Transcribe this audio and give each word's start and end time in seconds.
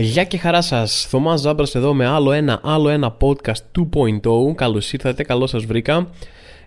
Γεια 0.00 0.24
και 0.24 0.38
χαρά 0.38 0.60
σας. 0.60 1.06
Θωμά 1.08 1.36
Ζάμπρα 1.36 1.66
εδώ 1.74 1.94
με 1.94 2.06
άλλο 2.06 2.32
ένα, 2.32 2.60
άλλο 2.62 2.88
ένα 2.88 3.16
podcast 3.20 3.80
2.0. 3.94 4.54
Καλώς 4.54 4.92
ήρθατε, 4.92 5.22
καλώς 5.22 5.50
σας 5.50 5.64
βρήκα. 5.64 6.10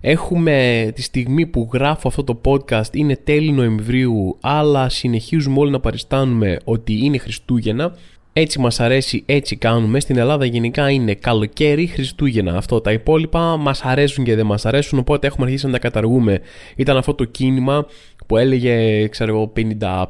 Έχουμε 0.01 0.87
τη 0.95 1.01
στιγμή 1.01 1.45
που 1.45 1.69
γράφω 1.73 2.07
αυτό 2.07 2.23
το 2.23 2.41
podcast 2.45 2.93
είναι 2.95 3.15
τέλη 3.15 3.51
Νοεμβρίου, 3.51 4.37
αλλά 4.41 4.89
συνεχίζουμε 4.89 5.59
όλοι 5.59 5.71
να 5.71 5.79
παριστάνουμε 5.79 6.57
ότι 6.63 7.05
είναι 7.05 7.17
Χριστούγεννα. 7.17 7.95
Έτσι 8.35 8.59
μας 8.59 8.79
αρέσει, 8.79 9.23
έτσι 9.25 9.55
κάνουμε. 9.55 9.99
Στην 9.99 10.17
Ελλάδα 10.17 10.45
γενικά 10.45 10.89
είναι 10.89 11.13
καλοκαίρι, 11.13 11.87
Χριστούγεννα. 11.87 12.57
Αυτό 12.57 12.81
τα 12.81 12.91
υπόλοιπα 12.91 13.57
μας 13.57 13.81
αρέσουν 13.81 14.23
και 14.23 14.35
δεν 14.35 14.45
μας 14.45 14.65
αρέσουν, 14.65 14.99
οπότε 14.99 15.27
έχουμε 15.27 15.45
αρχίσει 15.45 15.65
να 15.65 15.71
τα 15.71 15.79
καταργούμε. 15.79 16.39
Ήταν 16.75 16.97
αυτό 16.97 17.13
το 17.13 17.23
κίνημα 17.23 17.85
που 18.25 18.37
έλεγε, 18.37 19.07
ξέρω 19.07 19.33
εγώ, 19.35 19.53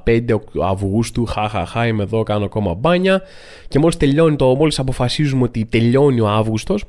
55 0.06 0.40
Αυγούστου, 0.64 1.26
χαχαχά, 1.26 1.88
είμαι 1.88 2.04
εδώ, 2.04 2.24
κάνω 2.24 2.46
ακόμα 2.46 2.74
μπάνια. 2.74 3.22
Και 3.68 3.80
μόλις 3.80 3.98
τελειώνει 3.98 4.36
το, 4.36 4.56
μόλις 4.56 4.80
αποφασίζουμε 4.80 5.44
ότι 5.44 5.66
τελειώνει 5.66 6.20
ο 6.20 6.28
Αύγουστος, 6.28 6.84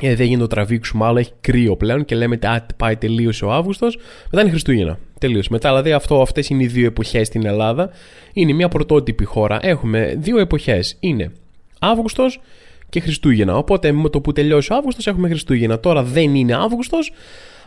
ε, 0.00 0.14
δεν 0.14 0.26
γίνεται 0.26 0.42
να 0.42 0.48
το 0.48 0.54
τραβήξουμε 0.54 1.04
άλλο, 1.04 1.18
έχει 1.18 1.32
κρύο 1.40 1.76
πλέον 1.76 2.04
και 2.04 2.14
λέμε 2.14 2.38
Α, 2.42 2.66
πάει, 2.76 2.96
τελείωσε 2.96 3.44
ο 3.44 3.52
Αύγουστος. 3.52 3.98
Μετά 4.30 4.40
είναι 4.40 4.50
Χριστούγεννα. 4.50 4.98
Τελείωσε. 5.18 5.48
Μετά, 5.52 5.68
δηλαδή, 5.68 5.92
αυτό, 5.92 6.22
αυτές 6.22 6.48
είναι 6.48 6.62
οι 6.62 6.66
δύο 6.66 6.86
εποχές 6.86 7.26
στην 7.26 7.46
Ελλάδα. 7.46 7.90
Είναι 8.32 8.52
μια 8.52 8.68
πρωτότυπη 8.68 9.24
χώρα. 9.24 9.58
Έχουμε 9.62 10.14
δύο 10.18 10.38
εποχές. 10.38 10.96
Είναι 11.00 11.32
Αύγουστος 11.78 12.40
και 12.88 13.00
Χριστούγεννα. 13.00 13.56
Οπότε 13.56 13.92
με 13.92 14.08
το 14.08 14.20
που 14.20 14.32
τελειώσει 14.32 14.72
ο 14.72 14.76
Αύγουστος 14.76 15.06
έχουμε 15.06 15.28
Χριστούγεννα. 15.28 15.80
Τώρα 15.80 16.02
δεν 16.02 16.34
είναι 16.34 16.54
Αύγουστος, 16.54 17.12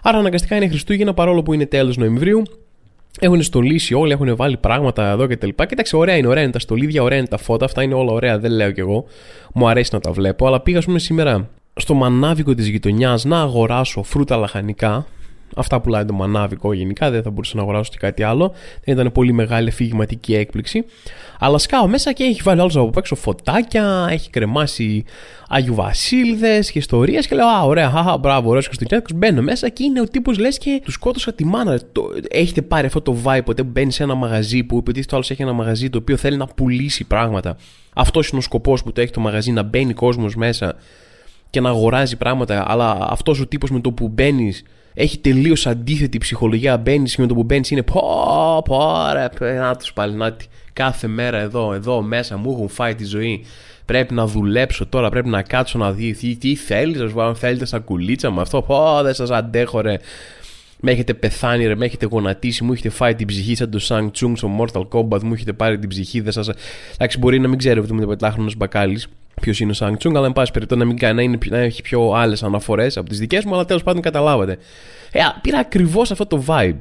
άρα 0.02 0.18
αναγκαστικά 0.18 0.56
είναι 0.56 0.68
Χριστούγεννα 0.68 1.14
παρόλο 1.14 1.44
που 1.44 1.54
είναι 1.54 1.66
τέλος 1.66 1.98
Νοεμβρίου. 1.98 2.42
Έχουν 3.20 3.42
στολίσει 3.42 3.94
όλοι, 3.94 4.12
έχουν 4.12 4.36
βάλει 4.36 4.58
πράγματα 4.58 5.10
εδώ 5.10 5.28
και 5.28 5.38
τα 5.38 5.46
λοιπά. 5.46 5.66
Κοίταξε, 5.66 5.96
ωραία 5.96 6.16
είναι, 6.16 6.28
ωραία 6.28 6.44
είναι 6.44 6.52
τα 6.52 6.60
στολίδια, 6.60 7.04
ωραία 7.04 7.18
είναι 7.18 7.28
τα 7.28 7.38
φώτα, 7.38 7.66
αυτά 7.66 7.84
είναι 7.84 7.94
όλα 7.94 8.12
ωραία, 8.12 8.40
δεν 8.40 8.52
λέω 8.52 8.72
κι 8.72 8.80
εγώ. 8.80 9.06
Μου 9.54 9.68
αρέσει 9.68 9.90
να 9.94 10.00
τα 10.00 10.12
βλέπω, 10.12 10.48
αλλά 10.48 10.60
πήγα, 10.62 10.78
ας 10.78 10.86
πούμε, 10.86 11.00
σήμερα 11.00 11.50
στο 11.76 11.94
μανάβικο 11.94 12.56
της 12.56 12.68
γειτονιάς 12.68 13.26
να 13.26 13.40
αγοράσω 13.40 14.04
φρούτα 14.04 14.38
λαχανικά 14.38 15.06
αυτά 15.56 15.82
που 15.82 15.90
λέει 15.90 16.06
το 16.06 16.14
μανάβικο 16.14 16.74
γενικά 16.74 17.10
δεν 17.10 17.24
θα 17.24 17.30
μπορούσα 17.30 17.56
να 17.56 17.62
αγοράσω 17.62 17.92
και 17.92 17.98
κάτι 18.00 18.24
άλλο. 18.24 18.54
Δεν 18.84 18.94
ήταν 18.94 19.12
πολύ 19.12 19.32
μεγάλη 19.32 19.70
αφηγηματική 19.70 20.36
έκπληξη. 20.36 20.86
Αλλά 21.40 21.58
σκάω 21.58 21.88
μέσα 21.88 22.14
και 22.14 22.24
έχει 22.24 22.42
βάλει 22.44 22.60
όλους 22.60 22.76
από 22.76 22.92
έξω 22.98 23.16
φωτάκια 23.16 24.08
έχει 24.10 24.30
κρεμάσει 24.30 25.04
Άγιου 25.48 25.76
Βασίλειδες 25.76 26.72
και 26.72 26.80
ιστορίες 26.80 27.28
και 27.28 27.36
λέω 27.36 27.48
α 27.48 27.62
ωραία 27.62 27.90
χαχα 27.90 28.18
μπράβο 28.18 28.50
ωραίος 28.50 28.66
Χριστουγεννιάτικος 28.66 29.20
μπαίνω 29.20 29.42
μέσα 29.42 29.70
και 29.70 29.84
είναι 29.84 30.02
ο 30.02 30.08
τύπος 30.08 30.38
λες 30.38 30.58
και 30.58 30.82
τους 30.84 30.94
σκότωσα 30.94 31.34
τη 31.34 31.46
μάνα. 31.46 31.80
Το, 31.92 32.04
έχετε 32.30 32.62
πάρει 32.62 32.88
αυτό 32.88 33.02
το 33.02 33.18
vibe 33.24 33.42
ποτέ 33.46 33.64
που 33.64 33.70
μπαίνει 33.70 33.92
σε 33.92 34.04
ένα 34.04 34.16
μαγαζί 34.16 34.64
που 34.64 34.78
επειδή 34.78 35.06
το 35.06 35.16
άλλος 35.16 35.32
έχει 35.32 35.42
ένα 35.42 35.54
μαγαζί 35.54 35.90
το 35.90 35.98
οποίο 35.98 36.18
θέλει 36.18 36.38
να 36.38 36.46
πουλήσει 36.46 37.04
πράγματα. 37.04 37.58
Αυτός 37.94 38.30
είναι 38.30 38.40
ο 38.40 38.42
σκοπός 38.42 38.84
που 38.84 38.92
το 38.92 39.02
έχει 39.02 39.12
το 39.12 39.20
μαγαζί 39.20 39.52
να 39.52 39.64
μπαίνει 39.64 39.94
κόσμος 39.94 40.36
μέσα 40.36 40.76
και 41.50 41.62
να 41.62 41.70
αγοράζει 41.70 42.18
πράγματα, 42.18 42.66
αλλά 42.68 42.98
αυτός 43.09 43.40
ο 43.40 43.48
τύπος 43.48 43.72
με 43.72 43.80
το 43.80 43.92
που 43.92 44.08
μπαίνεις 44.08 44.64
έχει 44.96 45.18
τελείως 45.18 45.68
αντίθετη 45.68 46.18
ψυχολογία. 46.18 46.78
Μπαίνεις 46.78 47.16
και 47.16 47.22
με 47.22 47.28
το 47.28 47.34
που 47.34 47.44
μπαίνεις 47.44 47.72
είναι 47.72 47.84
πω, 47.84 48.62
πω, 48.66 49.06
ρε, 49.14 49.54
να 49.60 49.76
τους 49.76 49.94
πάλι, 49.94 50.16
να, 50.16 50.36
κάθε 50.74 51.08
μέρα 51.08 51.38
εδώ, 51.38 51.74
εδώ 51.74 52.02
μέσα 52.02 52.38
μου 52.38 52.52
έχουν 52.52 52.70
φάει 52.70 52.96
τη 52.96 53.06
ζωή. 53.06 53.46
Πρέπει 53.86 54.14
να 54.14 54.26
δουλέψω 54.28 54.86
τώρα, 54.86 55.10
πρέπει 55.10 55.30
να 55.30 55.42
κάτσω 55.42 55.78
να 55.78 55.92
δει 55.92 56.14
τι, 56.14 56.36
τι 56.36 56.56
θέλεις, 56.56 57.02
ας 57.02 57.12
πούμε, 57.12 57.34
θέλετε 57.34 57.66
στα 57.66 57.80
κουλίτσα 57.80 58.32
με 58.32 58.42
αυτό. 58.42 58.62
Πω, 58.62 59.00
δεν 59.04 59.14
σας 59.14 59.30
αντέχω, 59.30 59.82
ρε. 59.82 59.98
Με 60.80 60.92
έχετε 60.92 61.14
πεθάνει, 61.14 61.66
ρε, 61.66 61.75
με 61.75 61.86
έχετε 61.86 62.06
γονατίσει, 62.06 62.64
μου 62.64 62.74
έχετε 62.74 62.90
φάει 62.90 63.16
την 63.16 63.28
ψυχή 63.28 63.56
σαν 63.56 63.69
το 63.69 63.80
Shang 63.88 64.06
Tsung 64.06 64.31
στο 64.36 64.50
Mortal 64.59 64.88
Kombat, 64.88 65.24
μου 65.24 65.34
έχετε 65.34 65.53
πάρει 65.53 65.80
την 65.80 65.90
ψυχή, 65.90 66.22
δεν 66.22 66.31
σα. 66.31 66.42
Εντάξει, 66.94 67.18
μπορεί 67.19 67.40
να 67.40 67.48
μην 67.48 67.58
ξέρω 67.58 67.81
ότι 67.81 67.94
είμαι 67.94 68.06
πετάχρονο 68.06 68.52
μπακάλι 68.58 69.02
ποιος 69.45 69.59
είναι 69.59 69.72
ο 69.72 69.73
Σάνγκ 69.73 69.97
Τσούγκ, 69.97 70.16
αλλά 70.16 70.25
εν 70.25 70.33
πάση 70.33 70.51
περιπτώσει 70.51 70.81
να, 70.81 70.88
μην, 70.88 71.16
να, 71.16 71.22
είναι, 71.22 71.38
να 71.50 71.57
έχει 71.57 71.81
πιο 71.81 72.11
άλλες 72.11 72.44
αναφορές 72.44 72.97
από 72.97 73.09
τις 73.09 73.19
δικές 73.19 73.45
μου, 73.45 73.53
αλλά 73.53 73.66
τέλος 73.66 73.83
πάντων 73.83 74.01
καταλάβατε. 74.01 74.57
Ε, 75.11 75.22
πήρα 75.41 75.59
ακριβώς 75.59 76.11
αυτό 76.11 76.25
το 76.25 76.44
vibe. 76.47 76.75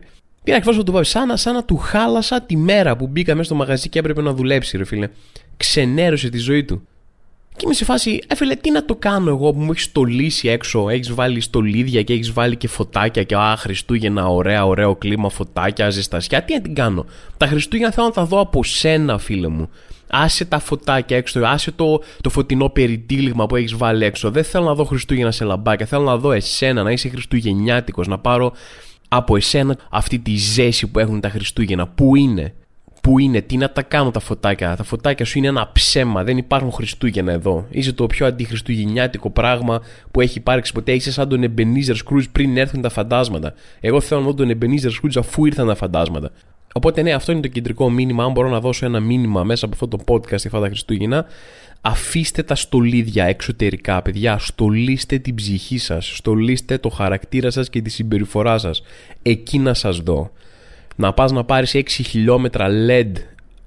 Πήρα 0.44 0.56
ακριβώς 0.56 0.78
αυτό 0.78 0.92
το 0.92 0.98
vibe. 0.98 1.04
Σαν, 1.04 1.36
σαν 1.36 1.54
να 1.54 1.64
του 1.64 1.76
χάλασα 1.76 2.42
τη 2.42 2.56
μέρα 2.56 2.96
που 2.96 3.06
μπήκα 3.06 3.32
μέσα 3.32 3.44
στο 3.44 3.54
μαγαζί 3.54 3.88
και 3.88 3.98
έπρεπε 3.98 4.22
να 4.22 4.32
δουλέψει, 4.32 4.76
ρε 4.76 4.84
φίλε. 4.84 5.08
Ξενέρωσε 5.56 6.28
τη 6.28 6.38
ζωή 6.38 6.64
του. 6.64 6.88
Και 7.56 7.62
είμαι 7.64 7.74
σε 7.74 7.84
φάση, 7.84 8.20
έφελε, 8.26 8.54
τι 8.54 8.70
να 8.70 8.84
το 8.84 8.94
κάνω 8.94 9.30
εγώ 9.30 9.52
που 9.52 9.60
μου 9.60 9.70
έχεις 9.70 9.84
στολίσει 9.84 10.48
έξω, 10.48 10.88
έχεις 10.88 11.14
βάλει 11.14 11.40
στολίδια 11.40 12.02
και 12.02 12.12
έχεις 12.12 12.32
βάλει 12.32 12.56
και 12.56 12.68
φωτάκια 12.68 13.22
και 13.22 13.36
α, 13.36 13.56
Χριστούγεννα, 13.56 14.26
ωραία, 14.26 14.66
ωραίο 14.66 14.96
κλίμα, 14.96 15.28
φωτάκια, 15.28 15.90
ζεστασιά. 15.90 16.42
Τι 16.42 16.54
να 16.54 16.60
την 16.60 16.74
κάνω. 16.74 17.06
Τα 17.36 17.46
Χριστούγεννα 17.46 17.92
θέλω 17.92 18.06
να 18.06 18.12
τα 18.12 18.24
δω 18.24 18.40
από 18.40 18.64
σένα, 18.64 19.18
φίλε 19.18 19.48
μου. 19.48 19.68
Άσε 20.10 20.44
τα 20.44 20.58
φωτάκια 20.58 21.16
έξω, 21.16 21.40
άσε 21.40 21.72
το, 21.72 22.02
το 22.20 22.30
φωτεινό 22.30 22.68
περιτύλιγμα 22.68 23.46
που 23.46 23.56
έχεις 23.56 23.74
βάλει 23.76 24.04
έξω. 24.04 24.30
Δεν 24.30 24.44
θέλω 24.44 24.64
να 24.64 24.74
δω 24.74 24.84
Χριστούγεννα 24.84 25.30
σε 25.30 25.44
λαμπάκια. 25.44 25.86
Θέλω 25.86 26.04
να 26.04 26.16
δω 26.16 26.32
εσένα, 26.32 26.82
να 26.82 26.90
είσαι 26.90 27.08
Χριστουγεννιάτικος, 27.08 28.06
να 28.06 28.18
πάρω 28.18 28.52
από 29.08 29.36
εσένα 29.36 29.78
αυτή 29.90 30.18
τη 30.18 30.36
ζέση 30.36 30.86
που 30.86 30.98
έχουν 30.98 31.20
τα 31.20 31.28
Χριστούγεννα. 31.28 31.86
Πού 31.86 32.16
είναι, 32.16 32.54
Πού 33.04 33.18
είναι, 33.18 33.40
τι 33.40 33.56
να 33.56 33.70
τα 33.70 33.82
κάνω 33.82 34.10
τα 34.10 34.20
φωτάκια. 34.20 34.76
Τα 34.76 34.82
φωτάκια 34.82 35.24
σου 35.24 35.38
είναι 35.38 35.46
ένα 35.46 35.70
ψέμα. 35.72 36.24
Δεν 36.24 36.36
υπάρχουν 36.36 36.72
Χριστούγεννα 36.72 37.32
εδώ. 37.32 37.66
Είσαι 37.70 37.92
το 37.92 38.06
πιο 38.06 38.26
αντιχριστουγεννιάτικο 38.26 39.30
πράγμα 39.30 39.80
που 40.10 40.20
έχει 40.20 40.38
υπάρξει 40.38 40.72
ποτέ. 40.72 40.92
Είσαι 40.92 41.12
σαν 41.12 41.28
τον 41.28 41.42
Ebenezer 41.42 41.94
Scrooge 41.94 42.24
πριν 42.32 42.56
έρθουν 42.56 42.80
τα 42.80 42.88
φαντάσματα. 42.88 43.54
Εγώ 43.80 44.00
θέλω 44.00 44.20
να 44.20 44.26
δω 44.26 44.34
τον 44.34 44.50
Ebenezer 44.50 44.88
Scrooge 44.88 45.16
αφού 45.18 45.44
ήρθαν 45.44 45.66
τα 45.66 45.74
φαντάσματα. 45.74 46.30
Οπότε 46.72 47.02
ναι, 47.02 47.12
αυτό 47.12 47.32
είναι 47.32 47.40
το 47.40 47.48
κεντρικό 47.48 47.90
μήνυμα. 47.90 48.24
Αν 48.24 48.32
μπορώ 48.32 48.48
να 48.48 48.60
δώσω 48.60 48.86
ένα 48.86 49.00
μήνυμα 49.00 49.44
μέσα 49.44 49.64
από 49.64 49.74
αυτό 49.74 49.96
το 49.96 50.02
podcast 50.06 50.26
για 50.26 50.36
αυτά 50.36 50.60
τα 50.60 50.66
Χριστούγεννα, 50.66 51.26
αφήστε 51.80 52.42
τα 52.42 52.54
στολίδια 52.54 53.24
εξωτερικά, 53.24 54.02
παιδιά. 54.02 54.38
Στολίστε 54.38 55.18
την 55.18 55.34
ψυχή 55.34 55.78
σας. 55.78 56.16
Στολίστε 56.16 56.78
το 56.78 56.88
χαρακτήρα 56.88 57.50
σας 57.50 57.70
και 57.70 57.82
τη 57.82 57.90
συμπεριφορά 57.90 58.58
σας. 58.58 58.82
Εκεί 59.22 59.58
να 59.58 59.74
σας 59.74 59.98
δω. 59.98 60.30
Να 60.96 61.12
πας 61.12 61.32
να 61.32 61.44
πάρεις 61.44 61.74
6 61.74 61.82
χιλιόμετρα 61.86 62.68
LED 62.88 63.12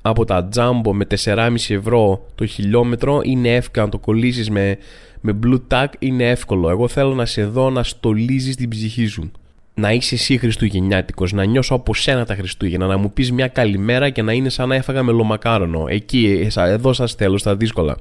από 0.01 0.25
τα 0.25 0.49
Jumbo 0.55 0.91
με 0.91 1.05
4,5 1.23 1.55
ευρώ 1.69 2.25
το 2.35 2.45
χιλιόμετρο 2.45 3.21
είναι 3.23 3.55
εύκολο 3.55 3.85
να 3.85 3.91
το 3.91 3.97
κολλήσεις 3.97 4.49
με, 4.49 4.77
με 5.21 5.39
blue 5.43 5.59
tag 5.71 5.87
είναι 5.99 6.29
εύκολο. 6.29 6.69
Εγώ 6.69 6.87
θέλω 6.87 7.13
να 7.13 7.25
σε 7.25 7.45
δω 7.45 7.69
να 7.69 7.83
στολίζεις 7.83 8.55
την 8.55 8.69
ψυχή 8.69 9.05
σου 9.05 9.31
να 9.77 9.91
είσαι 9.91 10.15
εσύ 10.15 10.37
Χριστουγεννιάτικος, 10.37 11.31
να 11.31 11.43
νιώσω 11.43 11.75
από 11.75 11.93
σένα 11.93 12.25
τα 12.25 12.35
Χριστούγεννα, 12.35 12.87
να 12.87 12.97
μου 12.97 13.11
πεις 13.11 13.31
μια 13.31 13.47
καλημέρα 13.47 14.09
και 14.09 14.21
να 14.21 14.33
είναι 14.33 14.49
σαν 14.49 14.67
να 14.67 14.75
έφαγα 14.75 15.03
μελομακάρονο. 15.03 15.85
Εκεί, 15.87 16.49
εδώ 16.55 16.93
σας 16.93 17.13
θέλω, 17.13 17.37
στα 17.37 17.55
δύσκολα. 17.55 17.97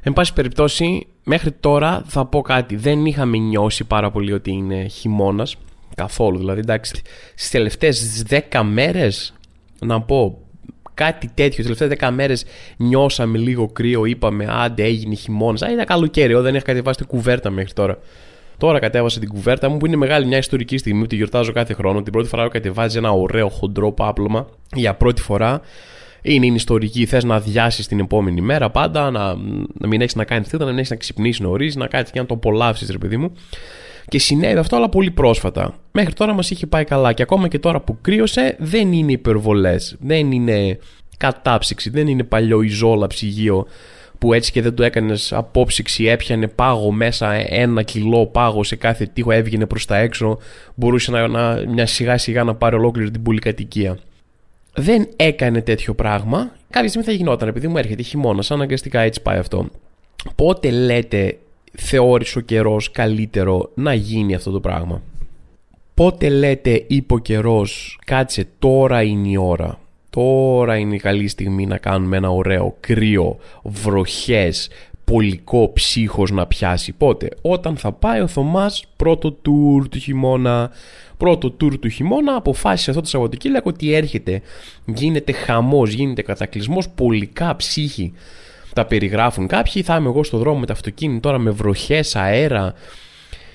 Εν 0.00 0.12
πάση 0.12 0.32
περιπτώσει, 0.32 1.06
μέχρι 1.24 1.52
τώρα 1.52 2.02
θα 2.06 2.24
πω 2.24 2.40
κάτι. 2.40 2.76
Δεν 2.76 3.06
είχαμε 3.06 3.36
νιώσει 3.36 3.84
πάρα 3.84 4.10
πολύ 4.10 4.32
ότι 4.32 4.50
είναι 4.50 4.86
χειμώνας. 4.86 5.56
Καθόλου. 5.98 6.38
Δηλαδή, 6.38 6.60
εντάξει, 6.60 7.02
στις 7.34 7.50
τελευταίες 7.50 8.22
10 8.28 8.62
μέρες, 8.62 9.34
να 9.78 10.00
πω 10.00 10.38
κάτι 10.94 11.30
τέτοιο. 11.34 11.64
Τις 11.64 11.76
τελευταίες 11.76 11.88
10 11.88 12.10
μέρες 12.10 12.44
νιώσαμε 12.76 13.38
λίγο 13.38 13.66
κρύο. 13.66 14.04
Είπαμε, 14.04 14.46
άντε, 14.50 14.82
έγινε 14.82 15.14
χειμώνας. 15.14 15.62
Α, 15.62 15.72
ήταν 15.72 15.84
καλοκαίρι. 15.84 16.34
δεν 16.34 16.54
είχα 16.54 16.64
κατεβάσει 16.64 16.98
την 16.98 17.06
κουβέρτα 17.06 17.50
μέχρι 17.50 17.72
τώρα. 17.72 17.98
Τώρα 18.58 18.78
κατέβασα 18.78 19.20
την 19.20 19.28
κουβέρτα 19.28 19.68
μου 19.68 19.76
που 19.76 19.86
είναι 19.86 19.96
μεγάλη 19.96 20.26
μια 20.26 20.38
ιστορική 20.38 20.76
στιγμή 20.76 21.00
που 21.00 21.06
τη 21.06 21.16
γιορτάζω 21.16 21.52
κάθε 21.52 21.74
χρόνο. 21.74 22.02
Την 22.02 22.12
πρώτη 22.12 22.28
φορά 22.28 22.42
έχω 22.42 22.50
κατεβάζει 22.50 22.98
ένα 22.98 23.10
ωραίο 23.10 23.48
χοντρό 23.48 23.92
πάπλωμα 23.92 24.46
για 24.74 24.94
πρώτη 24.94 25.22
φορά. 25.22 25.60
Είναι, 26.22 26.46
είναι 26.46 26.56
ιστορική. 26.56 27.06
Θες 27.06 27.24
να 27.24 27.34
αδειάσεις 27.34 27.86
την 27.86 27.98
επόμενη 27.98 28.40
μέρα 28.40 28.70
πάντα, 28.70 29.10
να, 29.10 29.34
να 29.78 29.86
μην 29.86 30.00
έχεις 30.00 30.14
να 30.14 30.24
κάνεις 30.24 30.48
θήτα, 30.48 30.64
να 30.64 30.70
μην 30.70 30.78
έχεις 30.78 30.90
να 30.90 30.96
ξυπνήσεις 30.96 31.40
νωρίς, 31.40 31.76
να 31.76 31.86
κάτσεις 31.86 32.10
και 32.12 32.20
να 32.20 32.26
το 32.26 32.34
απολαύσεις, 32.34 32.90
ρε 32.90 32.98
παιδί 32.98 33.16
μου. 33.16 33.32
Και 34.08 34.18
συνέβη 34.18 34.58
αυτό, 34.58 34.76
αλλά 34.76 34.88
πολύ 34.88 35.10
πρόσφατα. 35.10 35.74
Μέχρι 35.92 36.12
τώρα 36.12 36.32
μας 36.32 36.50
είχε 36.50 36.66
πάει 36.66 36.84
καλά. 36.84 37.12
Και 37.12 37.22
ακόμα 37.22 37.48
και 37.48 37.58
τώρα 37.58 37.80
που 37.80 37.98
κρύωσε, 38.00 38.56
δεν 38.58 38.92
είναι 38.92 39.12
υπερβολές. 39.12 39.96
Δεν 40.00 40.32
είναι 40.32 40.78
κατάψυξη, 41.16 41.90
δεν 41.90 42.06
είναι 42.06 42.22
παλιό 42.22 42.62
ιζόλα 42.62 43.06
ψυγείο 43.06 43.66
που 44.18 44.32
έτσι 44.32 44.52
και 44.52 44.62
δεν 44.62 44.74
το 44.74 44.82
έκανες 44.82 45.32
απόψυξη, 45.32 46.04
έπιανε 46.04 46.48
πάγο 46.48 46.90
μέσα, 46.90 47.32
ένα 47.32 47.82
κιλό 47.82 48.26
πάγο 48.26 48.64
σε 48.64 48.76
κάθε 48.76 49.06
τείχο, 49.12 49.30
έβγαινε 49.30 49.66
προς 49.66 49.84
τα 49.84 49.96
έξω, 49.96 50.38
μπορούσε 50.74 51.10
να, 51.10 51.28
να, 51.28 51.64
μια 51.68 51.86
σιγά 51.86 52.18
σιγά 52.18 52.44
να 52.44 52.54
πάρει 52.54 52.76
ολόκληρη 52.76 53.10
την 53.10 53.22
πολυκατοικία. 53.22 53.98
Δεν 54.74 55.08
έκανε 55.16 55.60
τέτοιο 55.60 55.94
πράγμα. 55.94 56.50
Κάποια 56.70 56.88
στιγμή 56.88 57.06
θα 57.06 57.12
γινόταν, 57.12 57.48
επειδή 57.48 57.68
μου 57.68 57.76
έρχεται 57.76 58.02
χειμώνα, 58.02 58.42
αναγκαστικά 58.48 59.00
έτσι 59.00 59.22
πάει 59.22 59.38
αυτό. 59.38 59.68
Πότε 60.34 60.70
λέτε 60.70 61.36
θεώρησε 61.72 62.38
ο 62.38 62.40
καιρός 62.40 62.90
καλύτερο 62.90 63.70
να 63.74 63.94
γίνει 63.94 64.34
αυτό 64.34 64.50
το 64.50 64.60
πράγμα; 64.60 65.02
Πότε 65.94 66.28
λέτε 66.28 66.84
είπε 66.86 67.14
ο 67.14 67.18
καιρός, 67.18 67.98
κάτσε 68.04 68.46
τώρα 68.58 69.02
είναι 69.02 69.28
η 69.28 69.36
ώρα 69.36 69.78
Τώρα 70.10 70.76
είναι 70.76 70.94
η 70.94 70.98
καλή 70.98 71.28
στιγμή 71.28 71.66
να 71.66 71.78
κάνουμε 71.78 72.16
ένα 72.16 72.30
ωραίο 72.30 72.76
κρύο, 72.80 73.36
βροχές, 73.62 74.68
πολικό 75.04 75.72
ψύχος 75.72 76.30
να 76.30 76.46
πιάσει. 76.46 76.92
Πότε, 76.92 77.28
όταν 77.42 77.76
θα 77.76 77.92
πάει 77.92 78.20
ο 78.20 78.26
Θωμάς 78.26 78.84
πρώτο 78.96 79.32
τουρ 79.32 79.88
του 79.88 79.98
χειμώνα. 79.98 80.70
Πρώτο 81.16 81.50
τουρ 81.50 81.78
του 81.78 81.88
χειμώνα 81.88 82.34
αποφάσισε 82.34 82.90
αυτό 82.90 83.02
το 83.02 83.08
Σαββατοκύριακο 83.08 83.70
ότι 83.70 83.92
έρχεται. 83.92 84.42
Γίνεται 84.84 85.32
χαμός, 85.32 85.92
γίνεται 85.92 86.22
κατακλυσμός, 86.22 86.88
πολικά 86.88 87.56
ψύχη. 87.56 88.12
Τα 88.78 88.86
περιγράφουν 88.86 89.46
κάποιοι. 89.46 89.82
Θα 89.82 89.96
είμαι 89.96 90.08
εγώ 90.08 90.24
στο 90.24 90.38
δρόμο 90.38 90.58
με 90.58 90.66
το 90.66 90.72
αυτοκίνητο 90.72 91.20
τώρα 91.20 91.38
με 91.38 91.50
βροχές, 91.50 92.16
αέρα. 92.16 92.74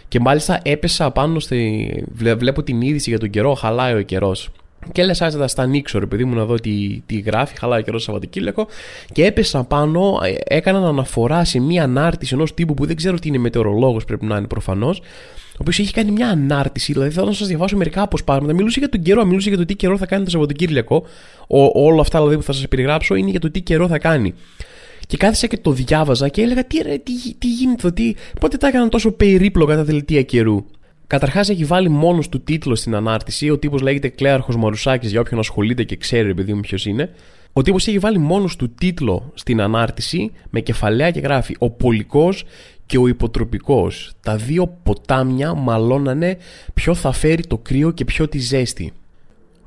Και 0.08 0.20
μάλιστα 0.20 0.60
έπεσα 0.64 1.12
πάνω 1.12 1.40
στη. 1.40 1.90
Βλέπω 2.12 2.64
την 2.64 2.82
είδηση 2.82 3.10
για 3.10 3.20
τον 3.20 3.30
καιρό, 3.30 3.54
χαλάει 3.54 3.94
ο 3.94 4.02
καιρός. 4.02 4.50
Και 4.92 5.04
λες, 5.04 5.22
άσε 5.22 5.38
θα 5.38 5.48
στα 5.48 5.62
ανοίξω, 5.62 6.00
ρε 6.00 6.06
παιδί 6.06 6.26
μου, 6.26 6.36
να 6.36 6.46
δω 6.46 6.56
τι, 6.56 7.02
τι 7.06 7.20
γράφει. 7.20 7.58
Χαλάει 7.58 7.80
ο 7.80 7.84
καιρός 7.84 8.04
Σαββατοκύριακο. 8.04 8.68
Και 9.12 9.26
έπεσα 9.26 9.64
πάνω, 9.64 10.20
ε, 10.24 10.56
έκαναν 10.56 10.84
αναφορά 10.84 11.44
σε 11.46 11.60
μία 11.60 11.84
ανάρτηση 11.84 12.34
ενός 12.34 12.54
τύπου 12.54 12.74
που 12.74 12.86
δεν 12.86 12.96
ξέρω 12.96 13.20
τι 13.20 13.28
είναι 13.28 13.38
μετεωρολόγος, 13.38 14.06
πρέπει 14.06 14.26
να 14.26 14.38
είναι 14.38 14.48
προφανώς. 14.48 15.00
Ο 15.54 15.58
οποίος 15.60 15.80
έχει 15.80 15.94
κάνει 15.94 16.12
μια 16.12 16.28
ανάρτηση, 16.28 16.94
δηλαδή 16.94 17.12
θέλω 17.12 17.26
να 17.26 17.34
σας 17.34 17.48
διαβάσω 17.48 17.78
μερικά 17.78 18.02
αποσπάσματα. 18.02 18.54
Μιλούσε 18.54 18.80
για 18.80 18.90
τον 18.90 19.02
καιρό, 19.02 19.26
μιλούσε 19.26 19.50
για 19.50 19.58
το 19.58 19.66
τι 19.66 19.76
καιρό 19.76 19.98
θα 19.98 20.06
κάνει 20.06 20.24
το 20.24 20.30
Σαββατοκύριακο. 20.30 21.06
Ο, 21.48 21.86
όλα 21.86 22.02
αυτά 22.02 22.18
δηλαδή 22.18 22.38
που 22.38 22.44
θα 22.44 22.54
σας 22.54 22.68
περιγράψω 22.68 23.16
είναι 23.16 23.30
για 23.30 23.40
το 23.40 23.52
τι 23.52 23.62
καιρό 23.62 23.88
θα 23.88 23.98
κάνει. 23.98 24.34
Και 25.14 25.20
κάθισα 25.20 25.48
και 25.48 25.58
το 25.58 25.72
διάβαζα 25.72 26.28
και 26.28 26.42
έλεγα 26.42 26.66
τι, 26.66 26.82
ρε, 26.82 26.98
τι, 26.98 27.34
τι 27.38 27.48
γίνεται, 27.48 27.92
τι, 27.92 28.14
πότε 28.40 28.58
τα 28.58 28.68
έκαναν 28.68 28.90
τόσο 28.90 29.12
περίπλοκα 29.12 29.76
τα 29.76 29.84
δελτία 29.84 30.24
καιρού. 30.24 30.66
Καταρχάς 31.08 31.50
έχει 31.50 31.66
βάλει 31.66 31.90
μόνος 31.90 32.30
του 32.30 32.42
τίτλο 32.42 32.76
στην 32.76 32.96
ανάρτηση. 32.96 33.50
Ο 33.50 33.58
τύπος 33.58 33.82
λέγεται 33.82 34.08
Κλέαρχος 34.08 34.56
Μαρουσάκης, 34.56 35.12
για 35.12 35.20
όποιον 35.20 35.40
ασχολείται 35.40 35.84
και 35.84 35.96
ξέρει, 35.96 36.30
επειδή 36.30 36.54
μου 36.54 36.60
ποιος 36.60 36.86
είναι. 36.86 37.10
Ο 37.54 37.62
τύπος 37.62 37.88
έχει 37.88 38.00
βάλει 38.00 38.18
μόνος 38.18 38.56
του 38.56 38.70
τίτλο 38.70 39.32
στην 39.34 39.62
ανάρτηση 39.62 40.32
με 40.50 40.60
κεφαλαία 40.60 41.12
και 41.12 41.20
γράφει 41.20 41.56
Ο 41.60 41.70
Πολικός 41.70 42.46
και 42.86 42.98
ο 42.98 43.08
Υποτροπικός. 43.08 44.12
Τα 44.22 44.36
δύο 44.36 44.78
ποτάμια 44.84 45.54
μαλώνανε 45.54 46.38
ποιο 46.74 46.94
θα 46.94 47.12
φέρει 47.12 47.44
το 47.44 47.58
κρύο 47.58 47.92
και 47.92 48.06
ποιο 48.06 48.28
τη 48.28 48.40
ζέστη. 48.40 48.92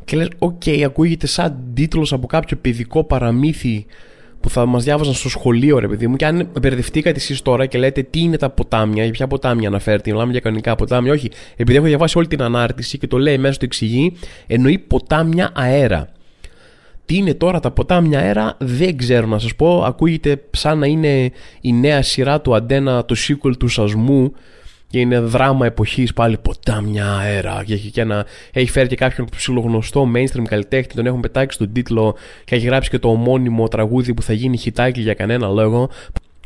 Και 0.04 0.16
λες, 0.16 0.28
ok, 0.38 0.62
okay, 0.64 0.82
ακούγεται 0.82 1.26
σαν 1.26 1.58
τίτλος 1.74 2.12
από 2.12 2.26
κάποιο 2.26 2.56
παιδικό 2.56 3.04
παραμύθι 3.04 3.86
που 4.46 4.52
θα 4.52 4.66
μας 4.66 4.84
διάβαζαν 4.84 5.14
στο 5.14 5.28
σχολείο, 5.28 5.78
ρε 5.78 5.88
παιδί 5.88 6.06
μου. 6.06 6.16
Και 6.16 6.26
αν 6.26 6.48
μπερδευτήκατε 6.60 7.18
εσείς 7.18 7.42
τώρα 7.42 7.66
και 7.66 7.78
λέτε 7.78 8.02
τι 8.02 8.20
είναι 8.20 8.36
τα 8.36 8.50
ποτάμια, 8.50 9.02
για 9.02 9.12
ποια 9.12 9.26
ποτάμια 9.26 9.68
αναφέρεται, 9.68 10.10
μιλάμε 10.10 10.30
για 10.30 10.40
κανονικά 10.40 10.74
ποτάμια, 10.74 11.12
όχι. 11.12 11.30
Επειδή 11.56 11.76
έχω 11.76 11.86
διαβάσει 11.86 12.18
όλη 12.18 12.26
την 12.26 12.42
ανάρτηση 12.42 12.98
και 12.98 13.06
το 13.06 13.18
λέει 13.18 13.38
μέσα 13.38 13.58
του 13.58 13.64
εξηγεί, 13.64 14.12
εννοεί 14.46 14.78
ποτάμια 14.78 15.50
αέρα. 15.54 16.08
Τι 17.04 17.16
είναι 17.16 17.34
τώρα 17.34 17.60
τα 17.60 17.70
ποτάμια 17.70 18.18
αέρα 18.18 18.56
δεν 18.58 18.96
ξέρω 18.96 19.26
να 19.26 19.38
σας 19.38 19.54
πω 19.54 19.82
Ακούγεται 19.86 20.42
σαν 20.50 20.78
να 20.78 20.86
είναι 20.86 21.30
η 21.60 21.72
νέα 21.72 22.02
σειρά 22.02 22.40
του 22.40 22.54
Αντένα 22.54 23.04
Το 23.04 23.14
sequel 23.28 23.56
του 23.58 23.68
Σασμού 23.68 24.32
και 24.88 24.98
είναι 24.98 25.18
δράμα 25.18 25.66
εποχής 25.66 26.12
πάλι 26.12 26.38
ποτάμια 26.38 27.16
αέρα. 27.16 27.62
Και 27.66 27.72
έχει, 27.72 27.90
και 27.90 28.00
ένα, 28.00 28.26
έχει 28.52 28.70
φέρει 28.70 28.88
και 28.88 28.96
κάποιον 28.96 29.26
ψιλογνωστό 29.36 30.10
mainstream 30.14 30.44
καλλιτέχνη, 30.48 30.92
τον 30.94 31.06
έχουν 31.06 31.20
πετάξει 31.20 31.56
στον 31.56 31.72
τίτλο 31.72 32.16
και 32.44 32.54
έχει 32.54 32.66
γράψει 32.66 32.90
και 32.90 32.98
το 32.98 33.08
ομώνυμο 33.08 33.68
τραγούδι 33.68 34.14
που 34.14 34.22
θα 34.22 34.32
γίνει 34.32 34.56
χιτάκι 34.56 35.00
για 35.00 35.14
κανένα 35.14 35.48
λόγο. 35.48 35.90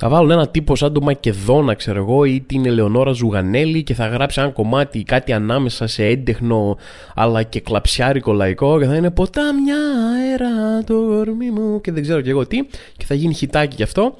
Θα 0.02 0.08
βάλουν 0.08 0.30
ένα 0.30 0.48
τύπο 0.48 0.76
σαν 0.76 0.92
το 0.92 1.00
Μακεδόνα, 1.00 1.74
ξέρω 1.74 1.98
εγώ, 1.98 2.24
ή 2.24 2.40
την 2.40 2.66
Ελεονόρα 2.66 3.12
Ζουγανέλη 3.12 3.82
και 3.82 3.94
θα 3.94 4.06
γράψει 4.06 4.40
ένα 4.40 4.50
κομμάτι, 4.50 5.02
κάτι 5.02 5.32
ανάμεσα 5.32 5.86
σε 5.86 6.04
έντεχνο 6.04 6.76
αλλά 7.14 7.42
και 7.42 7.60
κλαψιάρικο 7.60 8.32
λαϊκό 8.32 8.78
και 8.78 8.86
θα 8.86 8.96
είναι 8.96 9.10
ποτάμια 9.10 9.76
αέρα 10.14 10.84
το 10.84 10.94
κορμί 10.94 11.50
μου 11.50 11.80
και 11.80 11.92
δεν 11.92 12.02
ξέρω 12.02 12.20
και 12.20 12.30
εγώ 12.30 12.46
τι 12.46 12.58
και 12.96 13.04
θα 13.04 13.14
γίνει 13.14 13.34
χιτάκι 13.34 13.76
γι' 13.76 13.82
αυτό. 13.82 14.14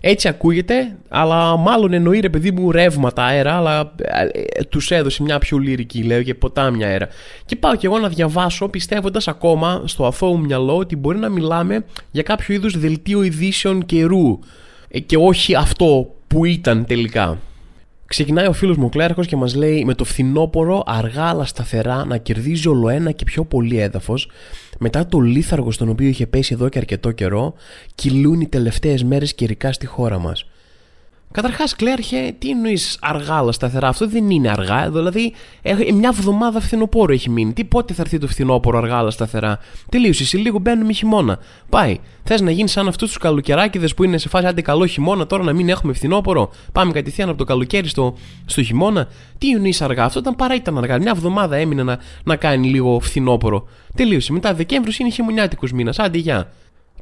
Έτσι 0.00 0.28
ακούγεται, 0.28 0.96
αλλά 1.08 1.56
μάλλον 1.56 1.92
εννοεί 1.92 2.20
ρε 2.20 2.28
παιδί 2.28 2.50
μου 2.50 2.70
ρεύματα 2.70 3.24
αέρα, 3.24 3.56
αλλά 3.56 3.94
ε, 3.96 4.22
ε 4.58 4.64
τους 4.64 4.90
έδωσε 4.90 5.22
μια 5.22 5.38
πιο 5.38 5.58
λυρική, 5.58 6.02
λέω, 6.02 6.22
και 6.22 6.34
ποτάμια 6.34 6.86
αέρα. 6.86 7.08
Και 7.44 7.56
πάω 7.56 7.76
και 7.76 7.86
εγώ 7.86 7.98
να 7.98 8.08
διαβάσω, 8.08 8.68
πιστεύοντας 8.68 9.28
ακόμα 9.28 9.82
στο 9.84 10.06
αθώο 10.06 10.38
μυαλό 10.38 10.76
ότι 10.76 10.96
μπορεί 10.96 11.18
να 11.18 11.28
μιλάμε 11.28 11.84
για 12.10 12.22
κάποιο 12.22 12.54
είδους 12.54 12.78
δελτίο 12.78 13.22
ειδήσεων 13.22 13.86
καιρού 13.86 14.38
ε, 14.88 14.98
και 14.98 15.16
όχι 15.16 15.54
αυτό 15.54 16.14
που 16.26 16.44
ήταν 16.44 16.84
τελικά. 16.86 17.38
Ξεκινάει 18.08 18.46
ο 18.46 18.52
φίλος 18.52 18.76
μου 18.76 18.84
ο 18.84 18.88
Κλέρχο 18.88 19.24
και 19.24 19.36
μας 19.36 19.54
λέει: 19.54 19.84
Με 19.84 19.94
το 19.94 20.04
φθινόπωρο 20.04 20.82
αργά 20.86 21.24
αλλά 21.24 21.44
σταθερά 21.44 22.04
να 22.04 22.16
κερδίζει 22.16 22.68
όλο 22.68 22.88
ένα 22.88 23.10
και 23.10 23.24
πιο 23.24 23.44
πολύ 23.44 23.78
έδαφος, 23.78 24.30
μετά 24.78 25.06
το 25.06 25.20
λίθαργο 25.20 25.70
στον 25.70 25.88
οποίο 25.88 26.08
είχε 26.08 26.26
πέσει 26.26 26.54
εδώ 26.54 26.68
και 26.68 26.78
αρκετό 26.78 27.10
καιρό, 27.10 27.54
κυλούν 27.94 28.40
οι 28.40 28.48
τελευταίες 28.48 29.04
μέρες 29.04 29.34
καιρικά 29.34 29.72
στη 29.72 29.86
χώρα 29.86 30.18
μας. 30.18 30.46
Καταρχάς, 31.32 31.76
Κλέρχε, 31.76 32.34
τι 32.38 32.50
εννοείς 32.50 32.98
αργά 33.00 33.34
αλλά 33.34 33.52
σταθερά; 33.52 33.88
Αυτό 33.88 34.08
δεν 34.08 34.30
είναι 34.30 34.50
αργά. 34.50 34.90
Δηλαδή, 34.90 35.32
μια 35.94 36.12
βδομάδα 36.12 36.60
φθινοπόρο 36.60 37.12
έχει 37.12 37.30
μείνει. 37.30 37.52
Τι 37.52 37.64
πότε 37.64 37.94
θα 37.94 38.02
έρθει 38.02 38.18
το 38.18 38.26
φθινόπωρο 38.26 38.78
αργά 38.78 38.96
αλλά 38.96 39.10
σταθερά; 39.10 39.58
Τελείωσε. 39.88 40.24
Σε 40.24 40.36
λίγο 40.36 40.58
μπαίνουμε 40.58 40.92
χειμώνα. 40.92 41.38
Πάει. 41.68 41.98
Θες 42.24 42.40
να 42.40 42.50
γίνεις 42.50 42.72
σαν 42.72 42.88
αυτούς 42.88 43.08
τους 43.08 43.18
καλοκαιράκιδε 43.18 43.88
που 43.96 44.04
είναι 44.04 44.18
σε 44.18 44.28
φάση 44.28 44.46
άντε 44.46 44.60
καλό 44.60 44.86
χειμώνα, 44.86 45.26
τώρα 45.26 45.42
να 45.42 45.52
μην 45.52 45.68
έχουμε 45.68 45.92
φθινόπωρο; 45.92 46.50
Πάμε 46.72 46.92
κατευθείαν 46.92 47.28
από 47.28 47.38
το 47.38 47.44
καλοκαίρι 47.44 47.88
στο, 47.88 48.16
στο 48.46 48.62
χειμώνα. 48.62 49.08
Τι 49.38 49.50
εννοείς 49.50 49.82
αργά; 49.82 50.04
Αυτό 50.04 50.18
ήταν 50.18 50.36
παρά 50.36 50.54
ήταν 50.54 50.78
αργά. 50.78 50.98
Μια 50.98 51.14
βδομάδα 51.14 51.56
έμεινε 51.56 51.82
να, 51.82 51.98
να 52.24 52.36
κάνει 52.36 52.68
λίγο 52.68 53.00
φθινόπωρο. 53.00 53.68
Τελείωσε. 53.94 54.32
Μετά 54.32 54.54
Δεκέμβριο 54.54 54.94
είναι 54.98 55.10
χειμωνιάτικος 55.10 55.72
μήνας. 55.72 55.98
Άντε 55.98 56.18
γεια. 56.18 56.52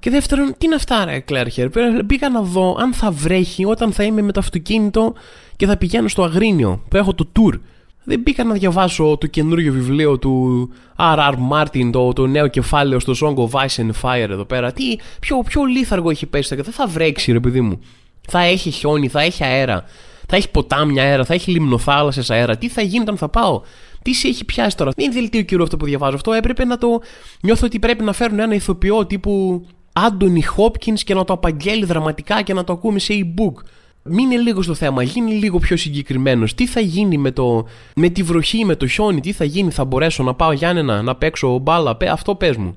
Και 0.00 0.10
δεύτερον, 0.10 0.54
τι 0.58 0.66
είναι 0.66 0.75
αυτά, 0.75 1.04
ρε 1.04 1.19
Κλέρχερ; 1.20 1.69
Πήγα 2.06 2.28
να 2.28 2.43
δω 2.43 2.76
αν 2.78 2.93
θα 2.93 3.10
βρέχει 3.10 3.64
όταν 3.64 3.93
θα 3.93 4.02
είμαι 4.02 4.22
με 4.22 4.32
το 4.32 4.40
αυτοκίνητο 4.40 5.14
και 5.56 5.66
θα 5.66 5.76
πηγαίνω 5.76 6.08
στο 6.08 6.22
Αγρίνιο 6.22 6.82
που 6.88 6.96
έχω 6.96 7.14
το 7.14 7.28
tour. 7.38 7.60
Δεν 8.08 8.22
πήγα 8.22 8.44
να 8.44 8.54
διαβάσω 8.54 9.16
το 9.20 9.26
καινούριο 9.26 9.72
βιβλίο 9.72 10.19
του 10.19 10.69
R.R. 10.98 11.34
Martin, 11.52 11.90
το, 11.93 12.12
το 12.12 12.26
νέο 12.26 12.48
κεφάλαιο 12.48 13.00
στο 13.00 13.12
Song 13.22 13.34
of 13.34 13.60
Ice 13.60 13.84
and 13.84 13.90
Fire 14.02 14.31
εδώ 14.31 14.44
πέρα. 14.44 14.72
Τι, 14.72 14.84
πιο, 15.20 15.43
πιο 15.46 15.64
λίθαργο 15.64 16.10
έχει 16.10 16.26
πέσει, 16.26 16.54
δεν 16.54 16.64
θα 16.64 16.87
βρέξει, 16.87 17.32
ρε 17.32 17.40
παιδί 17.40 17.60
μου. 17.60 17.81
Θα 18.28 18.40
έχει 18.40 18.70
χιόνι, 18.70 19.08
θα 19.08 19.20
έχει 19.20 19.44
αέρα. 19.44 19.84
Θα 20.28 20.37
έχει 20.37 20.50
ποτάμια 20.50 21.02
αέρα, 21.02 21.25
θα 21.25 21.34
έχει 21.34 21.50
λιμνοθάλασσες 21.50 22.31
αέρα. 22.31 22.56
Τι 22.56 22.69
θα 22.69 22.82
γίνει 22.82 23.00
όταν 23.00 23.16
θα 23.16 23.28
πάω; 23.28 23.62
Τι 24.02 24.14
σε 24.14 24.28
έχει 24.28 24.44
πιάσει 24.44 24.76
τώρα; 24.76 24.90
Δεν 24.96 25.04
είναι 25.04 25.14
δελτίο 25.14 25.42
καιρού 25.42 25.62
αυτό 25.62 25.76
που 25.76 25.84
διαβάζω. 25.84 26.14
Αυτό 26.14 26.32
έπρεπε 26.32 26.64
να 26.64 26.78
το. 26.78 27.00
Νιώθω 27.42 27.66
ότι 27.66 27.78
πρέπει 27.78 28.04
να 28.04 28.12
φέρουν 28.12 28.38
ένα 28.38 28.54
ηθοποιό 28.54 29.06
τύπου 29.06 29.66
Άντωνι 29.98 30.43
Χόπκινς 30.43 31.04
και 31.04 31.14
να 31.14 31.25
το 31.25 31.32
απαγγέλει 31.32 31.84
δραματικά 31.84 32.43
και 32.43 32.54
να 32.54 32.64
το 32.64 32.72
ακούμε 32.72 32.98
σε 32.98 33.14
e-book. 33.16 33.62
Μείνε 34.02 34.37
λίγο 34.37 34.62
στο 34.62 34.75
θέμα, 34.75 35.02
γίνει 35.02 35.32
λίγο 35.32 35.59
πιο 35.59 35.76
συγκεκριμένος. 35.76 36.54
Τι 36.54 36.66
θα 36.66 36.80
γίνει 36.80 37.18
με, 37.18 37.30
το, 37.30 37.66
με 37.94 38.09
τη 38.09 38.23
βροχή, 38.23 38.64
με 38.64 38.76
το 38.76 38.87
χιόνι, 38.87 39.20
τι 39.20 39.32
θα 39.32 39.44
γίνει, 39.44 39.70
θα 39.70 39.85
μπορέσω 39.85 40.23
να 40.23 40.35
πάω 40.35 40.52
Γιάννενα, 40.52 41.02
να 41.02 41.16
παίξω 41.16 41.59
μπάλα, 41.59 41.97
αυτό 42.11 42.35
πες 42.35 42.56
μου. 42.56 42.76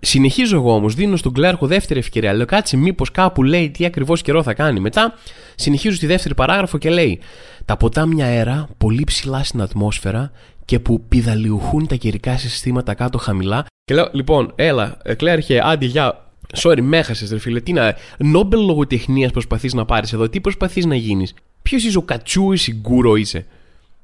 Συνεχίζω 0.00 0.56
εγώ 0.56 0.74
όμως, 0.74 0.94
δίνω 0.94 1.16
στον 1.16 1.32
Κλέρχο 1.32 1.66
δεύτερη 1.66 2.00
ευκαιρία. 2.00 2.32
Λέω 2.32 2.46
κάτσε, 2.46 2.76
μήπως 2.76 3.10
κάπου 3.10 3.42
λέει 3.42 3.70
τι 3.70 3.84
ακριβώς 3.84 4.22
καιρό 4.22 4.42
θα 4.42 4.54
κάνει. 4.54 4.80
Μετά 4.80 5.14
συνεχίζω 5.54 5.96
στη 5.96 6.06
δεύτερη 6.06 6.34
παράγραφο 6.34 6.78
και 6.78 6.90
λέει: 6.90 7.20
Τα 7.64 7.76
ποτάμια 7.76 8.24
αέρα 8.24 8.68
πολύ 8.78 9.04
ψηλά 9.04 9.44
στην 9.44 9.60
ατμόσφαιρα 9.60 10.30
και 10.64 10.78
που 10.78 11.02
πηδαλιουχούν 11.08 11.86
τα 11.86 11.94
καιρικά 11.94 12.36
συστήματα 12.36 12.94
κάτω 12.94 13.18
χαμηλά. 13.18 13.66
Και 13.84 13.94
λέω: 13.94 14.08
Λοιπόν, 14.12 14.52
έλα, 14.54 14.96
Κλέρχε, 15.16 15.60
άντι, 15.64 15.86
για 15.86 16.23
Sorry, 16.56 16.80
με 16.80 16.98
έχασε, 16.98 17.26
ρε 17.30 17.38
φίλε. 17.38 17.60
Τι 17.60 17.72
να. 17.72 17.94
Νόμπελ 18.18 18.60
λογοτεχνίας 18.60 19.30
προσπαθείς 19.30 19.74
να 19.74 19.84
πάρεις 19.84 20.12
εδώ, 20.12 20.28
τι 20.28 20.40
προσπαθείς 20.40 20.84
να 20.84 20.94
γίνεις; 20.94 21.34
Ποιος 21.62 21.84
είσαι 21.84 21.98
ο 21.98 22.02
Κατσούι, 22.02 22.58
Γκούρο 22.80 23.16
είσαι; 23.16 23.46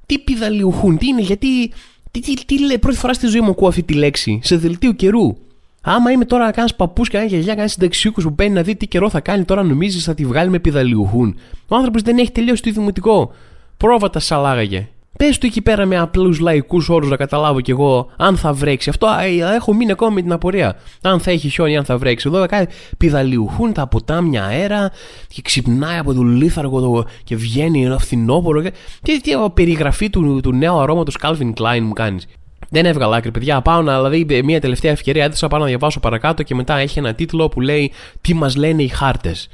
Τι 0.07 0.19
πηδαλιουχούν, 0.19 0.99
τι 0.99 1.07
είναι, 1.07 1.21
γιατί. 1.21 1.73
Τι, 2.11 2.21
τι, 2.21 2.45
τι, 2.45 2.65
λέει, 2.65 2.79
πρώτη 2.79 2.97
φορά 2.97 3.13
στη 3.13 3.27
ζωή 3.27 3.41
μου 3.41 3.51
ακούω 3.51 3.69
αυτή 3.69 3.83
τη 3.83 3.95
λέξη. 3.95 4.41
Σε 4.43 4.57
δελτίο 4.57 4.93
καιρού. 4.93 5.37
Άμα 5.83 6.11
είμαι 6.11 6.25
τώρα 6.25 6.45
να 6.45 6.51
κάνεις 6.51 6.75
παππούς 6.75 7.09
και 7.09 7.17
ένα 7.17 7.27
γιαγιά, 7.27 7.55
κάνεις 7.55 7.73
συνταξιούχος 7.73 8.25
που 8.25 8.31
μπαίνει 8.31 8.55
να 8.55 8.63
δει 8.63 8.77
τι 8.77 8.87
καιρό 8.87 9.11
θα 9.11 9.21
κάνει, 9.21 9.45
τώρα 9.45 9.63
νομίζεις 9.63 10.05
θα 10.05 10.15
τη 10.15 10.25
βγάλει 10.25 10.51
με 10.51 10.59
πηδαλιουχούν. 10.59 11.39
Ο 11.69 11.77
άνθρωπος 11.77 12.03
δεν 12.03 12.19
έχει 12.19 12.33
τελειώσει 12.33 12.63
το 12.63 12.71
δημοτικό. 12.71 13.33
Πρόβατα 13.77 14.19
σαλάγαγε. 14.19 14.89
Πες 15.19 15.39
του 15.39 15.47
εκεί 15.47 15.63
πέρα 15.63 15.87
με 15.87 15.99
απλούς 15.99 16.39
λαϊκούς 16.39 16.89
όρους 16.89 17.09
να 17.09 17.17
καταλάβω 17.17 17.61
κι 17.61 17.71
εγώ 17.71 18.11
αν 18.17 18.37
θα 18.37 18.53
βρέξει. 18.53 18.89
Αυτό 18.89 19.09
έχω 19.55 19.75
μείνει 19.75 19.91
ακόμα 19.91 20.11
με 20.11 20.23
την 20.23 20.33
απορία. 20.33 20.77
Αν 21.03 21.21
θα 21.21 21.31
έχει 21.31 21.49
χιόνι, 21.49 21.77
αν 21.77 21.85
θα 21.85 21.99
βρέξει. 21.99 22.29
Εδώ 22.29 22.47
κάνει 22.47 22.67
πηδαλιουχούν 22.99 23.73
τα 23.73 23.87
ποτάμια 23.87 24.45
αέρα 24.45 24.91
και 25.29 25.43
ξυπνάει 25.43 25.99
από 25.99 26.15
το 26.15 26.23
λίθαργο 26.23 27.07
και 27.25 27.37
βγαίνει 27.37 27.85
ένα 27.85 27.99
φθινόπωρο. 27.99 28.63
Και 28.63 28.73
τι, 29.03 29.21
τι 29.21 29.31
περιγραφή 29.55 30.11
του, 30.11 30.41
του 30.43 30.53
νέου 30.53 30.79
αρώματος 30.79 31.17
Calvin 31.23 31.53
Klein 31.55 31.81
μου 31.83 31.93
κάνεις. 31.93 32.27
Δεν 32.69 32.87
έβγαλα 32.87 33.17
άκρη, 33.17 33.31
παιδιά. 33.31 33.61
Πάω 33.61 33.83
να, 33.83 33.97
δηλαδή, 33.97 34.43
μια 34.45 34.61
τελευταία 34.61 34.91
ευκαιρία 34.91 35.25
έδωσα 35.25 35.49
πάω 35.49 35.61
να 35.61 35.67
διαβάσω 35.67 36.01
παρακάτω 36.01 36.43
και 36.43 36.55
μετά 36.55 36.77
έχει 36.77 36.99
ένα 36.99 37.15
τίτλο 37.15 37.49
που 37.49 37.61
λέει 37.61 37.93
Τι 38.21 38.35
μας 38.35 38.57
λένε 38.57 38.83
οι 38.83 38.89
χάρτες. 38.89 39.49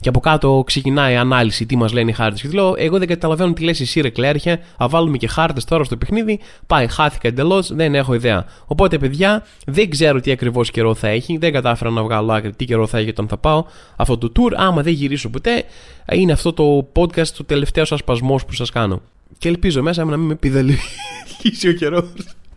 Και 0.00 0.08
από 0.08 0.20
κάτω 0.20 0.62
ξεκινάει 0.66 1.12
η 1.12 1.16
ανάλυση 1.16 1.66
τι 1.66 1.76
μας 1.76 1.92
λένε 1.92 2.10
οι 2.10 2.14
χάρτες. 2.14 2.40
Και 2.40 2.48
λέω, 2.48 2.74
Εγώ 2.76 2.98
δεν 2.98 3.08
καταλαβαίνω 3.08 3.52
τι 3.52 3.62
λες 3.62 3.80
εσύ, 3.80 4.00
ρε 4.00 4.10
κλέρχε. 4.10 4.60
Α 4.76 4.86
βάλουμε 4.88 5.16
και 5.16 5.28
χάρτες 5.28 5.64
τώρα 5.64 5.84
στο 5.84 5.96
παιχνίδι. 5.96 6.40
Πάει, 6.66 6.86
χάθηκα 6.86 7.28
εντελώς, 7.28 7.74
δεν 7.74 7.94
έχω 7.94 8.14
ιδέα. 8.14 8.44
Οπότε, 8.66 8.98
παιδιά, 8.98 9.46
δεν 9.66 9.90
ξέρω 9.90 10.20
τι 10.20 10.30
ακριβώς 10.30 10.70
καιρό 10.70 10.94
θα 10.94 11.08
έχει. 11.08 11.38
Δεν 11.38 11.52
κατάφερα 11.52 11.90
να 11.90 12.02
βγάλω 12.02 12.32
άκρη 12.32 12.52
τι 12.52 12.64
καιρό 12.64 12.86
θα 12.86 12.98
έχει 12.98 13.08
όταν 13.08 13.28
θα 13.28 13.36
πάω 13.36 13.64
αυτό 13.96 14.18
το 14.18 14.32
tour. 14.36 14.52
Άμα 14.56 14.82
δεν 14.82 14.92
γυρίσω 14.92 15.30
ποτέ, 15.30 15.64
είναι 16.12 16.32
αυτό 16.32 16.52
το 16.52 16.88
podcast, 16.94 17.28
το 17.28 17.44
τελευταίο 17.44 17.84
σα 17.84 17.96
σπασμό 17.96 18.40
που 18.46 18.52
σας 18.52 18.70
κάνω. 18.70 19.00
Και 19.38 19.48
ελπίζω 19.48 19.82
μέσα 19.82 20.04
να 20.04 20.16
μην 20.16 20.26
με 20.26 20.34
πιδαλίσει 20.34 21.68
ο 21.68 21.72
καιρός. 21.72 22.04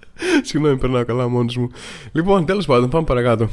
Συγγνώμη, 0.47 0.77
περνάω 0.77 1.05
καλά 1.05 1.27
μόνος 1.27 1.57
μου. 1.57 1.69
Λοιπόν, 2.11 2.45
τέλος 2.45 2.65
πάντων, 2.65 2.89
πάμε 2.89 3.05
παρακάτω. 3.05 3.49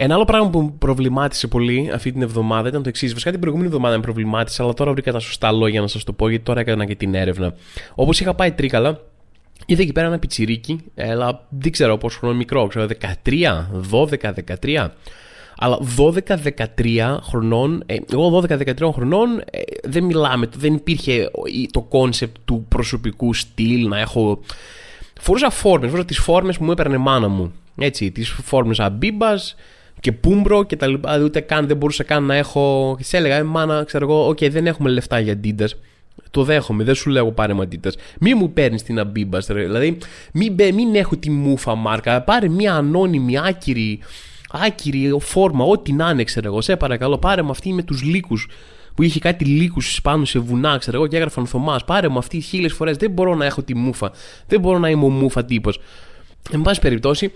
Ένα 0.00 0.14
άλλο 0.14 0.24
πράγμα 0.24 0.50
που 0.50 0.72
προβλημάτισε 0.78 1.46
πολύ 1.46 1.90
αυτή 1.94 2.12
την 2.12 2.22
εβδομάδα 2.22 2.68
ήταν 2.68 2.82
το 2.82 2.88
εξής. 2.88 3.12
Βασικά 3.12 3.30
την 3.30 3.40
προηγούμενη 3.40 3.68
εβδομάδα 3.70 3.96
με 3.96 4.02
προβλημάτισε, 4.02 4.62
αλλά 4.62 4.74
τώρα 4.74 4.92
βρήκα 4.92 5.12
τα 5.12 5.18
σωστά 5.18 5.52
λόγια 5.52 5.80
να 5.80 5.86
σας 5.86 6.04
το 6.04 6.12
πω, 6.12 6.28
γιατί 6.28 6.44
τώρα 6.44 6.60
έκανα 6.60 6.84
και 6.84 6.94
την 6.94 7.14
έρευνα. 7.14 7.54
Όπως 7.94 8.20
είχα 8.20 8.34
πάει 8.34 8.52
Τρίκαλα, 8.52 9.00
είδα 9.66 9.82
εκεί 9.82 9.92
πέρα 9.92 10.06
ένα 10.06 10.18
πιτσιρίκι, 10.18 10.80
αλλά 10.96 11.46
δεν 11.48 11.72
ξέρω 11.72 11.96
πόσο 11.96 12.18
χρονώ 12.18 12.34
μικρό, 12.34 12.66
ξέρω 12.66 12.86
13, 13.24 13.66
12, 13.90 14.32
13. 14.62 14.88
Αλλά 15.58 15.78
12-13 15.96 17.16
χρονών, 17.22 17.82
ε, 17.86 17.96
εγώ 18.12 18.42
12-13 18.48 18.92
χρονών 18.92 19.42
ε, 19.50 19.60
δεν 19.82 20.04
μιλάμε, 20.04 20.48
δεν 20.56 20.74
υπήρχε 20.74 21.30
το 21.70 21.80
concept 21.80 22.36
του 22.44 22.64
προσωπικού 22.68 23.34
στυλ 23.34 23.88
να 23.88 23.98
έχω. 23.98 24.40
Φορούσα 25.20 25.50
φόρμες, 25.50 25.88
φορούσα 25.88 26.06
τις 26.06 26.18
φόρμες 26.18 26.58
που 26.58 26.64
μου 26.64 26.70
έπαιρνε 26.70 26.94
η 26.94 26.98
μάνα 26.98 27.28
μου. 27.28 27.52
Έτσι, 27.78 28.10
τις 28.10 28.28
φόρμες 28.28 28.80
Abibas 28.80 29.56
και 30.00 30.12
πούμπρο 30.12 30.62
και 30.62 30.76
τα 30.76 30.86
λοιπά. 30.86 31.08
Δηλαδή, 31.08 31.24
ούτε 31.24 31.40
καν 31.40 31.66
δεν 31.66 31.76
μπορούσα 31.76 32.02
καν 32.02 32.24
να 32.24 32.34
έχω. 32.34 32.94
Και 32.98 33.04
τη 33.10 33.16
έλεγα, 33.16 33.34
ε, 33.34 33.42
μάνα, 33.42 33.84
ξέρω 33.84 34.04
εγώ, 34.04 34.28
οκ, 34.28 34.38
δεν 34.44 34.66
έχουμε 34.66 34.90
λεφτά 34.90 35.18
για 35.18 35.36
ντίντα. 35.36 35.68
Το 36.30 36.44
δέχομαι, 36.44 36.84
δεν 36.84 36.94
σου 36.94 37.10
λέω 37.10 37.32
πάρε 37.32 37.52
μου 37.52 37.64
Adidas. 37.64 37.92
Μη 38.20 38.34
μου 38.34 38.52
παίρνεις 38.52 38.82
την 38.82 38.98
αμπίμπα, 38.98 39.38
δηλαδή 39.38 39.98
μην, 40.32 40.54
μην 40.74 40.94
έχω 40.94 41.16
τη 41.16 41.30
μούφα 41.30 41.74
μάρκα. 41.74 42.22
Πάρε 42.22 42.48
μια 42.48 42.74
ανώνυμη, 42.74 43.38
άκυρη 43.38 44.00
άκυρη 44.50 45.16
φόρμα, 45.20 45.64
ό,τι 45.64 45.92
να 45.92 46.10
είναι, 46.10 46.24
ξέρω 46.24 46.46
εγώ. 46.46 46.60
Σε 46.60 46.76
παρακαλώ, 46.76 47.18
πάρε 47.18 47.42
με 47.42 47.50
αυτή 47.50 47.72
με 47.72 47.82
τους 47.82 48.02
λύκους 48.02 48.48
που 48.94 49.02
είχε 49.02 49.18
κάτι 49.18 49.44
λύκους 49.44 50.00
πάνω 50.02 50.24
σε 50.24 50.38
βουνά, 50.38 50.78
ξέρω 50.78 50.96
εγώ, 50.96 51.06
και 51.06 51.16
έγραφαν 51.16 51.46
Θωμάς. 51.46 51.84
Πάρε 51.84 52.08
μου 52.08 52.18
αυτή 52.18 52.40
χίλιες 52.40 52.72
φορές. 52.72 52.96
Δεν 52.96 53.10
μπορώ 53.10 53.34
να 53.34 53.44
έχω 53.44 53.62
τη 53.62 53.74
μούφα. 53.74 54.12
Δεν 54.46 54.60
μπορώ 54.60 54.78
να 54.78 54.90
είμαι 54.90 55.04
ο 55.04 55.08
μούφα 55.08 55.44
τύπος. 55.44 55.80
Εν 56.50 56.62
πάση 56.62 56.80
περιπτώσει, 56.80 57.32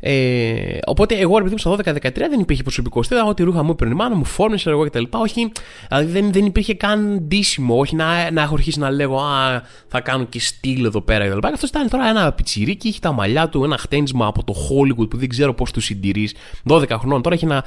ε, 0.00 0.78
οπότε 0.86 1.14
εγώ 1.14 1.36
ρε 1.36 1.42
παιδί 1.42 1.54
μου 1.54 1.76
στα 1.76 1.92
12-13 1.94 2.10
δεν 2.12 2.40
υπήρχε 2.40 2.62
προσωπικό 2.62 3.02
στέλνο. 3.02 3.28
Ό,τι 3.28 3.42
ρούχα 3.42 3.62
μου 3.62 3.70
έπαιρνε 3.70 3.94
η 3.94 3.96
μάνα 3.96 4.16
μου, 4.16 4.24
φόρμε 4.24 4.58
εγώ 4.64 4.84
κτλ. 4.84 5.02
Όχι, 5.10 5.52
δηλαδή 5.88 6.12
δεν, 6.12 6.32
δεν 6.32 6.44
υπήρχε 6.44 6.74
καν 6.74 7.20
ντύσιμο. 7.20 7.78
Όχι 7.78 7.96
να, 7.96 8.30
να 8.30 8.42
έχω 8.42 8.54
αρχίσει 8.54 8.78
να 8.78 8.90
λέγω 8.90 9.20
Α, 9.20 9.62
θα 9.88 10.00
κάνω 10.00 10.24
και 10.24 10.40
στυλ 10.40 10.84
εδώ 10.84 11.00
πέρα 11.00 11.28
κτλ. 11.28 11.46
Αυτό 11.52 11.66
ήταν 11.66 11.88
τώρα 11.88 12.08
ένα 12.08 12.32
πιτσιρίκι, 12.32 12.88
είχε 12.88 12.98
τα 13.00 13.12
μαλλιά 13.12 13.48
του, 13.48 13.64
ένα 13.64 13.78
χτένισμα 13.78 14.26
από 14.26 14.44
το 14.44 14.54
Hollywood 14.54 15.10
που 15.10 15.16
δεν 15.16 15.28
ξέρω 15.28 15.54
πώς 15.54 15.70
του 15.70 15.80
συντηρείς. 15.80 16.34
12 16.68 16.86
χρόνων. 16.88 17.22
Τώρα 17.22 17.34
έχει 17.34 17.44
ένα 17.44 17.64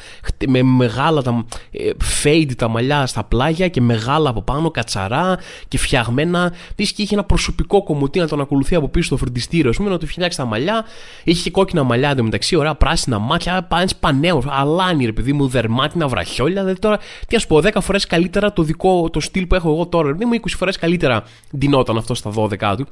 με 0.48 0.62
μεγάλα 0.62 1.22
τα, 1.22 1.46
ε, 1.72 1.90
fade 2.24 2.52
τα 2.58 2.68
μαλλιά 2.68 3.06
στα 3.06 3.24
πλάγια 3.24 3.68
και 3.68 3.82
μεγάλα 3.82 4.30
από 4.30 4.42
πάνω, 4.42 4.72
κατσαρά 4.72 5.38
και 5.68 5.78
φτιαγμένα. 5.78 6.54
Τι 6.76 6.84
και 6.84 7.02
είχε 7.02 7.14
ένα 7.14 7.24
προσωπικό 7.24 7.84
κομμωτή 7.84 8.20
να 8.20 8.28
τον 8.28 8.42
ακολουθεί 8.42 8.76
από 8.76 8.88
πίσω 8.88 9.06
στο 9.06 9.18
φροντιστήριο. 9.18 9.70
Α 9.70 9.74
πούμε 9.74 9.90
να 9.90 9.98
του 9.98 10.08
φτιάξει 10.08 10.38
τα 10.38 10.46
μαλλιά. 10.46 10.86
Είχε 11.24 11.52
κόκκινα 11.52 11.84
μαλλιά 11.84 12.16
μεταξύ, 12.24 12.56
ωραία 12.56 12.76
πράσινα 12.76 13.20
μάτια, 13.20 13.66
πάνε 13.70 13.88
πανέο, 14.00 14.44
αλάνι 14.48 15.06
ρε 15.06 15.12
παιδί 15.12 15.34
μου, 15.34 15.48
δερμάτινα 15.48 16.08
βραχιόλια. 16.08 16.62
Δηλαδή 16.62 16.80
τώρα, 16.80 17.00
τι 17.28 17.36
α 17.36 17.42
πω, 17.48 17.58
10 17.58 17.70
φορές 17.82 18.06
καλύτερα 18.06 18.54
το 18.54 18.64
δικό 18.64 19.10
το 19.10 19.20
στυλ 19.20 19.46
που 19.46 19.56
έχω 19.56 19.70
εγώ 19.70 19.86
τώρα, 19.86 20.08
ρε 20.08 20.14
παιδί 20.14 20.26
μου, 20.26 20.34
20 20.34 20.38
φορές 20.58 20.78
καλύτερα 20.78 21.24
ντυνόταν 21.58 21.98
αυτό 21.98 22.14
στα 22.14 22.32
12 22.36 22.76
του. 22.78 22.88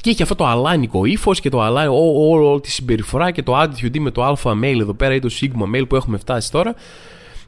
Και 0.00 0.10
είχε 0.10 0.22
αυτό 0.22 0.34
το 0.34 0.46
αλάνικο 0.46 1.04
ύφος 1.04 1.40
και 1.40 1.48
το 1.48 1.60
αλάνικο, 1.60 1.96
όλη 2.28 2.60
τη 2.60 2.70
συμπεριφορά 2.70 3.30
και 3.30 3.42
το 3.42 3.60
attitude 3.60 3.98
με 3.98 4.10
το 4.10 4.28
alpha 4.28 4.50
mail 4.50 4.78
εδώ 4.80 4.94
πέρα 4.94 5.14
ή 5.14 5.18
το 5.18 5.28
sigma 5.40 5.76
mail 5.76 5.88
που 5.88 5.96
έχουμε 5.96 6.18
φτάσει 6.18 6.50
τώρα. 6.50 6.74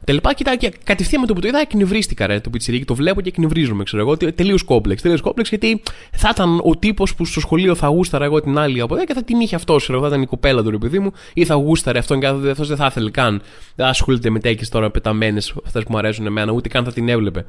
Τελικά, 0.05 0.33
κοιτά, 0.33 0.55
και 0.55 0.73
κατευθείαν 0.83 1.21
με 1.21 1.27
το 1.27 1.33
που 1.33 1.39
το 1.39 1.47
είδα, 1.47 1.59
εκνευρίστηκα 1.59 2.27
ρε 2.27 2.39
το 2.39 2.49
πιτσιρίκι. 2.49 2.85
Το 2.85 2.95
βλέπω 2.95 3.21
και 3.21 3.29
εκνευρίζομαι, 3.29 3.83
ξέρω 3.83 4.01
εγώ. 4.01 4.17
Τελείως 4.17 4.63
κόμπλεξ. 4.63 5.01
Τελείως 5.01 5.21
κόμπλεξ 5.21 5.49
γιατί 5.49 5.81
θα 6.11 6.29
ήταν 6.33 6.59
ο 6.63 6.77
τύπος 6.77 7.15
που 7.15 7.25
στο 7.25 7.39
σχολείο 7.39 7.75
θα 7.75 7.87
γούσταρα 7.87 8.25
εγώ 8.25 8.41
την 8.41 8.57
άλλη 8.57 8.81
από 8.81 8.95
εδώ 8.95 9.05
και 9.05 9.13
θα 9.13 9.23
την 9.23 9.39
είχε 9.39 9.55
αυτός, 9.55 9.83
ξέρω 9.83 10.01
Θα 10.01 10.07
ήταν 10.07 10.21
η 10.21 10.25
κοπέλα 10.25 10.63
του 10.63 10.69
ρε 10.69 10.77
παιδί 10.77 10.99
μου 10.99 11.11
ή 11.33 11.45
θα 11.45 11.53
γούσταρε 11.53 11.99
αυτόν 11.99 12.19
και 12.19 12.27
αυτός 12.27 12.67
δεν 12.67 12.77
θα 12.77 12.85
ήθελε 12.85 13.09
καν. 13.09 13.41
Δεν 13.75 13.85
ασχολείται 13.85 14.29
με 14.29 14.39
τέκε 14.39 14.65
τώρα 14.65 14.91
πεταμένες, 14.91 15.53
αυτές 15.65 15.83
που 15.83 15.91
μου 15.91 15.97
αρέσουν 15.97 16.25
εμένα, 16.25 16.51
ούτε 16.51 16.69
καν 16.69 16.83
θα 16.83 16.91
την 16.91 17.09
έβλεπε. 17.09 17.45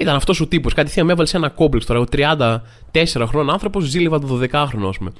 Ήταν 0.00 0.14
αυτός 0.14 0.40
ο 0.40 0.46
τύπος. 0.46 0.74
Κατευθείαν 0.74 1.06
με 1.06 1.12
έβαλε 1.12 1.28
σε 1.28 1.36
ένα 1.36 1.48
κόμπλεξ 1.48 1.86
τώρα. 1.86 2.00
Ο 2.00 2.04
34 2.04 3.26
χρόνων 3.26 3.50
άνθρωπος 3.50 3.84
ζήλευα 3.84 4.18
το 4.18 4.40
12χρονο, 4.42 4.88
ας 4.88 4.98
πούμε 4.98 5.12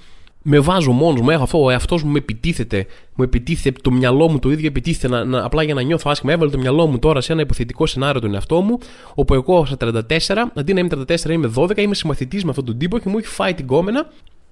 με 0.47 0.59
βάζω 0.59 0.93
μόνος 0.93 1.21
μου, 1.21 1.31
έχω 1.31 1.43
αυτό, 1.43 1.63
ο 1.63 1.71
εαυτός 1.71 2.03
μου 2.03 2.11
με 2.11 2.19
επιτίθεται, 2.19 2.87
μου 3.15 3.25
επιτίθεται, 3.25 3.81
το 3.83 3.91
μυαλό 3.91 4.29
μου 4.29 4.39
το 4.39 4.51
ίδιο 4.51 4.67
επιτίθεται 4.67 5.09
να, 5.09 5.25
να, 5.25 5.45
απλά 5.45 5.63
για 5.63 5.75
να 5.75 5.83
νιώθω 5.83 6.11
άσχημα. 6.11 6.33
Έβαλε 6.33 6.51
το 6.51 6.59
μυαλό 6.59 6.87
μου 6.87 6.99
τώρα 6.99 7.21
σε 7.21 7.33
ένα 7.33 7.41
υποθετικό 7.41 7.87
σενάριο 7.87 8.21
τον 8.21 8.35
εαυτό 8.35 8.61
μου, 8.61 8.79
όπου 9.15 9.35
εγώ 9.35 9.67
στα 9.67 9.77
34, 9.81 10.35
αντί 10.55 10.73
να 10.73 10.81
είμαι 10.81 10.89
34, 11.09 11.31
είμαι 11.31 11.53
12, 11.57 11.79
είμαι 11.79 11.95
συμμαθητή 11.95 12.45
με 12.45 12.51
αυτόν 12.51 12.65
τον 12.65 12.79
τύπο 12.79 12.99
και 12.99 13.09
μου 13.09 13.19
έχει 13.19 13.27
φάει 13.27 13.55
την 13.55 13.67
κόμενα 13.67 14.11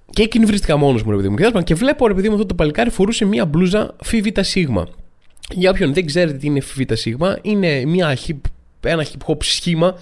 και 0.09 0.21
εκείνη 0.21 0.45
βρίσκα 0.45 0.77
μόνος 0.77 1.03
μου, 1.03 1.11
ρε 1.11 1.17
παιδί 1.17 1.29
μου. 1.29 1.63
Και 1.63 1.75
βλέπω, 1.75 2.07
ρε 2.07 2.13
παιδί 2.13 2.27
μου, 2.27 2.33
αυτό 2.33 2.45
το 2.45 2.53
παλικάρι 2.53 2.89
φορούσε 2.89 3.25
μία 3.25 3.45
μπλούζα 3.45 3.95
ΦΒ 4.03 4.27
Για 5.51 5.69
όποιον 5.69 5.93
δεν 5.93 6.05
ξέρετε 6.05 6.37
τι 6.37 6.47
είναι 6.47 6.59
ΦΒ 6.59 6.81
είναι 7.41 7.85
μια, 7.85 8.17
ένα 8.81 9.05
hip 9.05 9.27
hop 9.27 9.37
σχήμα 9.43 9.95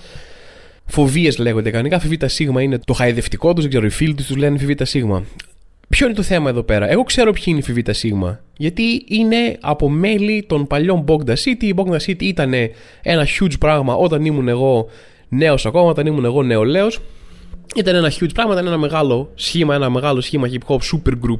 Φοβίες 0.85 1.37
λέγονται 1.37 1.69
κανονικά. 1.69 1.99
ΦΒ 1.99 2.59
είναι 2.59 2.77
το 2.77 2.93
χαϊδευτικό 2.93 3.53
τους, 3.53 3.61
δεν 3.61 3.71
ξέρω, 3.71 3.85
οι 3.85 3.89
φίλοι 3.89 4.13
τους 4.13 4.35
λένε 4.35 4.57
ΦΒ 4.57 4.71
Ποιο 5.91 6.05
είναι 6.05 6.15
το 6.15 6.21
θέμα 6.21 6.49
εδώ 6.49 6.63
πέρα; 6.63 6.89
Εγώ 6.91 7.03
ξέρω 7.03 7.31
ποιοι 7.31 7.43
είναι 7.47 7.57
η 7.57 7.61
Φιβίτα 7.61 7.93
Σίγμα. 7.93 8.39
Γιατί 8.57 9.05
είναι 9.07 9.57
από 9.61 9.89
μέλη 9.89 10.45
των 10.47 10.67
παλιών 10.67 11.03
Bogda 11.07 11.33
City. 11.33 11.63
Η 11.63 11.73
Bogda 11.75 11.97
City 12.05 12.21
ήταν 12.21 12.53
ένα 13.01 13.27
huge 13.39 13.59
πράγμα 13.59 13.95
όταν 13.95 14.25
ήμουν 14.25 14.47
εγώ 14.47 14.87
νέος 15.29 15.65
ακόμα, 15.65 15.89
όταν 15.89 16.05
ήμουν 16.05 16.25
εγώ 16.25 16.43
νεολαίο. 16.43 16.87
Ήταν 17.75 17.95
ένα 17.95 18.11
huge 18.11 18.33
πράγμα, 18.33 18.53
ήταν 18.53 18.67
ένα 18.67 18.77
μεγάλο 18.77 19.31
σχήμα, 19.35 19.75
ένα 19.75 19.89
μεγάλο 19.89 20.21
σχήμα 20.21 20.49
hip 20.51 20.73
hop 20.75 20.77
super 20.77 21.13
group 21.13 21.39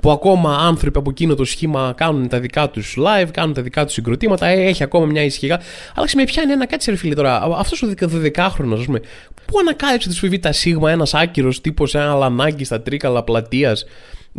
που 0.00 0.10
ακόμα 0.10 0.56
άνθρωποι 0.56 0.98
από 0.98 1.10
εκείνο 1.10 1.34
το 1.34 1.44
σχήμα 1.44 1.92
κάνουν 1.96 2.28
τα 2.28 2.40
δικά 2.40 2.70
τους 2.70 2.96
live, 2.98 3.28
κάνουν 3.30 3.54
τα 3.54 3.62
δικά 3.62 3.84
τους 3.84 3.92
συγκροτήματα, 3.92 4.46
ε, 4.46 4.66
έχει 4.66 4.82
ακόμα 4.82 5.06
μια 5.06 5.22
ησυχία. 5.22 5.60
Αλλά 5.94 6.06
με 6.16 6.24
πιάνει 6.24 6.52
ένα 6.52 6.66
κάτι 6.66 6.82
σε 6.82 6.96
φίλε 6.96 7.14
τώρα. 7.14 7.42
Αυτός 7.56 7.82
ο 7.82 7.88
12χρονο, 8.00 8.72
ας 8.72 8.84
πούμε, 8.84 9.00
πού 9.46 9.58
ανακάλυψε 9.60 10.08
τη 10.08 10.14
σφιβή 10.14 10.38
τα 10.38 10.52
σίγμα 10.52 10.90
ένας 10.90 11.14
άκυρος 11.14 11.60
τύπος, 11.60 11.94
ένα 11.94 12.14
λανάκι 12.14 12.64
στα 12.64 12.80
τρίκαλα 12.80 13.22
πλατείας 13.22 13.84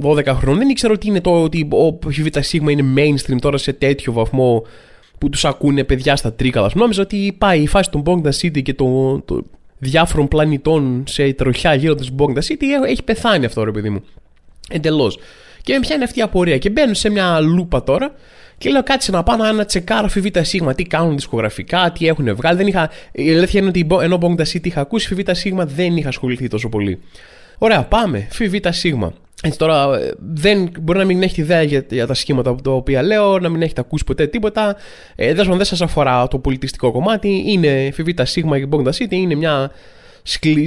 12 0.02 0.26
χρόνων. 0.26 0.58
Δεν 0.58 0.70
ήξερα 0.70 0.94
ότι, 0.94 1.08
είναι 1.08 1.22
το, 1.22 1.44
ότι 1.44 1.68
ο 1.72 2.12
Σφιβίτα 2.12 2.42
Σίγμα 2.42 2.72
είναι 2.72 2.84
mainstream 2.96 3.38
τώρα 3.42 3.58
σε 3.58 3.74
τέτοιο 3.74 4.14
βαθμό 4.14 4.66
που 5.18 5.30
τους 5.30 5.46
ακούνε 5.46 5.84
παιδιά 5.84 6.16
στα 6.16 6.34
τρίκαλα. 6.34 6.72
Νόμιζα 6.74 7.02
ότι 7.02 7.36
πάει 7.38 7.62
η 7.62 7.68
φάση 7.68 7.90
των 7.90 8.04
Bogda 8.06 8.30
City 8.42 8.62
και 8.62 8.74
των 8.74 9.24
το 9.26 9.44
διάφορων 9.78 10.28
πλανητών 10.28 11.04
σε 11.08 11.34
τροχιά 11.34 11.74
γύρω 11.74 11.96
της 11.96 12.10
Bogda 12.18 12.40
City 12.40 12.88
έχει 12.88 13.04
πεθάνει 13.04 13.46
αυτό 13.46 13.64
ρε 13.64 13.72
παιδί 13.72 13.90
μου. 13.90 14.04
Εντελώς. 14.70 15.18
Και 15.62 15.74
με 15.74 15.80
πιάνει 15.80 16.04
αυτή 16.04 16.20
η 16.20 16.22
απορία. 16.22 16.58
Και 16.58 16.70
μπαίνω 16.70 16.94
σε 16.94 17.10
μια 17.10 17.40
λούπα 17.40 17.84
τώρα 17.84 18.14
και 18.62 18.70
λέω 18.70 18.84
κάτσε 18.84 19.12
να 19.12 19.24
πάω 19.24 19.38
να 19.38 19.66
τσεκάρω 19.66 20.08
ΦΒ 20.08 20.26
Σίγμα, 20.42 20.74
τι 20.74 20.84
κάνουν 20.84 21.16
δισκογραφικά, 21.16 21.92
τι 21.98 22.08
έχουν 22.08 22.36
βγάλει. 22.36 22.58
Δεν 22.58 22.68
είχα, 22.68 22.90
η 23.12 23.30
αλήθεια 23.30 23.60
είναι 23.60 23.70
ότι 23.70 23.88
ενώ 24.02 24.18
Bongda 24.22 24.42
City 24.42 24.66
είχα 24.66 24.82
ακούσει 24.82 25.16
ΦΒ 25.16 25.30
Σίγμα, 25.32 25.66
δεν 25.66 25.98
είχα 25.98 26.08
ασχοληθεί 26.08 26.48
τόσο 26.48 26.70
πολύ. 26.70 27.00
Ωραία, 27.58 27.84
πάμε. 27.84 28.28
ΦΒ 28.30 28.56
Σίγμα. 28.70 29.14
Έτσι 29.44 29.58
τώρα 29.58 29.88
δεν, 30.20 30.72
μπορεί 30.82 31.00
να 31.00 31.06
μην 31.06 31.24
έχετε 31.24 31.42
ιδέα 31.42 31.62
για, 31.62 31.86
για 31.90 32.08
τα 32.08 32.14
σχήματα 32.14 32.56
τα 32.56 32.72
οποία 32.72 33.02
λέω, 33.04 33.40
να 33.40 33.50
μην 33.50 33.62
έχετε 33.62 33.82
ακούσει 33.82 34.04
ποτέ 34.04 34.28
τίποτα. 34.28 34.76
Ε, 35.16 35.34
δεν 35.34 35.64
σας 35.64 35.82
αφορά 35.82 36.28
το 36.28 36.40
πολιτιστικό 36.40 36.92
κομμάτι. 36.92 37.44
Είναι 37.48 37.92
ΦΒ 37.94 38.08
Σίγμα 38.22 38.60
και 38.60 38.68
Bongda 38.72 38.92
City, 38.92 39.12
είναι 39.12 39.36
μια 39.36 39.72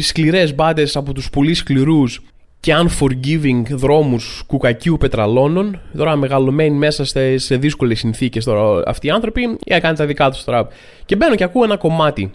σκληρές 0.01 0.55
μπάντε 0.55 0.87
από 0.95 1.13
τους 1.13 1.31
πολύ 1.31 1.55
σκληρούς 1.55 2.23
και 2.65 2.75
unforgiving 2.77 3.63
δρόμους 3.71 4.43
κουκακίου 4.47 4.97
πετραλώνων, 4.97 5.81
τώρα 5.97 6.17
μεγαλωμένοι 6.17 6.77
μέσα 6.77 7.05
σε, 7.05 7.39
σε 7.39 7.57
δύσκολες 7.57 7.99
συνθήκες 7.99 8.45
τώρα 8.45 8.83
αυτοί 8.87 9.07
οι 9.07 9.11
άνθρωποι, 9.11 9.41
για 9.43 9.77
να 9.77 9.81
κάνει 9.81 9.97
τα 9.97 10.07
δικά 10.07 10.31
τους 10.31 10.45
τώρα. 10.45 10.69
Και 11.05 11.17
μπαίνω 11.17 11.35
και 11.35 11.45
ακούω 11.45 11.65
ένα 11.65 11.77
κομμάτι. 11.77 12.31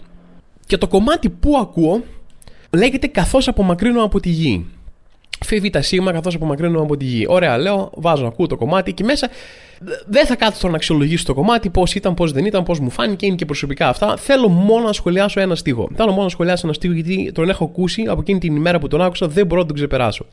Και 0.66 0.76
το 0.76 0.88
κομμάτι 0.88 1.30
που 1.30 1.56
ακούω 1.60 2.02
λέγεται 2.70 3.06
«Καθώς 3.06 3.48
απομακρύνω 3.48 4.02
από 4.02 4.20
τη 4.20 4.28
γη». 4.28 4.66
Φεύγει 5.50 5.70
τα 5.70 5.82
σήμα 5.82 6.12
καθώ 6.12 6.30
απομακρύνω 6.34 6.82
από 6.82 6.96
τη 6.96 7.04
γη. 7.04 7.24
Ωραία, 7.28 7.58
λέω, 7.58 7.90
βάζω 7.94 8.22
να 8.22 8.28
ακούω 8.28 8.46
το 8.46 8.56
κομμάτι 8.56 8.92
και 8.92 9.04
μέσα 9.04 9.28
δεν 10.06 10.26
θα 10.26 10.36
κάτσω 10.36 10.68
να 10.68 10.74
αξιολογήσω 10.74 11.24
το 11.24 11.34
κομμάτι, 11.34 11.70
πώς 11.70 11.94
ήταν, 11.94 12.14
πώς 12.14 12.32
δεν 12.32 12.44
ήταν, 12.44 12.62
πώς 12.62 12.80
μου 12.80 12.90
φάνηκε, 12.90 13.26
είναι 13.26 13.34
και 13.34 13.44
προσωπικά 13.44 13.88
αυτά. 13.88 14.16
Θέλω 14.16 14.48
μόνο 14.48 14.86
να 14.86 14.92
σχολιάσω 14.92 15.40
ένα 15.40 15.54
στίχο. 15.54 15.88
Θέλω 15.94 16.10
μόνο 16.10 16.22
να 16.22 16.28
σχολιάσω 16.28 16.66
ένα 16.66 16.74
στίχο 16.74 16.94
γιατί 16.94 17.32
τον 17.32 17.48
έχω 17.48 17.64
ακούσει 17.64 18.04
από 18.08 18.20
εκείνη 18.20 18.38
την 18.38 18.56
ημέρα 18.56 18.78
που 18.78 18.88
τον 18.88 19.02
άκουσα, 19.02 19.26
δεν 19.26 19.46
μπορώ 19.46 19.60
να 19.60 19.66
τον 19.66 19.76
ξεπεράσω. 19.76 20.26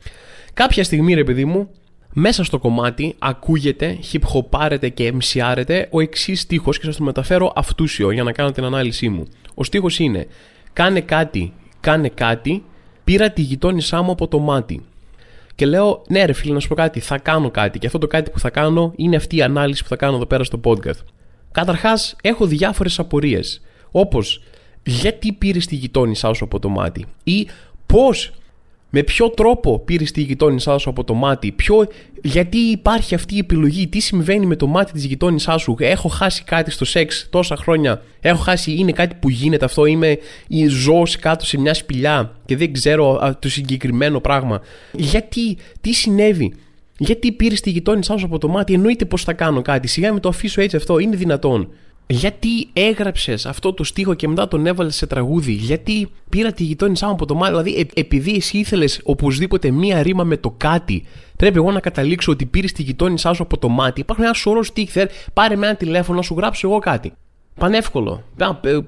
Κάποια 0.54 0.84
στιγμή, 0.84 1.14
ρε 1.14 1.24
παιδί 1.24 1.44
μου, 1.44 1.68
μέσα 2.12 2.44
στο 2.44 2.58
κομμάτι 2.58 3.14
ακούγεται, 3.18 3.98
χιπχοπάρεται 4.02 4.88
και 4.88 5.06
εμσιάρεται 5.06 5.88
ο 5.90 6.00
εξής 6.00 6.40
στίχος 6.40 6.78
και 6.78 6.84
σας 6.84 6.96
το 6.96 7.04
μεταφέρω 7.04 7.52
αυτούσιο 7.56 8.10
για 8.10 8.22
να 8.22 8.32
κάνω 8.32 8.50
την 8.50 8.64
ανάλυση 8.64 9.08
μου. 9.08 9.24
Ο 9.54 9.64
στίχος 9.64 9.98
είναι: 9.98 10.26
Κάνε 10.72 11.00
κάτι, 11.00 11.52
κάνε 11.80 12.08
κάτι, 12.08 12.62
πήρα 13.04 13.30
τη 13.30 13.42
γειτόνισά 13.42 14.02
μου 14.02 14.10
από 14.10 14.28
το 14.28 14.38
μάτι. 14.38 14.82
Και 15.58 15.66
λέω, 15.66 16.02
ναι, 16.08 16.24
ρε 16.24 16.32
φίλε, 16.32 16.54
να 16.54 16.60
σου 16.60 16.68
πω 16.68 16.74
κάτι, 16.74 17.00
θα 17.00 17.18
κάνω 17.18 17.50
κάτι. 17.50 17.78
Και 17.78 17.86
αυτό 17.86 17.98
το 17.98 18.06
κάτι 18.06 18.30
που 18.30 18.38
θα 18.38 18.50
κάνω 18.50 18.92
είναι 18.96 19.16
αυτή 19.16 19.36
η 19.36 19.42
ανάλυση 19.42 19.82
που 19.82 19.88
θα 19.88 19.96
κάνω 19.96 20.16
εδώ 20.16 20.26
πέρα 20.26 20.44
στο 20.44 20.60
podcast. 20.64 21.04
Καταρχάς, 21.52 22.16
έχω 22.22 22.46
διάφορες 22.46 22.98
απορίες. 22.98 23.60
Όπως, 23.90 24.42
γιατί 24.84 25.32
πήρες 25.32 25.66
τη 25.66 25.74
γειτόνισά 25.74 26.32
σου 26.32 26.44
από 26.44 26.58
το 26.58 26.68
μάτι, 26.68 27.06
ή 27.24 27.48
πώς 27.86 28.32
Με 28.90 29.02
ποιο 29.02 29.30
τρόπο 29.30 29.78
πήρες 29.78 30.10
τη 30.10 30.22
γειτόνισά 30.22 30.78
σου 30.78 30.90
από 30.90 31.04
το 31.04 31.14
μάτι, 31.14 31.52
ποιο, 31.52 31.86
γιατί 32.22 32.58
υπάρχει 32.58 33.14
αυτή 33.14 33.34
η 33.34 33.38
επιλογή, 33.38 33.86
τι 33.86 34.00
συμβαίνει 34.00 34.46
με 34.46 34.56
το 34.56 34.66
μάτι 34.66 34.92
της 34.92 35.04
γειτόνισά 35.04 35.58
σου; 35.58 35.76
Έχω 35.78 36.08
χάσει 36.08 36.42
κάτι 36.44 36.70
στο 36.70 36.84
σεξ 36.84 37.26
τόσα 37.30 37.56
χρόνια; 37.56 38.02
Έχω 38.20 38.42
χάσει, 38.42 38.72
είναι 38.72 38.92
κάτι 38.92 39.14
που 39.20 39.28
γίνεται 39.28 39.64
αυτό; 39.64 39.84
Είμαι 39.84 40.18
η 40.48 40.66
ζω 40.66 41.02
κάτω 41.20 41.46
σε 41.46 41.60
μια 41.60 41.74
σπηλιά 41.74 42.36
και 42.46 42.56
δεν 42.56 42.72
ξέρω 42.72 43.36
το 43.38 43.48
συγκεκριμένο 43.48 44.20
πράγμα. 44.20 44.60
Γιατί, 44.92 45.56
τι 45.80 45.92
συνέβη; 45.92 46.54
Γιατί 46.98 47.32
πήρες 47.32 47.60
τη 47.60 47.70
γειτόνισά 47.70 48.16
σου 48.16 48.24
από 48.24 48.38
το 48.38 48.48
μάτι, 48.48 48.74
εννοείται 48.74 49.04
πως 49.04 49.24
θα 49.24 49.32
κάνω 49.32 49.62
κάτι. 49.62 49.88
Σιγά 49.88 50.12
με 50.12 50.20
το 50.20 50.28
αφήσω 50.28 50.60
έτσι 50.60 50.76
αυτό, 50.76 50.98
είναι 50.98 51.16
δυνατόν. 51.16 51.68
Γιατί 52.10 52.68
έγραψες 52.72 53.46
αυτό 53.46 53.72
το 53.72 53.84
στίχο 53.84 54.14
και 54.14 54.28
μετά 54.28 54.48
τον 54.48 54.66
έβαλες 54.66 54.96
σε 54.96 55.06
τραγούδι, 55.06 55.52
Γιατί 55.52 56.10
πήρα 56.28 56.52
τη 56.52 56.64
γειτόνισά 56.64 57.06
μου 57.06 57.12
από 57.12 57.26
το 57.26 57.34
μάτι, 57.34 57.50
Δηλαδή, 57.50 57.74
ε, 57.74 58.00
επειδή 58.00 58.34
εσύ 58.34 58.58
ήθελες 58.58 59.00
οπωσδήποτε 59.04 59.70
μία 59.70 60.02
ρήμα 60.02 60.24
με 60.24 60.36
το 60.36 60.54
κάτι, 60.56 61.04
πρέπει 61.36 61.56
εγώ 61.56 61.72
να 61.72 61.80
καταλήξω 61.80 62.32
ότι 62.32 62.46
πήρες 62.46 62.72
τη 62.72 62.82
γειτόνισά 62.82 63.32
σου 63.32 63.42
από 63.42 63.58
το 63.58 63.68
μάτι; 63.68 64.00
Υπάρχουν 64.00 64.24
ένα 64.24 64.32
σωρό 64.32 64.62
στίχη, 64.62 65.00
πάρε 65.32 65.56
με 65.56 65.66
ένα 65.66 65.76
τηλέφωνο 65.76 66.16
να 66.16 66.22
σου 66.22 66.34
γράψω 66.34 66.68
εγώ 66.68 66.78
κάτι. 66.78 67.12
Πανεύκολο. 67.58 68.22
Ε, 68.60 68.78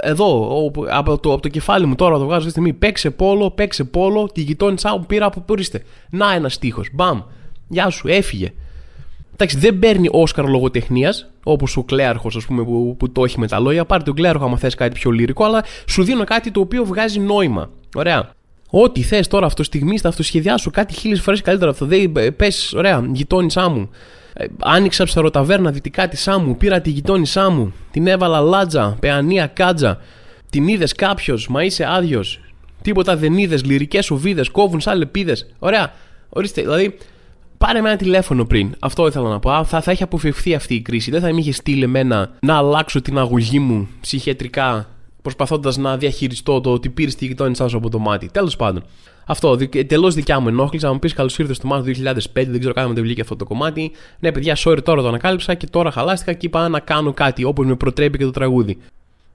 εδώ, 0.00 0.48
από 0.90 1.18
το, 1.18 1.32
από 1.32 1.42
το 1.42 1.48
κεφάλι 1.48 1.86
μου 1.86 1.94
τώρα 1.94 2.18
το 2.18 2.24
βγάζω 2.24 2.34
αυτή 2.34 2.44
τη 2.44 2.50
στιγμή. 2.50 2.72
Παίξε 2.72 3.10
πόλο, 3.10 3.50
παίξε 3.50 3.84
πόλο, 3.84 4.26
τη 4.34 4.40
γειτόνισά 4.40 4.98
μου 4.98 5.06
πήρα 5.06 5.26
από 5.26 5.40
πουρίστε. 5.40 5.82
Να 6.10 6.32
ένα 6.32 6.48
στίχος. 6.48 6.88
Μπαμ. 6.92 7.20
Γεια 7.68 7.90
σου, 7.90 8.08
έφυγε. 8.08 8.52
Εντάξει, 9.32 9.58
δεν 9.58 9.78
παίρνει 9.78 10.08
Όσκαρ 10.10 10.48
λογοτεχνίας, 10.48 11.31
όπως 11.42 11.76
ο 11.76 11.82
Κλέαρχος, 11.82 12.36
ας 12.36 12.44
πούμε, 12.44 12.64
που, 12.64 12.96
που 12.98 13.12
το 13.12 13.24
έχει 13.24 13.38
με 13.38 13.48
τα 13.48 13.60
λόγια. 13.60 13.84
Πάρε 13.84 14.02
τον 14.02 14.14
Κλέαρχο, 14.14 14.44
άμα 14.44 14.56
θες 14.56 14.74
κάτι 14.74 14.94
πιο 14.94 15.10
λυρικό, 15.10 15.44
αλλά 15.44 15.64
σου 15.86 16.02
δίνω 16.02 16.24
κάτι 16.24 16.50
το 16.50 16.60
οποίο 16.60 16.84
βγάζει 16.84 17.18
νόημα. 17.18 17.70
Ωραία. 17.94 18.30
Ό,τι 18.70 19.02
θες 19.02 19.28
τώρα 19.28 19.46
αυτό 19.46 19.62
στιγμή, 19.62 19.98
θα 19.98 20.08
αυτοσχεδιάσου 20.08 20.70
κάτι 20.70 20.94
χίλιες 20.94 21.20
φορές 21.20 21.40
καλύτερα 21.40 21.70
αυτό. 21.70 21.86
Δεν 21.86 22.12
πες, 22.36 22.72
ωραία, 22.76 23.04
γειτόνισά 23.12 23.68
μου. 23.68 23.90
Ε, 24.34 24.44
άνοιξα 24.58 25.04
ψαροταβέρνα 25.04 25.70
δυτικά 25.70 26.08
τη 26.08 26.16
Σάμου, 26.16 26.56
πήρα 26.56 26.80
τη 26.80 26.90
γειτόνισά 26.90 27.50
μου, 27.50 27.72
την 27.90 28.06
έβαλα 28.06 28.40
λάτζα, 28.40 28.96
πεανία 29.00 29.46
κάτζα. 29.46 29.98
Την 30.50 30.68
είδες 30.68 30.92
κάποιος, 30.92 31.48
μα 31.48 31.64
είσαι 31.64 31.86
άδειος. 31.88 32.40
Τίποτα 32.82 33.16
δεν 33.16 33.38
είδες, 33.38 33.64
λυρικές 33.64 34.10
οβίδες, 34.10 34.48
κόβουν 34.48 34.80
σαν 34.80 34.98
λεπίδες. 34.98 35.54
Ωραία. 35.58 35.92
Ορίστε, 36.28 36.60
δηλαδή 36.60 36.96
Πάρε 37.66 37.80
με 37.80 37.88
ένα 37.88 37.98
τηλέφωνο 37.98 38.44
πριν. 38.44 38.74
Αυτό 38.78 39.06
ήθελα 39.06 39.28
να 39.28 39.38
πω. 39.38 39.64
Θα, 39.64 39.80
θα 39.80 39.90
έχει 39.90 40.02
αποφευχθεί 40.02 40.54
αυτή 40.54 40.74
η 40.74 40.80
κρίση. 40.80 41.10
Δεν 41.10 41.20
θα 41.20 41.32
με 41.32 41.40
είχε 41.40 41.52
στείλει 41.52 41.82
εμένα 41.82 42.30
να 42.40 42.56
αλλάξω 42.56 43.00
την 43.02 43.18
αγωγή 43.18 43.58
μου 43.58 43.88
ψυχιατρικά 44.00 44.88
προσπαθώντας 45.22 45.76
να 45.76 45.96
διαχειριστώ 45.96 46.60
το 46.60 46.72
ότι 46.72 46.88
πήρε 46.88 47.10
τη 47.10 47.26
γειτόνισά 47.26 47.68
σου 47.68 47.76
από 47.76 47.90
το 47.90 47.98
μάτι. 47.98 48.28
Τέλος 48.32 48.56
πάντων. 48.56 48.82
Αυτό, 49.26 49.56
τελώ 49.86 50.10
δικιά 50.10 50.40
μου 50.40 50.48
ενόχληση. 50.48 50.86
Αν 50.86 50.92
μου 50.92 50.98
πεις 50.98 51.12
καλώς 51.12 51.38
ήρθες 51.38 51.56
στο 51.56 51.66
Μάρτιο 51.66 52.12
2005, 52.12 52.20
δεν 52.32 52.58
ξέρω 52.58 52.74
καν 52.74 52.86
αν 52.86 52.94
δεν 52.94 53.02
βγήκε 53.02 53.20
αυτό 53.20 53.36
το 53.36 53.44
κομμάτι. 53.44 53.90
Ναι, 54.18 54.32
παιδιά, 54.32 54.56
sorry, 54.58 54.82
τώρα 54.84 55.02
το 55.02 55.08
ανακάλυψα 55.08 55.54
και 55.54 55.66
τώρα 55.66 55.90
χαλάστηκα 55.90 56.32
και 56.32 56.46
είπα 56.46 56.68
να 56.68 56.80
κάνω 56.80 57.12
κάτι 57.12 57.44
όπως 57.44 57.66
με 57.66 57.74
προτρέπει 57.74 58.18
και 58.18 58.24
το 58.24 58.30
τραγούδι. 58.30 58.78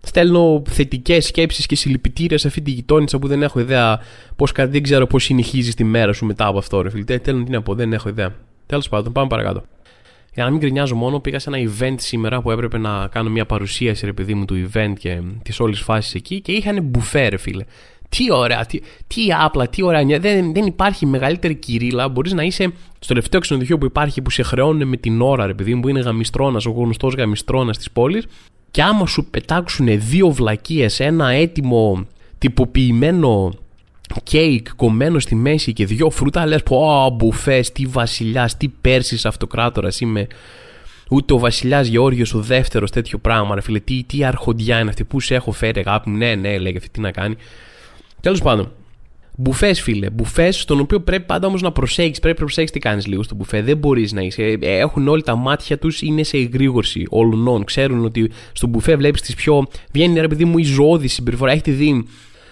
Στέλνω 0.02 0.62
θετικές 0.70 1.26
σκέψεις 1.26 1.66
και 1.66 1.76
συλληπιτήρια 1.76 2.38
σε 2.38 2.48
αυτή 2.48 2.62
τη 2.62 2.72
γειτόνισσα 2.72 3.20
που 3.20 3.28
δεν 3.28 3.44
έχω 3.44 3.60
ιδέα 3.60 4.00
πώς 4.36 4.52
δεν 4.52 4.84
ξέρω 4.84 5.08
πώς 5.08 5.24
συνεχίζει 5.24 5.74
τη 5.74 5.84
μέρα 5.84 6.14
σου 6.14 6.26
μετά 6.26 6.46
από 6.48 6.58
αυτό, 6.58 6.82
ρε 6.82 6.90
φίλε. 6.90 7.04
Τέλος 7.04 7.44
τι 7.44 7.52
να 7.52 7.62
πω, 7.62 7.76
δεν 7.76 7.94
έχω 7.94 8.10
ιδέα. 8.10 8.36
Τέλος 8.66 8.90
πάντων, 8.90 9.14
πάμε 9.14 9.28
παρακάτω. 9.28 9.64
Για 10.34 10.44
να 10.46 10.52
μην 10.52 10.60
κρινιάζω 10.60 10.96
μόνο, 10.96 11.20
πήγα 11.20 11.40
σε 11.40 11.50
ένα 11.50 11.72
event 11.72 11.96
σήμερα 11.98 12.42
που 12.42 12.52
έπρεπε 12.52 12.78
να 12.78 13.08
κάνω 13.08 13.30
μια 13.30 13.46
παρουσίαση, 13.46 14.06
ρε 14.06 14.14
παιδί 14.14 14.34
μου, 14.34 14.46
του 14.46 14.70
event 14.72 14.94
και 15.00 15.22
της 15.44 15.60
όλης 15.60 15.82
φάσης 15.82 16.14
εκεί 16.14 16.42
και 16.42 16.52
είχαν 16.52 16.84
μπουφέ, 16.84 17.28
ρε 17.28 17.38
φίλε. 17.38 17.64
Τι 18.10 18.32
ωραία, 18.32 18.66
τι, 18.66 18.80
τι 19.08 19.22
άπλα, 19.40 19.68
τι 19.68 19.84
ωραία. 19.84 20.20
Δεν, 20.20 20.54
δεν 20.54 20.66
υπάρχει 20.66 21.06
μεγαλύτερη 21.06 21.56
κυρίλα. 21.56 22.10
Μπορείς 22.10 22.34
να 22.34 22.44
είσαι 22.44 22.64
στο 23.00 23.08
τελευταίο 23.08 23.40
ξενοδοχείο 23.40 23.78
που 23.78 23.86
υπάρχει 23.86 24.22
που 24.22 24.30
σε 24.30 24.44
χρεώνουν 24.44 24.88
με 24.88 24.98
την 24.98 25.22
ώρα, 25.22 25.46
ρε 25.46 25.54
παιδί 25.54 25.76
μου, 25.76 25.82
που 25.82 25.88
είναι 25.88 26.00
γαμιστρώνας, 26.00 26.66
ο 26.66 26.72
γνωστός 26.72 27.14
γαμιστρώνας 27.14 27.78
της 27.78 27.92
πόλης 27.92 28.26
και 28.72 28.82
άμα 28.82 29.06
σου 29.06 29.26
πετάξουν 29.26 29.88
δύο 30.00 30.30
βλακίες, 30.30 31.00
ένα 31.00 31.30
έτοιμο 31.30 32.06
τυποποιημένο 32.38 33.54
κέικ 34.24 34.76
κομμένο 34.76 35.20
στη 35.20 35.36
μέση 35.36 35.74
και 35.74 35.86
δύο 35.86 36.10
φρούτα, 36.10 36.46
λες 36.46 36.64
πω 36.64 37.10
μπουφές, 37.10 37.72
τι 37.72 37.86
βασιλιάς, 37.86 38.58
τι 38.58 38.68
Πέρσης 38.68 39.26
αυτοκράτορας 39.26 40.00
είμαι. 40.00 40.28
Ούτε 41.10 41.34
ο 41.34 41.38
βασιλιάς 41.40 41.88
Γεώργιος 41.88 42.34
ο 42.34 42.40
δεύτερος 42.40 42.92
τέτοιο 42.92 43.18
πράγμα, 43.18 43.56
ρε 43.56 43.62
φίλε. 43.62 43.80
Τι, 43.80 44.04
τι 44.04 44.24
αρχοντιά 44.24 44.80
είναι 44.80 44.90
αυτή, 44.90 45.04
πού 45.04 45.20
σε 45.20 45.36
έχω 45.36 45.52
φέρει, 45.52 45.80
αγάπη 45.80 46.10
μου. 46.10 46.18
Ναι, 46.18 46.36
ναι, 46.36 46.58
λέει 46.58 46.74
αυτή 46.78 46.90
τι 46.90 47.00
να 47.00 47.12
κάνει. 47.12 47.36
Τέλος 48.22 48.42
πάντων, 48.42 48.72
Μπουφές, 49.40 49.82
φίλε. 49.82 50.10
Μπουφές, 50.10 50.60
στον 50.60 50.80
οποίο 50.80 51.00
πρέπει 51.02 51.26
πάντα 51.26 51.48
όμως 51.48 51.62
να 51.62 51.72
προσέχεις. 51.72 52.20
Πρέπει 52.20 52.40
να 52.40 52.46
προσέχεις 52.46 52.72
τι 52.72 52.80
κάνεις 52.80 53.08
λίγο 53.08 53.24
στο 53.24 53.36
μπουφέ. 53.36 53.62
Δεν 53.62 53.78
μπορείς 53.78 54.14
να 54.14 54.22
είσαι. 54.22 54.44
Ε, 54.44 54.58
έχουν 54.78 55.08
όλοι 55.08 55.22
τα 55.24 55.36
μάτια 55.36 55.78
τους, 55.78 56.02
είναι 56.02 56.24
σε 56.24 56.38
εγρήγορση 56.38 57.06
όλων. 57.10 57.64
Ξέρουν 57.64 58.06
ότι 58.06 58.32
στο 58.52 58.68
μπουφέ 58.68 58.96
βλέπεις 58.96 59.22
τις 59.22 59.36
πιο. 59.36 59.68
Βγαίνει 59.92 60.20
ρε 60.20 60.28
παιδί 60.28 60.46
μου 60.46 60.58
η 60.58 60.64
ζωώδη 60.64 61.08
συμπεριφορά. 61.08 61.52
Έχετε 61.52 61.72
δει 61.72 62.08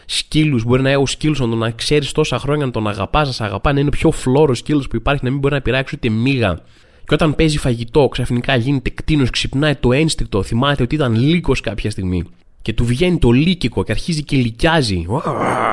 σκύλους. 0.06 0.63
Μπορεί 0.63 0.82
να 0.82 0.89
έχω 0.89 1.06
σκύλου 1.06 1.36
να 1.48 1.58
τον 1.58 1.76
ξέρεις 1.76 2.12
τόσα 2.12 2.39
χρόνια 2.39 2.65
να 2.65 2.71
τον 2.71 2.88
αγαπάς, 2.88 3.28
να 3.28 3.34
σε 3.34 3.43
αγαπά, 3.43 3.74
να 3.74 3.80
είναι 3.80 3.89
ο 3.89 3.98
πιο 3.98 4.12
φλόρο 4.12 4.54
σκύλος 4.54 4.88
που 4.88 4.95
υπάρχει, 4.95 5.24
να 5.24 5.30
μην 5.30 5.39
μπορεί 5.39 5.54
να 5.54 5.62
πειράξει 5.62 5.95
ούτε 5.95 6.10
μίγα. 6.10 6.60
Και 7.06 7.13
όταν 7.13 7.36
παίζει 7.36 7.58
φαγητό, 7.58 8.08
ξαφνικά 8.08 8.56
γίνεται 8.56 8.89
κτίνος, 8.89 9.30
ξυπνάει 9.30 9.76
το 9.76 9.93
ένστικτο, 9.93 10.43
θυμάται 10.43 10.84
ότι 10.84 10.95
ήταν 10.95 11.15
λίγο 11.15 11.54
κάποια 11.63 11.91
στιγμή 11.91 12.24
και 12.65 12.73
του 12.73 12.86
βγαίνει 12.86 13.17
το 13.17 13.32
λύκικο 13.32 13.84
και 13.84 13.91
αρχίζει 13.91 14.23
και 14.23 14.36
λυκιάζει. 14.36 15.06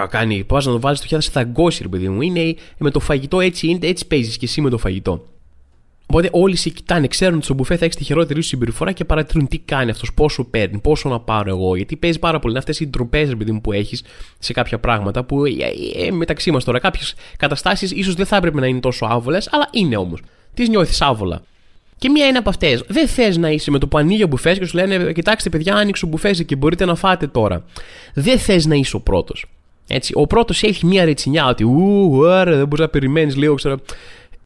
Κάνει, 0.08 0.44
πας 0.44 0.66
να 0.66 0.72
το 0.72 0.80
βάλεις 0.80 0.98
στο 0.98 1.06
χέρι, 1.06 1.22
θα 1.22 1.42
γκώσει, 1.42 1.82
ρε 1.82 1.88
παιδί 1.88 2.08
μου. 2.08 2.22
Είναι 2.22 2.54
με 2.78 2.90
το 2.90 3.00
φαγητό 3.00 3.40
έτσι, 3.40 3.66
είναι, 3.66 3.86
έτσι 3.86 4.06
παίζεις 4.06 4.36
και 4.36 4.44
εσύ 4.44 4.60
με 4.60 4.70
το 4.70 4.78
φαγητό. 4.78 5.24
Οπότε 6.06 6.28
όλοι 6.32 6.56
σε 6.56 6.68
κοιτάνε, 6.68 7.06
ξέρουν 7.06 7.34
ότι 7.34 7.44
στο 7.44 7.54
μπουφέ 7.54 7.76
θα 7.76 7.84
έχεις 7.84 7.96
τη 7.96 8.04
χειρότερη 8.04 8.42
σου 8.42 8.48
συμπεριφορά 8.48 8.92
και 8.92 9.04
παρατηρούν 9.04 9.48
τι 9.48 9.58
κάνει 9.58 9.90
αυτός, 9.90 10.12
πόσο 10.14 10.44
παίρνει, 10.44 10.78
πόσο 10.78 11.08
να 11.08 11.20
πάρω 11.20 11.50
εγώ. 11.50 11.76
Γιατί 11.76 11.96
παίζει 11.96 12.18
πάρα 12.18 12.38
πολύ. 12.38 12.50
Είναι 12.50 12.58
αυτές 12.58 12.80
οι 12.80 12.86
ντροπές, 12.86 13.28
ρε 13.28 13.36
παιδί 13.36 13.52
μου, 13.52 13.60
που 13.60 13.72
έχεις 13.72 14.04
σε 14.38 14.52
κάποια 14.52 14.78
πράγματα 14.78 15.24
που 15.24 15.44
ε, 15.44 15.50
ε, 16.06 16.10
μεταξύ 16.10 16.50
μας 16.50 16.64
τώρα, 16.64 16.78
κάποιες 16.78 17.14
καταστάσεις 17.36 17.90
ίσως 17.90 18.14
δεν 18.14 18.26
θα 18.26 18.36
έπρεπε 18.36 18.60
να 18.60 18.66
είναι 18.66 18.80
τόσο 18.80 19.06
άβολες, 19.06 19.48
αλλά 19.52 19.68
είναι 19.72 19.96
όμως. 19.96 20.20
Τις 20.54 20.68
νιώθεις 20.68 21.02
άβολα. 21.02 21.42
Και 22.02 22.08
μία 22.08 22.26
είναι 22.26 22.38
από 22.38 22.48
αυτές. 22.48 22.84
Δεν 22.88 23.08
θες 23.08 23.36
να 23.36 23.50
είσαι 23.50 23.70
με 23.70 23.78
το 23.78 23.88
που 23.88 23.98
ανοίγει 23.98 24.22
ο 24.22 24.26
μπουφές 24.26 24.58
και 24.58 24.64
σου 24.64 24.76
λένε: 24.76 25.12
Κοιτάξτε, 25.12 25.48
παιδιά, 25.48 25.74
άνοιξε 25.74 26.04
ο 26.04 26.08
μπουφές 26.08 26.44
και 26.44 26.56
μπορείτε 26.56 26.84
να 26.84 26.94
φάτε 26.94 27.26
τώρα. 27.26 27.64
Δεν 28.14 28.38
θες 28.38 28.66
να 28.66 28.74
είσαι 28.74 28.96
ο 28.96 29.00
πρώτος. 29.00 29.44
Έτσι, 29.88 30.12
ο 30.16 30.26
πρώτος 30.26 30.62
έχει 30.62 30.86
μία 30.86 31.04
ρετσινιά 31.04 31.46
ότι 31.46 31.64
Ου, 31.64 32.26
άρα 32.26 32.56
δεν 32.56 32.66
μπορείς 32.66 32.78
να 32.78 32.88
περιμένεις 32.88 33.36
λίγο, 33.36 33.54
ξέρω. 33.54 33.80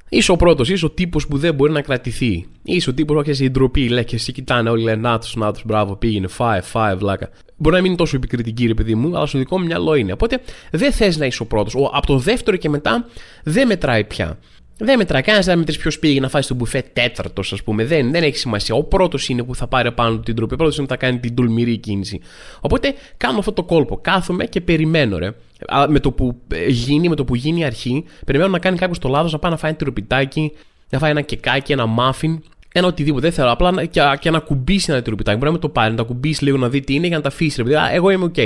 Είσαι 0.08 0.32
ο 0.32 0.36
πρώτος, 0.36 0.68
είσαι 0.68 0.84
ο 0.84 0.90
τύπος 0.90 1.26
που 1.26 1.38
δεν 1.38 1.54
μπορεί 1.54 1.72
να 1.72 1.80
κρατηθεί. 1.80 2.46
Είσαι 2.62 2.90
ο 2.90 2.94
τύπος 2.94 3.22
που 3.22 3.30
έχει 3.30 3.44
η 3.44 3.50
ντροπή, 3.50 3.88
λέει 3.88 4.04
και 4.04 4.14
εσύ 4.14 4.32
κοιτάνε 4.32 4.70
όλοι, 4.70 4.82
λένε 4.82 5.08
Να 5.08 5.18
τους, 5.18 5.36
να 5.36 5.52
τους, 5.52 5.62
μπράβο, 5.64 5.96
πήγαινε, 5.96 6.26
φάε, 6.26 6.60
φάε, 6.60 6.94
βλάκα. 6.94 7.30
Μπορεί 7.56 7.74
να 7.74 7.80
μην 7.80 7.90
είναι 7.90 8.00
τόσο 8.00 8.16
επικριτική, 8.16 8.66
ρε 8.66 8.74
παιδί 8.74 8.94
μου, 8.94 9.16
αλλά 9.16 9.26
στο 9.26 9.38
δικό 9.38 9.58
μου 9.58 9.64
μυαλό 9.64 9.94
είναι. 9.94 10.12
Οπότε 10.12 10.40
δεν 10.70 10.92
θες 10.92 11.16
να 11.16 11.26
είσαι 11.26 11.42
ο 11.42 11.46
πρώτος. 11.46 11.74
Από 11.92 12.06
το 12.06 12.18
δεύτερο 12.18 12.56
και 12.56 12.68
μετά 12.68 13.06
δεν 13.42 13.66
μετράει 13.66 14.04
πια. 14.04 14.38
Δεν 14.78 14.98
μετράει 14.98 15.22
κανένας 15.22 15.46
να 15.46 15.56
μετρήσει 15.56 15.78
ποιος 15.78 15.98
πήγε 15.98 16.20
να 16.20 16.28
φάει 16.28 16.42
στο 16.42 16.54
μπουφέ 16.54 16.84
τέταρτος, 16.92 17.52
ας 17.52 17.62
πούμε. 17.62 17.84
Δεν, 17.84 18.10
δεν 18.10 18.22
έχει 18.22 18.36
σημασία. 18.36 18.74
Ο 18.74 18.82
πρώτος 18.82 19.28
είναι 19.28 19.42
που 19.42 19.54
θα 19.54 19.66
πάρει 19.66 19.92
πάνω 19.92 20.16
του 20.16 20.22
την 20.22 20.34
ντροπή. 20.34 20.54
Ο 20.54 20.56
πρώτος 20.56 20.76
είναι 20.76 20.86
που 20.86 20.92
θα 20.92 20.98
κάνει 20.98 21.18
την 21.18 21.34
τολμηρή 21.34 21.76
κίνηση. 21.76 22.20
Οπότε 22.60 22.94
κάνω 23.16 23.38
αυτό 23.38 23.52
το 23.52 23.62
κόλπο. 23.62 23.96
Κάθομαι 23.96 24.46
και 24.46 24.60
περιμένω, 24.60 25.18
ρε. 25.18 25.32
Με 25.88 26.00
το 26.00 26.10
που 26.10 26.40
ε, 26.48 26.66
γίνει, 26.66 27.08
με 27.08 27.14
το 27.14 27.24
που 27.24 27.34
γίνει 27.34 27.60
η 27.60 27.64
αρχή, 27.64 28.04
περιμένω 28.26 28.50
να 28.50 28.58
κάνει 28.58 28.76
κάποιος 28.76 28.98
το 28.98 29.08
λάθος, 29.08 29.32
να 29.32 29.38
πάει 29.38 29.50
να 29.50 29.56
φάει 29.56 29.70
ένα 29.70 29.78
τυροπιτάκι, 29.78 30.52
να 30.90 30.98
φάει 30.98 31.10
ένα 31.10 31.20
κεκάκι, 31.20 31.72
ένα 31.72 31.86
μάφιν, 31.86 32.42
ένα 32.78 32.86
οτιδήποτε. 32.86 33.20
Δεν 33.20 33.32
θέλω 33.32 33.50
απλά 33.50 33.84
και, 33.84 34.00
και 34.20 34.30
ν' 34.30 34.38
ακουμπήσει 34.38 34.92
ένα 34.92 35.02
τυροπιτάκι. 35.02 35.36
Μπορεί 35.36 35.50
να 35.50 35.56
με 35.56 35.62
το 35.62 35.68
πάρει, 35.68 35.90
να 35.90 35.96
το 35.96 36.02
ακουμπήσει 36.02 36.44
λίγο 36.44 36.56
να 36.56 36.68
δει 36.68 36.80
τι 36.80 36.94
είναι 36.94 37.06
για 37.06 37.16
να 37.16 37.22
τα 37.22 37.28
αφήσει. 37.28 37.62
Ρε. 37.62 37.74
Εγώ 37.92 38.10
είμαι 38.10 38.24
οκ. 38.24 38.36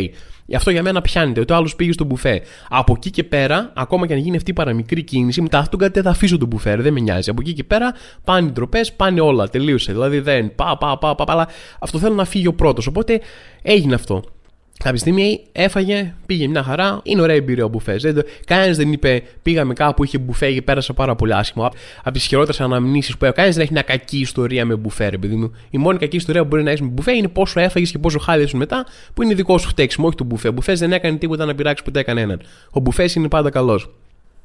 Αυτό 0.56 0.70
για 0.70 0.82
μένα 0.82 1.00
πιάνεται. 1.00 1.40
Ότι 1.40 1.52
ο 1.52 1.56
άλλος 1.56 1.76
πήγε 1.76 1.92
στο 1.92 2.04
μπουφέ. 2.04 2.42
Από 2.68 2.92
εκεί 2.96 3.10
και 3.10 3.24
πέρα, 3.24 3.72
ακόμα 3.74 4.06
και 4.06 4.12
αν 4.12 4.18
γίνει 4.18 4.36
αυτή 4.36 4.50
η 4.50 4.54
παραμικρή 4.54 5.02
κίνηση, 5.02 5.40
μετά 5.40 5.58
αυτόν 5.58 5.78
κάτι 5.78 6.00
θα 6.00 6.10
αφήσω 6.10 6.38
τον 6.38 6.48
μπουφέ. 6.48 6.76
Δεν 6.76 6.92
με 6.92 7.00
νοιάζει. 7.00 7.30
Από 7.30 7.40
εκεί 7.40 7.52
και 7.52 7.64
πέρα 7.64 7.94
πάνε 8.24 8.48
οι 8.48 8.50
ντροπές, 8.50 8.92
πάνε 8.92 9.20
όλα. 9.20 9.48
Τελείωσε. 9.48 9.92
Δηλαδή 9.92 10.18
δεν. 10.18 10.54
Πα, 10.54 10.76
πα, 10.78 10.98
πα, 10.98 11.14
πα, 11.14 11.24
αλλά 11.28 11.48
αυτό 11.80 11.98
θέλω 11.98 12.14
να 12.14 12.24
φύγει 12.24 12.46
ο 12.46 12.54
πρώτος. 12.54 12.86
Οπότε 12.86 13.20
έγινε 13.62 13.94
αυτό. 13.94 14.22
Κάποια 14.84 14.98
στιγμή 14.98 15.40
έφαγε, 15.52 16.14
πήγε 16.26 16.48
μια 16.48 16.62
χαρά. 16.62 17.00
Είναι 17.02 17.20
ωραία 17.20 17.36
εμπειρία 17.36 17.64
ο 17.64 17.68
μπουφές. 17.68 18.06
Κανένας 18.46 18.76
δεν 18.76 18.92
είπε 18.92 19.22
πήγαμε 19.42 19.72
κάπου, 19.72 20.04
είχε 20.04 20.18
μπουφέ 20.18 20.52
και 20.52 20.62
πέρασα 20.62 20.94
πάρα 20.94 21.14
πολύ 21.14 21.34
άσχημα. 21.34 21.70
Από 22.02 22.10
τις 22.10 22.26
χειρότερες 22.26 22.60
αναμνήσεις 22.60 23.16
που 23.16 23.24
έχω. 23.24 23.34
Κανένας 23.34 23.56
δεν 23.56 23.64
έχει 23.64 23.72
μια 23.72 23.82
κακή 23.82 24.18
ιστορία 24.18 24.64
με 24.64 24.76
μπουφέ, 24.76 25.08
ρε 25.08 25.18
παιδί 25.18 25.34
μου. 25.34 25.52
Η 25.70 25.78
μόνη 25.78 25.98
κακή 25.98 26.16
ιστορία 26.16 26.42
που 26.42 26.48
μπορεί 26.48 26.62
να 26.62 26.70
έχεις 26.70 26.82
με 26.82 26.88
μπουφέ 26.88 27.12
είναι 27.12 27.28
πόσο 27.28 27.60
έφαγες 27.60 27.90
και 27.90 27.98
πόσο 27.98 28.18
χάλιασε 28.18 28.56
μετά, 28.56 28.86
που 29.14 29.22
είναι 29.22 29.34
δικό 29.34 29.58
σου 29.58 29.68
φταίξιμο, 29.68 30.06
όχι 30.06 30.16
το 30.16 30.24
μπουφέ. 30.24 30.48
Ο 30.48 30.52
μπουφές 30.52 30.78
δεν 30.78 30.92
έκανε 30.92 31.18
τίποτα 31.18 31.44
να 31.44 31.54
πειράξει 31.54 31.82
ποτέ 31.84 32.02
κανέναν. 32.02 32.40
Ο 32.70 32.80
μπουφές 32.80 33.14
είναι 33.14 33.28
πάντα 33.28 33.50
καλός. 33.50 33.88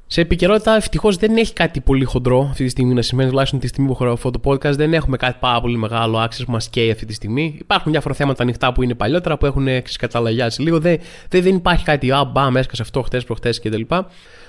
Σε 0.08 0.22
επικαιρότητα, 0.22 0.76
ευτυχώς 0.76 1.16
δεν 1.16 1.38
έχει 1.38 1.54
κάτι 1.54 1.82
πολύ 1.82 2.04
χοντρό 2.04 2.48
αυτή 2.50 2.64
τη 2.64 2.70
στιγμή 2.70 2.94
να 2.94 3.02
σημαίνει, 3.02 3.30
τουλάχιστον 3.30 3.60
τη 3.60 3.68
στιγμή 3.68 3.88
που 3.90 3.98
έχω 4.04 4.12
αυτό 4.14 4.32
το 4.32 4.40
podcast. 4.44 4.76
Δεν 4.76 4.94
έχουμε 4.94 5.18
κάτι 5.18 5.38
πάρα 5.40 5.62
πολύ 5.62 5.78
μεγάλο 5.78 6.18
άξιο 6.18 6.46
που 6.46 6.52
μας 6.52 6.70
καίει 6.70 6.92
αυτή 6.92 7.06
τη 7.06 7.14
στιγμή. 7.14 7.56
Υπάρχουν 7.60 7.92
διάφορα 7.92 8.14
θέματα 8.14 8.44
ανοιχτά 8.44 8.74
που 8.74 8.84
είναι 8.84 8.94
παλιότερα, 8.94 9.38
που 9.38 9.46
έχουν 9.46 9.68
καταλαγιάσει 10.00 10.62
λίγο. 10.62 10.80
Δεν, 10.80 11.00
δεν, 11.30 11.42
δεν 11.42 11.56
υπάρχει 11.56 11.84
κάτι, 11.84 12.12
α, 12.12 12.24
μπαμ, 12.24 12.58
έσκασε 12.58 12.82
αυτό 12.82 13.02
χτε, 13.02 13.20
προχτέ 13.20 13.50
κτλ. 13.50 13.82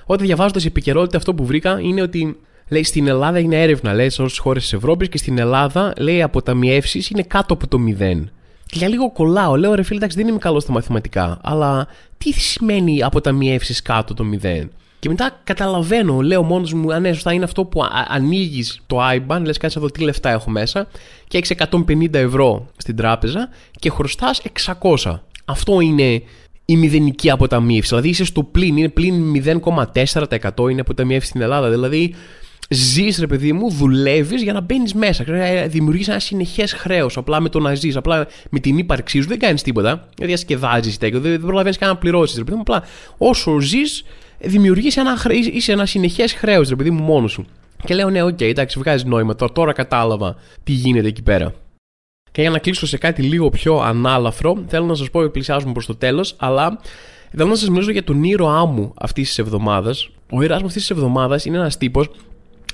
Όταν 0.07 0.27
διαβάζοντας 0.27 0.65
επικαιρότητα, 0.65 1.17
αυτό 1.17 1.35
που 1.35 1.45
βρήκα 1.45 1.81
είναι 1.81 2.03
ότι 2.03 2.37
λέει 2.69 2.83
στην 2.83 3.07
Ελλάδα 3.07 3.39
είναι 3.39 3.63
έρευνα, 3.63 3.95
λέει, 3.95 4.09
σε 4.09 4.21
όλες 4.21 4.33
τις 4.33 4.43
χώρες 4.43 4.63
της 4.63 4.73
Ευρώπης 4.73 5.09
και 5.09 5.19
στην 5.19 5.39
Ελλάδα 5.39 5.93
λέει 5.99 6.23
αποταμιεύσεις 6.23 7.11
είναι 7.11 7.23
κάτω 7.23 7.55
από 7.55 7.67
το 7.69 7.79
0. 7.99 8.25
Και 8.67 8.79
για 8.79 8.89
λίγο 8.89 9.13
κολλάω. 9.13 9.57
Λέω 9.57 9.75
ρε 9.75 9.83
φίλε, 9.83 9.99
εντάξει, 9.99 10.17
δεν 10.17 10.29
είμαι 10.29 10.39
καλός 10.39 10.63
στα 10.63 10.73
μαθηματικά. 10.73 11.39
Αλλά 11.43 11.87
τι 12.19 12.33
σημαίνει 12.33 13.03
αποταμιεύσεις 13.03 13.83
κάτω 13.83 14.15
το 14.15 14.25
0. 14.43 14.69
Και 14.99 15.09
μετά 15.09 15.41
καταλαβαίνω, 15.45 16.21
λέω 16.21 16.43
μόνος 16.43 16.73
μου, 16.73 16.93
αν 16.93 17.03
ναι, 17.03 17.13
σωστά 17.13 17.33
είναι 17.33 17.45
αυτό 17.45 17.65
που 17.65 17.81
ανοίγεις 18.09 18.81
το 18.87 18.99
IBAN, 19.01 19.41
λες 19.45 19.57
κάτσε 19.57 19.79
εδώ 19.79 19.91
τι 19.91 20.03
λεφτά 20.03 20.31
έχω 20.31 20.51
μέσα, 20.51 20.89
και 21.29 21.37
έχεις 21.37 21.51
150 21.51 22.15
ευρώ 22.15 22.67
στην 22.77 22.97
τράπεζα 22.97 23.49
και 23.79 23.91
χρωστάς 23.91 24.43
600. 24.81 25.21
Αυτό 25.45 25.81
είναι 25.81 26.23
η 26.65 26.77
μηδενική 26.77 27.31
αποταμίευση. 27.31 27.89
Δηλαδή 27.89 28.09
είσαι 28.09 28.25
στο 28.25 28.43
πλήν, 28.43 28.77
είναι 28.77 28.89
πλήν 28.89 29.43
0,4% 29.63 30.71
είναι 30.71 30.81
αποταμίευση 30.81 31.29
στην 31.29 31.41
Ελλάδα. 31.41 31.71
Δηλαδή 31.71 32.15
ζεις, 32.69 33.19
ρε 33.19 33.27
παιδί 33.27 33.53
μου, 33.53 33.71
δουλεύεις 33.71 34.43
για 34.43 34.53
να 34.53 34.61
μπαίνεις 34.61 34.95
μέσα. 34.95 35.25
Δημιουργείς 35.67 36.09
ένα 36.09 36.19
συνεχές 36.19 36.73
χρέος. 36.73 37.17
Απλά 37.17 37.41
με 37.41 37.49
το 37.49 37.61
να 37.61 37.75
ζεις, 37.75 37.97
απλά 37.97 38.27
με 38.51 38.59
την 38.59 38.79
ύπαρξή 38.79 39.21
σου 39.21 39.29
δεν 39.29 39.39
κάνεις 39.39 39.63
τίποτα. 39.63 40.09
Δηλαδή 40.15 40.35
διασκεδάζεις 40.35 40.99
τέτοιο, 40.99 41.21
δεν 41.21 41.41
προλαβαίνεις 41.41 41.79
καν 41.79 41.89
να 41.89 41.97
πληρώσεις. 41.97 42.43
Απλά 42.59 42.83
όσο 43.19 43.61
ζεις, 43.61 44.05
δημιουργείς 44.41 44.97
ένα, 44.97 45.17
είσαι 45.53 45.73
ένας 45.73 45.91
συνεχές 45.91 46.33
χρέος, 46.33 46.69
ρε 46.69 46.77
παιδί 46.77 46.91
μου, 46.91 47.03
μόνος 47.03 47.33
σου. 47.33 47.45
Και 47.85 47.95
λέω, 47.95 48.11
ναι, 48.11 48.23
ok, 48.23 48.29
okay, 48.29 48.43
εντάξει, 48.43 48.79
βγάζει 48.79 49.05
νόημα. 49.07 49.35
Τώρα, 49.35 49.53
τώρα 49.53 49.73
κατάλαβα 49.73 50.37
τι 50.65 50.73
γίνεται 50.73 51.09
εκεί 51.09 51.23
πέρα. 51.23 51.55
Και 52.33 52.41
για 52.41 52.51
να 52.51 52.59
κλείσω 52.59 52.87
σε 52.87 52.99
κάτι 52.99 53.23
λίγο 53.23 53.49
πιο 53.49 53.77
ανάλαφρο, 53.79 54.65
θέλω 54.67 54.85
να 54.85 54.95
σας 54.95 55.11
πω 55.11 55.21
ότι 55.21 55.31
πλησιάζουμε 55.31 55.73
προς 55.73 55.87
το 55.87 55.95
τέλος, 55.95 56.35
αλλά 56.39 56.79
θέλω 57.37 57.49
να 57.49 57.57
σας 57.57 57.69
μιλήσω 57.69 57.91
για 57.91 58.05
τον 58.05 58.25
ήρωά 58.25 58.67
μου 58.67 58.93
αυτής 58.99 59.29
της 59.29 59.39
εβδομάδας. 59.39 60.11
Ο 60.31 60.43
ήρωάς 60.43 60.61
μου 60.61 60.67
αυτής 60.67 60.81
της 60.81 60.91
εβδομάδας 60.91 61.45
είναι 61.45 61.57
ένας 61.57 61.77
τύπος. 61.77 62.11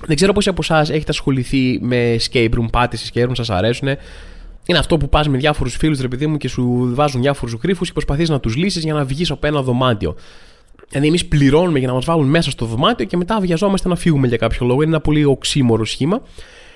Δεν 0.06 0.16
ξέρω 0.16 0.32
πόσοι 0.32 0.48
από 0.48 0.60
εσάς 0.62 0.90
έχετε 0.90 1.10
ασχοληθεί 1.10 1.78
με 1.82 2.16
escape 2.20 2.50
room, 2.54 2.66
πάτε 2.72 2.96
σε 2.96 3.10
escape 3.12 3.28
room, 3.28 3.32
σας 3.32 3.50
αρέσουν. 3.50 3.88
Είναι 4.66 4.78
αυτό 4.78 4.96
που 4.96 5.08
πας 5.08 5.28
με 5.28 5.38
διάφορους 5.38 5.76
φίλους, 5.76 6.00
ρε 6.00 6.08
παιδί 6.08 6.26
μου, 6.26 6.36
και 6.36 6.48
σου 6.48 6.90
βάζουν 6.94 7.20
διάφορους 7.20 7.54
γρήφου 7.62 7.84
και 7.84 7.92
προσπαθείς 7.92 8.28
να 8.28 8.40
τους 8.40 8.56
λύσεις 8.56 8.84
για 8.84 8.94
να 8.94 9.04
βγεις 9.04 9.30
από 9.30 9.46
ένα 9.46 9.62
δωμάτιο. 9.62 10.16
Δηλαδή, 10.92 11.08
εμείς 11.08 11.26
πληρώνουμε 11.26 11.78
για 11.78 11.88
να 11.88 11.94
μας 11.94 12.04
βάλουν 12.04 12.26
μέσα 12.26 12.50
στο 12.50 12.66
δωμάτιο 12.66 13.06
και 13.06 13.16
μετά 13.16 13.40
βιαζόμαστε 13.40 13.88
να 13.88 13.96
φύγουμε 13.96 14.26
για 14.26 14.36
κάποιο 14.36 14.66
λόγο. 14.66 14.82
Είναι 14.82 14.90
ένα 14.90 15.00
πολύ 15.00 15.24
οξύμορο 15.24 15.84
σχήμα. 15.84 16.22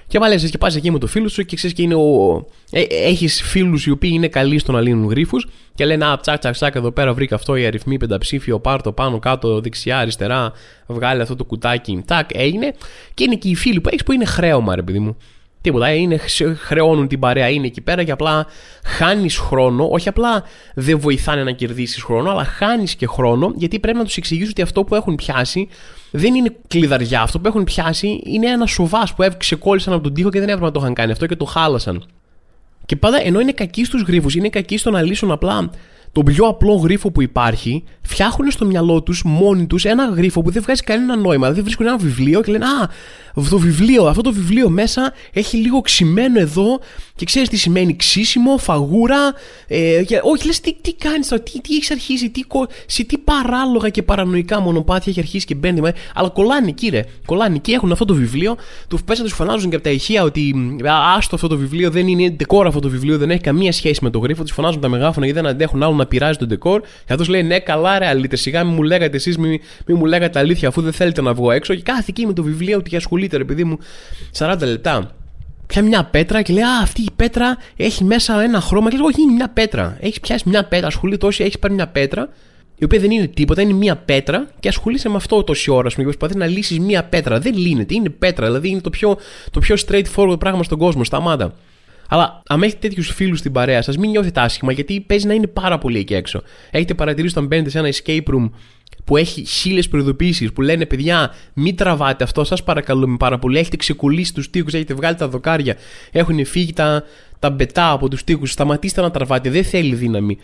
Και 0.09 0.19
βάλε 0.19 0.37
και 0.37 0.59
πας 0.59 0.77
εκεί 0.77 0.91
με 0.91 0.99
το 0.99 1.07
φίλο 1.07 1.29
σου 1.29 1.43
και 1.43 1.57
ξέρεις 1.57 1.77
και 1.77 1.83
είναι 1.83 1.95
ο. 1.95 2.45
Ε, 2.71 2.83
Έχεις 2.83 3.43
φίλους 3.43 3.87
οι 3.87 3.91
οποίοι 3.91 4.11
είναι 4.13 4.29
καλοί 4.29 4.59
στο 4.59 4.73
να 4.73 4.81
λύνουν 4.81 5.09
γρήφου 5.09 5.37
και 5.75 5.85
λένε 5.85 6.07
Α, 6.07 6.19
τσακ, 6.21 6.39
τσακ, 6.39 6.55
τσακ, 6.55 6.75
εδώ 6.75 6.91
πέρα 6.91 7.13
βρήκα 7.15 7.35
αυτό, 7.35 7.57
οι 7.57 7.67
αριθμοί 7.67 7.97
πενταψήφιο, 7.97 8.61
πάρτο 8.61 8.93
πάνω, 8.93 9.19
κάτω, 9.19 9.61
δεξιά, 9.61 9.99
αριστερά, 9.99 10.53
βγάλε 10.87 11.23
αυτό 11.23 11.37
το 11.37 11.45
κουτάκι. 11.45 12.03
Τσακ, 12.07 12.31
έγινε. 12.33 12.75
Και 13.15 13.25
είναι 13.25 13.35
και 13.35 13.49
οι 13.49 13.55
φίλοι 13.55 13.81
που 13.81 13.89
έχεις 13.89 14.03
που 14.03 14.13
είναι 14.13 14.25
χρέωμα, 14.25 14.75
ρε 14.75 14.83
παιδί 14.83 14.99
μου. 14.99 15.17
Τίποτα. 15.67 15.95
Είναι, 15.95 16.19
χρεώνουν 16.57 17.09
την 17.09 17.19
παρέα, 17.19 17.49
είναι 17.49 17.67
εκεί 17.67 17.81
πέρα 17.81 18.05
και 18.05 18.11
απλά 18.11 18.47
χάνεις 18.85 19.37
χρόνο. 19.37 19.89
Όχι 19.91 20.09
απλά 20.09 20.43
δεν 20.75 20.99
βοηθάνε 20.99 21.43
να 21.43 21.51
κερδίσεις 21.51 22.03
χρόνο, 22.03 22.31
αλλά 22.31 22.45
χάνεις 22.45 22.95
και 22.95 23.07
χρόνο 23.07 23.53
γιατί 23.57 23.79
πρέπει 23.79 23.99
να 23.99 24.05
τους 24.05 24.17
εξηγήσει 24.17 24.51
ότι 24.51 24.63
αυτό 24.63 24.85
που 24.85 24.95
έχουν 24.95 25.15
πιάσει 25.15 25.69
δεν 26.11 26.35
είναι 26.35 26.57
κλειδαριά. 26.69 27.21
Αυτό 27.23 27.39
που 27.39 27.49
έχουν 27.49 27.65
πιάσει 27.65 28.21
είναι 28.25 28.47
ένα 28.47 28.67
σοβάς 28.67 29.15
που 29.15 29.25
ξεκόλλησαν 29.37 29.93
από 29.93 30.03
τον 30.03 30.15
τοίχο 30.15 30.31
και 30.31 30.39
δεν 30.39 30.49
έπρεπε 30.49 30.67
να 30.67 30.73
το 30.73 30.81
είχαν 30.81 30.95
κάνει 30.95 31.13
αυτό 31.13 31.27
και 31.27 31.37
το 31.37 31.45
χάλασαν. 31.45 32.05
Και 32.87 32.97
πάντα 32.97 33.21
ενώ 33.23 33.41
είναι 33.41 33.53
κακοί 33.53 33.85
στους 33.85 34.03
γρήφου, 34.03 34.29
είναι 34.37 34.49
κακοί 34.49 34.77
στο 34.77 34.91
να 34.91 35.03
λύσουν 35.03 35.31
απλά 35.31 35.71
τον 36.17 36.25
πιο 36.25 36.47
απλό 36.47 36.75
γρίφο 36.75 37.11
που 37.11 37.23
υπάρχει, 37.23 37.85
φτιάχνουν 38.03 38.51
στο 38.51 38.65
μυαλό 38.65 39.03
τους 39.03 39.23
μόνοι 39.25 39.67
τους 39.67 39.85
ένα 39.85 40.05
γρίφο 40.05 40.43
που 40.43 40.51
δεν 40.51 40.63
βγάζει 40.63 40.83
κανένα 40.83 41.17
νόημα. 41.17 41.43
Δηλαδή 41.43 41.61
βρίσκουν 41.63 41.87
ένα 41.87 41.97
βιβλίο 41.97 42.43
και 42.43 42.53
λένε 42.53 42.65
Α, 42.65 42.91
το 43.51 43.59
βιβλίο, 43.59 44.07
αυτό 44.07 44.23
το 44.23 44.33
βιβλίο 44.33 44.69
μέσα 44.69 45.13
έχει 45.33 45.57
λίγο 45.57 45.81
ξημένο 45.81 46.41
εδώ 46.41 46.81
και 47.17 47.25
ξέρεις 47.25 47.49
τι 47.49 47.57
σημαίνει 47.57 47.97
ξύσιμο, 47.97 48.59
φαγούρα. 48.59 49.35
Ε, 49.67 50.03
και, 50.07 50.21
όχι, 50.23 50.47
λες 50.47 50.61
τι, 50.61 50.75
τι 50.81 50.95
κάνεις 50.95 51.29
τώρα, 51.29 51.43
τι, 51.43 51.61
τι 51.61 51.75
έχεις 51.75 51.91
αρχίσει, 51.91 52.31
τι, 52.31 52.43
σε 52.87 53.05
τι 53.05 53.19
παράλογα 53.19 53.89
και 53.89 54.03
παρανοϊκά 54.03 54.61
μονοπάτια 54.61 55.13
έχει 55.13 55.21
αρχίσει 55.21 55.47
και 55.47 55.55
μπαίνει. 55.55 55.81
Αλλά 56.15 56.29
κολλάνε 56.29 56.69
εκεί, 56.69 56.89
ρε. 56.89 57.05
Κολλάνε 57.27 57.57
εκεί, 57.57 57.73
έχουν 57.73 57.93
αυτό 57.93 58.05
το 58.05 58.15
βιβλίο, 58.15 58.57
του 58.89 58.99
πέσα 59.05 59.23
τους 59.23 59.33
φανάζουν 59.33 59.71
και 59.71 59.77
από 59.77 59.85
τα 59.85 59.91
ηχεία 59.91 60.23
ότι 60.23 60.55
άστο 61.17 61.35
αυτό 61.35 61.49
το 61.49 61.57
βιβλίο 61.57 61.91
δεν 61.91 62.09
είναι 62.09 62.31
ντεκόρ 62.31 62.67
αυτό 62.67 62.81
το 62.81 62.89
βιβλίο, 62.89 63.19
δεν 63.19 63.31
έχει 63.31 63.41
καμία 63.41 63.73
σχέση 63.73 64.01
με 64.03 64.11
το 64.11 64.19
γρίφο, 64.19 64.43
τους 64.43 64.53
φωνάζουν 64.53 64.81
τα 64.81 64.89
μεγάφωνα 64.89 65.27
γιατί 65.27 65.41
δεν 65.41 65.51
αντέχουν 65.51 65.83
άλλο 65.83 65.95
να 65.95 66.07
πειράζει 66.07 66.39
τον 66.39 66.49
ντεκόρ. 66.49 66.81
Και 66.81 67.13
αυτός 67.13 67.29
λέει 67.29 67.43
ναι, 67.43 67.59
καλά, 67.59 67.99
ρε, 67.99 68.07
αλήτε, 68.07 68.37
σιγά 68.37 68.65
μην 68.65 68.75
μου 68.75 68.83
λέγατε 68.83 69.17
εσείς, 69.17 69.39
μην, 69.39 69.61
μην 69.87 69.97
μου 69.97 70.05
λέγατε 70.05 70.39
αλήθεια 70.39 70.69
αφού 70.69 70.81
δεν 70.83 70.93
θέλετε 70.93 71.23
να 71.23 71.35
βγω 71.35 71.51
έξω. 71.51 71.75
Και 71.75 71.83
κάθε 71.83 72.05
εκεί 72.09 72.27
με 72.27 72.33
το 72.33 72.43
βιβλίο 72.43 72.79
ότι 72.79 72.97
ασχολείται, 72.97 73.37
ρε 73.37 73.45
παιδί 73.45 73.65
μου, 73.65 73.79
40 74.39 74.57
λεπτά. 74.61 75.17
Πια 75.67 75.83
μια 75.83 76.05
πέτρα 76.05 76.43
και 76.43 76.53
λέει 76.53 76.63
Α, 76.63 76.81
αυτή 76.83 77.03
η 77.03 77.11
πέτρα 77.17 77.57
έχει 77.77 78.05
μέσα 78.05 78.43
ένα 78.43 78.61
χρώμα. 78.61 78.91
Και 78.91 78.97
λέω: 78.97 79.07
Όχι, 79.07 79.23
είναι 79.23 79.33
μια 79.33 79.49
πέτρα. 79.49 79.97
Έχεις 80.01 80.21
πιάσει 80.21 80.49
μια 80.49 80.65
πέτρα, 80.65 80.87
ασχολείται 80.87 81.19
τόσο, 81.19 81.43
έχεις 81.43 81.59
πάρει 81.59 81.75
μια 81.75 81.89
πέτρα, 81.89 82.29
η 82.79 82.85
οποία 82.85 83.01
δεν 83.01 83.11
είναι 83.11 83.27
τίποτα, 83.27 83.63
είναι 83.63 83.73
μια 83.73 83.97
πέτρα 83.97 84.49
και 84.61 84.69
ασχολείσαι 84.69 85.09
με 85.09 85.17
αυτό 85.17 85.45
τόση 85.45 85.71
ώρα. 85.71 85.89
και 85.89 86.03
προσπαθείς 86.03 86.37
να 86.37 86.47
λύσεις 86.47 86.79
μια 86.79 87.05
πέτρα. 87.05 87.39
Δεν 87.39 87.57
λύνεται, 87.57 87.95
είναι 87.95 88.09
πέτρα. 88.09 88.47
Δηλαδή 88.47 88.69
είναι 88.69 88.81
το 88.81 88.91
πιο, 88.91 89.19
το 89.51 89.61
πιο 89.61 89.77
straightforward 89.87 90.37
πράγμα 90.39 90.63
στον 90.63 90.79
κόσμο. 90.79 91.05
Σταμάτα. 91.05 91.55
Αλλά 92.09 92.42
αν 92.47 92.62
έχετε 92.62 92.88
τέτοιους 92.88 93.11
φίλους 93.11 93.38
στην 93.38 93.53
παρέα 93.53 93.83
σας, 93.83 93.97
μην 93.97 94.11
νιώθετε 94.11 94.40
άσχημα 94.40 94.73
γιατί 94.73 95.01
παίζει 95.01 95.27
να 95.27 95.35
είναι 95.35 95.47
πάρα 95.47 95.79
πολύ 95.79 95.99
εκεί 95.99 96.14
έξω. 96.14 96.42
Έχετε 96.71 96.95
παρατηρήσει 96.95 97.35
όταν 97.37 97.49
μπαίνετε 97.49 97.71
σε 97.71 97.79
ένα 97.79 97.88
escape 97.92 98.35
room 98.35 98.51
που 99.05 99.16
έχει 99.16 99.45
χίλιες 99.45 99.88
προειδοποιήσει 99.88 100.53
που 100.53 100.62
λένε 100.62 100.87
παιδιά, 100.87 101.35
μην 101.55 101.77
τραβάτε 101.77 102.25
αυτό, 102.25 102.45
σας 102.45 102.62
παρακαλούμε 102.62 103.16
πάρα 103.16 103.38
πολύ. 103.38 103.59
Έχετε 103.59 103.77
ξεκολλήσει 103.77 104.35
τους 104.35 104.51
τοίχους, 104.51 104.75
έχετε 104.75 104.95
βγάλει 104.95 105.16
τα 105.16 105.29
δοκάρια, 105.29 105.77
έχουν 106.12 106.45
φύγει 106.45 106.73
τα, 106.73 107.05
τα 107.38 107.51
μπετά 107.51 107.90
από 107.90 108.09
τους 108.09 108.25
τοίχους. 108.25 108.51
Σταματήστε 108.51 109.01
να 109.01 109.11
τραβάτε, 109.11 109.51
δεν 109.51 109.64
θέλει 109.64 109.95
δύναμη. 109.95 110.38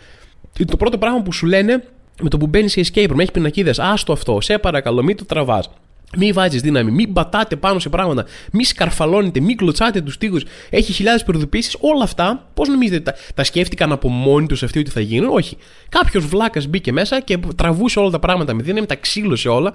Το 0.65 0.77
πρώτο 0.77 0.97
πράγμα 0.97 1.21
που 1.21 1.31
σου 1.31 1.45
λένε 1.45 1.83
με 2.21 2.29
το 2.29 2.37
που 2.37 2.47
μπαίνεις 2.47 2.71
σε 2.71 2.81
escape 2.85 3.09
room, 3.09 3.17
έχεις 3.17 3.31
πινακίδες, 3.31 3.79
άστο 3.79 4.13
αυτό, 4.13 4.41
σε 4.41 4.57
παρακαλώ, 4.57 5.03
μην 5.03 5.17
το 5.17 5.25
τραβάς. 5.25 5.69
Μην 6.17 6.33
βάζεις 6.33 6.61
δύναμη, 6.61 6.91
μην 6.91 7.13
πατάτε 7.13 7.55
πάνω 7.55 7.79
σε 7.79 7.89
πράγματα, 7.89 8.25
μην 8.51 8.65
σκαρφαλώνετε, 8.65 9.39
μην 9.39 9.57
κλωτσάτε 9.57 10.01
τους 10.01 10.17
τοίχου. 10.17 10.39
Έχει 10.69 10.93
χιλιάδες 10.93 11.23
προειδοποιήσει. 11.23 11.77
Όλα 11.79 12.03
αυτά, 12.03 12.49
πώς 12.53 12.67
νομίζετε, 12.67 12.99
τα, 12.99 13.13
τα 13.35 13.43
σκέφτηκαν 13.43 13.91
από 13.91 14.09
μόνοι 14.09 14.47
τους 14.47 14.63
αυτοί 14.63 14.79
ότι 14.79 14.89
θα 14.89 14.99
γίνουν; 14.99 15.29
Όχι. 15.29 15.57
Κάποιος 15.89 16.25
βλάκας 16.25 16.67
μπήκε 16.67 16.91
μέσα 16.91 17.21
και 17.21 17.37
τραβούσε 17.55 17.99
όλα 17.99 18.09
τα 18.09 18.19
πράγματα 18.19 18.53
με 18.53 18.63
δύναμη, 18.63 18.85
τα 18.85 18.95
ξύλωσε 18.95 19.49
όλα. 19.49 19.73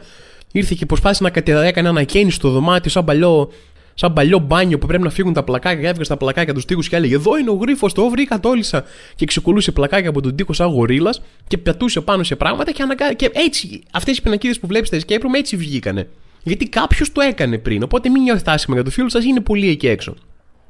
Ήρθε 0.52 0.74
και 0.78 0.86
προσπάθησε 0.86 1.22
να 1.22 1.30
κατεβάσει, 1.30 1.68
έκανε 1.68 1.88
ένα 1.88 2.02
καίνι 2.02 2.30
στο 2.30 2.50
δωμάτιο, 2.50 2.90
σαν 2.90 3.04
παλιό, 3.04 3.50
σαν 3.94 4.12
παλιό 4.12 4.38
μπάνιο 4.38 4.78
που 4.78 4.86
πρέπει 4.86 5.02
να 5.02 5.10
φύγουν 5.10 5.32
τα 5.32 5.42
πλακάκια. 5.42 5.88
Έβγαζε 5.88 6.08
τα 6.08 6.16
πλακάκια 6.16 6.54
τους 6.54 6.64
τοίχου 6.64 6.80
και 6.80 6.96
έλεγε 6.96 7.14
Εδώ 7.14 7.36
είναι 7.36 7.50
ο 7.50 7.54
γρίφος, 7.54 7.92
το 7.92 8.08
βρήκα, 8.08 8.40
τόλισα. 8.40 8.84
Και 9.14 9.26
ξεκουλούσε 9.26 9.72
πλακάκια 9.72 10.08
από 10.08 10.20
τον 10.20 10.36
τοίχο 10.36 10.52
σαν 10.52 10.68
γορίλας 10.68 11.22
και 11.46 11.58
πετούσε 11.58 12.00
πάνω 12.00 12.22
σε 12.22 12.36
πράγματα 12.36 12.72
και, 12.72 12.82
ανακα... 12.82 13.14
και 13.14 13.30
έτσι 13.34 13.82
αυτές 13.92 14.16
οι 14.16 14.22
πινακίδες 14.22 14.58
που 14.58 14.66
βλέπεις 14.66 14.88
στα 14.88 14.98
escape 14.98 15.22
room 15.22 15.34
έτσι 15.34 15.56
βγήκανε. 15.56 16.08
Γιατί 16.42 16.68
κάποιος 16.68 17.12
το 17.12 17.20
έκανε 17.20 17.58
πριν. 17.58 17.82
Οπότε 17.82 18.08
μην 18.08 18.22
νιώθετε 18.22 18.50
άσχημα 18.50 18.74
για 18.74 18.84
το 18.84 18.90
φίλο 18.90 19.08
σας, 19.08 19.24
είναι 19.24 19.40
πολύ 19.40 19.68
εκεί 19.68 19.86
έξω. 19.86 20.14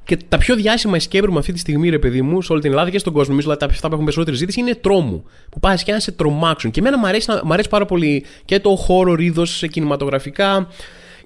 Και 0.04 0.16
τα 0.28 0.38
πιο 0.38 0.56
διάσημα 0.56 0.96
escape 0.98 1.22
room 1.22 1.36
αυτή 1.36 1.52
τη 1.52 1.58
στιγμή, 1.58 1.88
ρε 1.88 1.98
παιδί 1.98 2.22
μου, 2.22 2.42
σε 2.42 2.52
όλη 2.52 2.60
την 2.60 2.70
Ελλάδα 2.70 2.90
και 2.90 2.98
στον 2.98 3.12
κόσμο, 3.12 3.32
εμείς 3.32 3.44
δηλαδή 3.44 3.66
τα 3.66 3.72
αυτά 3.72 3.86
που 3.86 3.92
έχουν 3.92 4.04
περισσότερη 4.04 4.36
ζήτηση, 4.36 4.60
είναι 4.60 4.74
τρόμου. 4.74 5.24
Που 5.50 5.60
πάει 5.60 5.76
και 5.82 5.92
να 5.92 6.00
σε 6.00 6.12
τρομάξουν. 6.12 6.70
Και 6.70 6.80
εμένα 6.80 6.98
μου 6.98 7.06
αρέσει, 7.06 7.30
μου 7.44 7.52
αρέσει 7.52 7.68
πάρα 7.68 7.84
πολύ 7.84 8.24
και 8.44 8.60
το 8.60 8.76
χώρο 8.76 9.14
ρίδο 9.14 9.42
κινηματογραφικά 9.70 10.68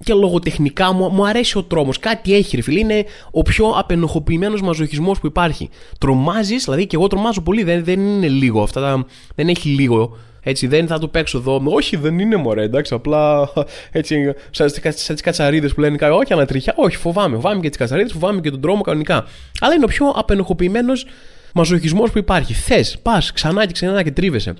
και 0.04 0.12
λογοτεχνικά 0.12 0.92
μου, 0.92 1.08
μου 1.08 1.26
αρέσει 1.26 1.58
ο 1.58 1.62
τρόμος. 1.62 1.98
Κάτι 1.98 2.34
έχει, 2.34 2.56
ρε 2.56 2.62
φίλε. 2.62 2.78
Είναι 2.78 3.04
ο 3.30 3.42
πιο 3.42 3.68
απενοχοποιημένος 3.68 4.62
μαζοχισμός 4.62 5.20
που 5.20 5.26
υπάρχει. 5.26 5.68
Τρομάζεις, 5.98 6.64
δηλαδή 6.64 6.86
και 6.86 6.96
εγώ 6.96 7.06
τρομάζω 7.06 7.40
πολύ. 7.40 7.62
Δεν, 7.62 7.84
δεν 7.84 8.00
είναι 8.00 8.28
λίγο 8.28 8.62
αυτά. 8.62 9.06
δεν 9.34 9.48
έχει 9.48 9.68
λίγο 9.68 10.16
έτσι 10.42 10.66
δεν 10.66 10.86
θα 10.86 10.98
το 10.98 11.08
παίξω 11.08 11.38
εδώ. 11.38 11.62
Όχι, 11.64 11.96
δεν 11.96 12.18
είναι 12.18 12.36
μωρέ, 12.36 12.62
εντάξει. 12.62 12.94
Απλά 12.94 13.52
έτσι, 13.90 14.34
σαν 14.50 14.66
τις 15.06 15.20
κατσαρίδες 15.20 15.74
που 15.74 15.80
λένε 15.80 16.06
Όχι, 16.10 16.32
ανατριχιά. 16.32 16.74
Όχι, 16.76 16.96
φοβάμαι. 16.96 17.34
Φοβάμαι 17.34 17.60
και 17.60 17.68
τις 17.68 17.78
κατσαρίδες, 17.78 18.12
φοβάμαι 18.12 18.40
και 18.40 18.50
τον 18.50 18.60
τρόμο 18.60 18.80
κανονικά. 18.80 19.24
Αλλά 19.60 19.74
είναι 19.74 19.84
ο 19.84 19.88
πιο 19.88 20.08
απενοχοποιημένος 20.16 21.06
μαζοχισμός 21.54 22.10
που 22.10 22.18
υπάρχει. 22.18 22.52
Θες, 22.52 22.98
πας 23.02 23.32
ξανά 23.32 23.66
και 23.66 23.72
ξανά 23.72 24.02
και 24.02 24.10
τρίβεσαι. 24.10 24.54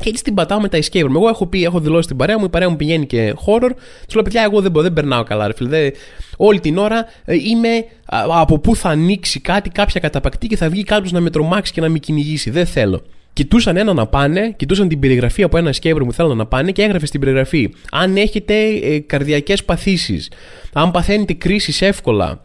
Και 0.00 0.08
έτσι 0.08 0.24
την 0.24 0.34
πατάω 0.34 0.60
με 0.60 0.68
τα 0.68 0.78
escape 0.78 1.04
room. 1.04 1.14
Εγώ 1.14 1.28
έχω 1.28 1.46
πει, 1.46 1.64
έχω 1.64 1.80
δηλώσει 1.80 2.08
την 2.08 2.16
παρέα 2.16 2.38
μου, 2.38 2.44
η 2.44 2.48
παρέα 2.48 2.68
μου 2.68 2.76
πηγαίνει 2.76 3.06
και 3.06 3.34
horror. 3.46 3.70
Του 4.08 4.14
λέω, 4.14 4.22
παιδιά, 4.22 4.42
εγώ 4.42 4.60
δεν, 4.60 4.72
δεν 4.72 4.92
περνάω 4.92 5.22
καλά, 5.22 5.46
ρε 5.46 5.52
φίλε. 5.52 5.90
όλη 6.36 6.60
την 6.60 6.78
ώρα 6.78 7.06
ε, 7.24 7.34
είμαι 7.34 7.84
από 8.28 8.58
πού 8.58 8.76
θα 8.76 8.88
ανοίξει 8.88 9.40
κάτι, 9.40 9.70
κάποια 9.70 10.00
καταπακτή 10.00 10.46
και 10.46 10.56
θα 10.56 10.68
βγει 10.68 10.82
κάποιος 10.82 11.12
να 11.12 11.20
με 11.20 11.30
τρομάξει 11.30 11.72
και 11.72 11.80
να 11.80 11.88
με 11.88 11.98
κυνηγήσει. 11.98 12.50
Δεν 12.50 12.66
θέλω. 12.66 13.02
Κοιτούσαν 13.34 13.76
ένα 13.76 13.92
να 13.92 14.06
πάνε, 14.06 14.54
κοιτούσαν 14.56 14.88
την 14.88 14.98
περιγραφή 14.98 15.42
από 15.42 15.56
ένα 15.56 15.74
escape 15.74 15.94
room 15.94 16.04
που 16.04 16.12
θέλουν 16.12 16.36
να 16.36 16.46
πάνε 16.46 16.72
και 16.72 16.82
έγραφε 16.82 17.06
στην 17.06 17.20
περιγραφή. 17.20 17.74
Αν 17.90 18.16
έχετε 18.16 18.54
ε, 18.64 18.98
καρδιακές 18.98 19.64
παθήσεις, 19.64 20.30
αν 20.72 20.90
παθαίνετε 20.90 21.32
κρίσεις 21.32 21.82
εύκολα, 21.82 22.40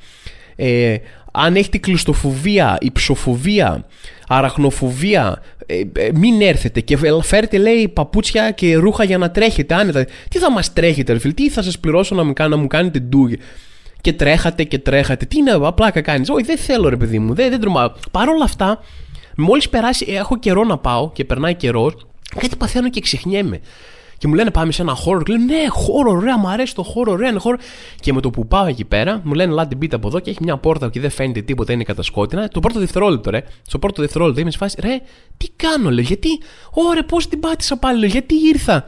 ε, 0.56 0.96
αν 1.32 1.56
έχετε 1.56 1.78
κλειστοφοβία, 1.78 2.78
υψοφοβία, 2.82 3.86
αραχνοφοβία, 4.28 5.42
ε, 5.66 5.82
ε, 5.94 6.10
μην 6.14 6.42
έρθετε 6.42 6.80
και 6.80 6.98
φέρετε 7.22 7.58
λέει 7.58 7.88
παπούτσια 7.88 8.52
και 8.52 8.76
ρούχα 8.76 9.04
για 9.04 9.18
να 9.18 9.32
τρέχετε 9.32 9.76
άνετα. 9.76 10.06
Τι 10.30 10.40
θα 10.40 10.52
μας 10.52 10.74
τρέχετε 10.74 11.14
ρε 11.14 11.20
φίλε, 11.20 11.34
τι 11.34 11.50
θα 11.50 11.62
σας 11.62 11.80
πληρώσω 11.80 12.16
να 12.16 12.24
μου, 12.24 12.34
να 12.50 12.58
μου 12.58 12.68
κάνετε 12.68 13.00
ντου 13.00 13.30
και 14.02 14.14
τρέχατε 14.14 14.64
και 14.64 14.80
τρέχατε. 14.80 15.26
Τι 15.26 15.38
είναι, 15.38 15.52
απλά 15.52 15.92
κάνεις. 15.92 16.30
Όχι, 16.30 16.46
δεν 16.46 16.58
θέλω 16.58 16.90
ρε 16.90 16.98
παιδί 16.98 17.20
μου, 17.20 17.34
δεν, 17.34 17.50
δεν 17.50 17.60
τρομάω. 17.60 17.92
Παρ' 18.12 18.30
όλα 18.30 18.44
αυτά, 18.44 18.84
μόλις 19.40 19.70
περάσει, 19.70 20.06
έχω 20.10 20.38
καιρό 20.38 20.64
να 20.64 20.78
πάω 20.78 21.12
και 21.12 21.26
περνάει 21.26 21.56
καιρός, 21.56 21.94
κάτι 22.40 22.56
παθαίνω 22.56 22.90
και 22.90 23.02
ξεχνιέμαι. 23.02 23.60
Και 24.18 24.28
μου 24.28 24.34
λένε 24.34 24.52
πάμε 24.52 24.72
σε 24.72 24.82
ένα 24.82 24.94
χώρο. 24.94 25.24
Και 25.24 25.34
λέω 25.34 25.42
ναι, 25.46 25.68
χώρο, 25.70 26.12
ωραία, 26.12 26.38
μου 26.38 26.48
αρέσει 26.48 26.76
το 26.76 26.84
χώρο, 26.84 27.12
ωραία, 27.12 27.30
είναι 27.30 27.40
χώρο. 27.40 27.58
Και 28.00 28.14
με 28.14 28.22
το 28.22 28.30
που 28.30 28.48
πάω 28.48 28.66
εκεί 28.66 28.86
πέρα, 28.86 29.22
μου 29.24 29.34
λένε 29.34 29.54
λάτι 29.54 29.76
μπείτε 29.76 29.96
από 29.96 30.08
εδώ 30.08 30.20
και 30.20 30.30
έχει 30.30 30.40
μια 30.42 30.58
πόρτα 30.58 30.90
και 30.90 31.00
δεν 31.00 31.10
φαίνεται 31.10 31.42
τίποτα, 31.42 31.74
είναι 31.74 31.84
κατασκότεινα. 31.84 32.48
Το 32.48 32.60
πρώτο 32.60 32.80
δευτερόλεπτο, 32.80 33.30
ρε. 33.30 33.44
Στο 33.68 33.80
πρώτο 33.80 34.02
δευτερόλεπτο 34.02 34.42
είμαι 34.42 34.52
σε 34.52 34.58
φάση, 34.58 34.78
ρε, 34.82 35.00
τι 35.38 35.48
κάνω, 35.56 35.90
λέω, 35.90 36.04
γιατί, 36.04 36.30
ωραία, 36.72 37.06
πώς 37.06 37.28
την 37.28 37.40
πάτησα 37.40 37.78
πάλι, 37.78 38.00
λέω, 38.00 38.10
γιατί 38.10 38.36
ήρθα. 38.36 38.86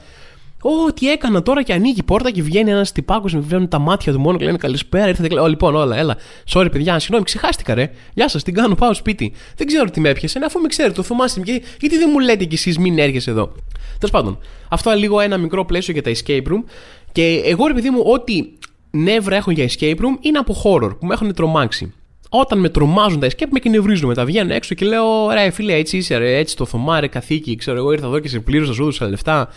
Ω, 0.61 0.93
τι 0.93 1.11
έκανα 1.11 1.41
τώρα 1.43 1.63
και 1.63 1.73
ανοίγει 1.73 1.99
η 1.99 2.03
πόρτα 2.03 2.31
και 2.31 2.41
βγαίνει 2.41 2.71
ένας 2.71 2.91
τυπάκος 2.91 3.33
με 3.33 3.39
βγαίνουν 3.39 3.67
τα 3.67 3.79
μάτια 3.79 4.13
του 4.13 4.19
μόνο 4.19 4.37
και 4.37 4.45
λένε 4.45 4.57
Καλησπέρα. 4.57 5.07
Ήρθατε 5.07 5.27
και 5.27 5.35
λέει: 5.35 5.49
Λοιπόν, 5.49 5.75
όλα, 5.75 5.97
έλα. 5.97 6.17
Sorry, 6.53 6.67
παιδιά, 6.71 6.99
συγγνώμη, 6.99 7.23
ξεχάστηκα, 7.23 7.73
ρε. 7.73 7.91
Γεια 8.13 8.27
σας, 8.27 8.43
την 8.43 8.53
κάνω, 8.53 8.75
πάω 8.75 8.93
σπίτι. 8.93 9.33
Δεν 9.55 9.67
ξέρω 9.67 9.89
τι 9.89 9.99
με 9.99 10.09
έπιασε, 10.09 10.39
αφού 10.45 10.59
με 10.59 10.67
ξέρετε, 10.67 10.95
το 10.95 11.03
θυμάστε. 11.03 11.41
Και, 11.41 11.61
γιατί 11.79 11.97
δεν 11.97 12.09
μου 12.11 12.19
λέτε 12.19 12.45
κι 12.45 12.55
εσείς 12.55 12.77
μην 12.77 12.99
έρχεσαι 12.99 13.29
εδώ. 13.29 13.51
Τέλος 13.99 14.11
πάντων, 14.11 14.37
αυτό 14.69 14.91
λίγο 14.91 15.19
ένα 15.19 15.37
μικρό 15.37 15.65
πλαίσιο 15.65 15.93
για 15.93 16.01
τα 16.03 16.11
escape 16.11 16.47
room. 16.47 16.63
Και 17.11 17.41
εγώ, 17.45 17.67
ρε 17.67 17.73
παιδί 17.73 17.89
μου, 17.89 18.03
ό,τι 18.05 18.43
νεύρα 18.91 19.35
έχω 19.35 19.51
για 19.51 19.69
escape 19.69 19.95
room 19.95 20.17
είναι 20.21 20.37
από 20.37 20.61
horror 20.63 20.97
που 20.99 21.05
με 21.05 21.13
έχουν 21.13 21.33
τρομάξει. 21.33 21.93
Όταν 22.29 22.59
με 22.59 22.69
τρομάζουν 22.69 23.19
τα 23.19 23.27
escape 23.27 23.49
με 23.49 23.57
εκνευρίζουν 23.63 24.07
μετά. 24.07 24.25
Βγαίνω 24.25 24.53
έξω 24.53 24.75
και 24.75 24.85
λέω: 24.85 25.29
Ρε, 25.31 25.49
φίλε, 25.49 25.73
έτσι 25.73 25.97
είσαι, 25.97 26.17
ρε, 26.17 26.37
έτσι 26.37 26.55
το 26.55 26.65
θωμά, 26.65 26.99
ρε, 26.99 27.07
καθήκη. 27.07 27.55
Ξέρω 27.55 27.77
εγώ, 27.77 27.91
ήρθα 27.91 28.05
εδώ 28.05 28.19
και 28.19 28.27
σε 28.27 28.39
πλήρωσα, 28.39 28.73
σου 28.73 28.81
έδωσα 28.81 29.09
λεφτά 29.09 29.49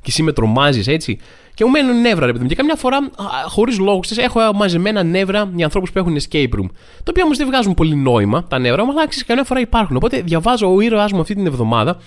και 0.00 0.06
εσύ 0.06 0.22
με 0.22 0.32
τρομάζεις 0.32 0.86
έτσι. 0.86 1.18
Και 1.54 1.64
μου 1.64 1.70
μένουν 1.70 2.00
νεύρα, 2.00 2.26
ρε 2.26 2.32
παιδί 2.32 2.42
μου. 2.42 2.48
Και 2.48 2.54
καμιά 2.54 2.74
φορά, 2.74 3.10
χωρίς 3.46 3.78
λόγους 3.78 4.08
τη, 4.08 4.22
έχω 4.22 4.40
μαζεμένα 4.54 5.02
νεύρα 5.02 5.50
για 5.54 5.64
ανθρώπους 5.64 5.92
που 5.92 5.98
έχουν 5.98 6.16
escape 6.16 6.48
room. 6.48 6.68
Το 7.02 7.10
οποίο 7.10 7.24
όμως 7.24 7.36
δεν 7.36 7.46
βγάζουν 7.46 7.74
πολύ 7.74 7.94
νόημα 7.94 8.44
τα 8.44 8.58
νεύρα, 8.58 8.82
αλλά 8.82 9.08
ξέρεις, 9.08 9.26
καμιά 9.26 9.44
φορά 9.44 9.60
υπάρχουν. 9.60 9.96
Οπότε 9.96 10.20
διαβάζω 10.20 10.74
ο 10.74 10.80
ήρωάς 10.80 11.12
μου 11.12 11.20
αυτή 11.20 11.34
την 11.34 11.46
εβδομάδα. 11.46 11.98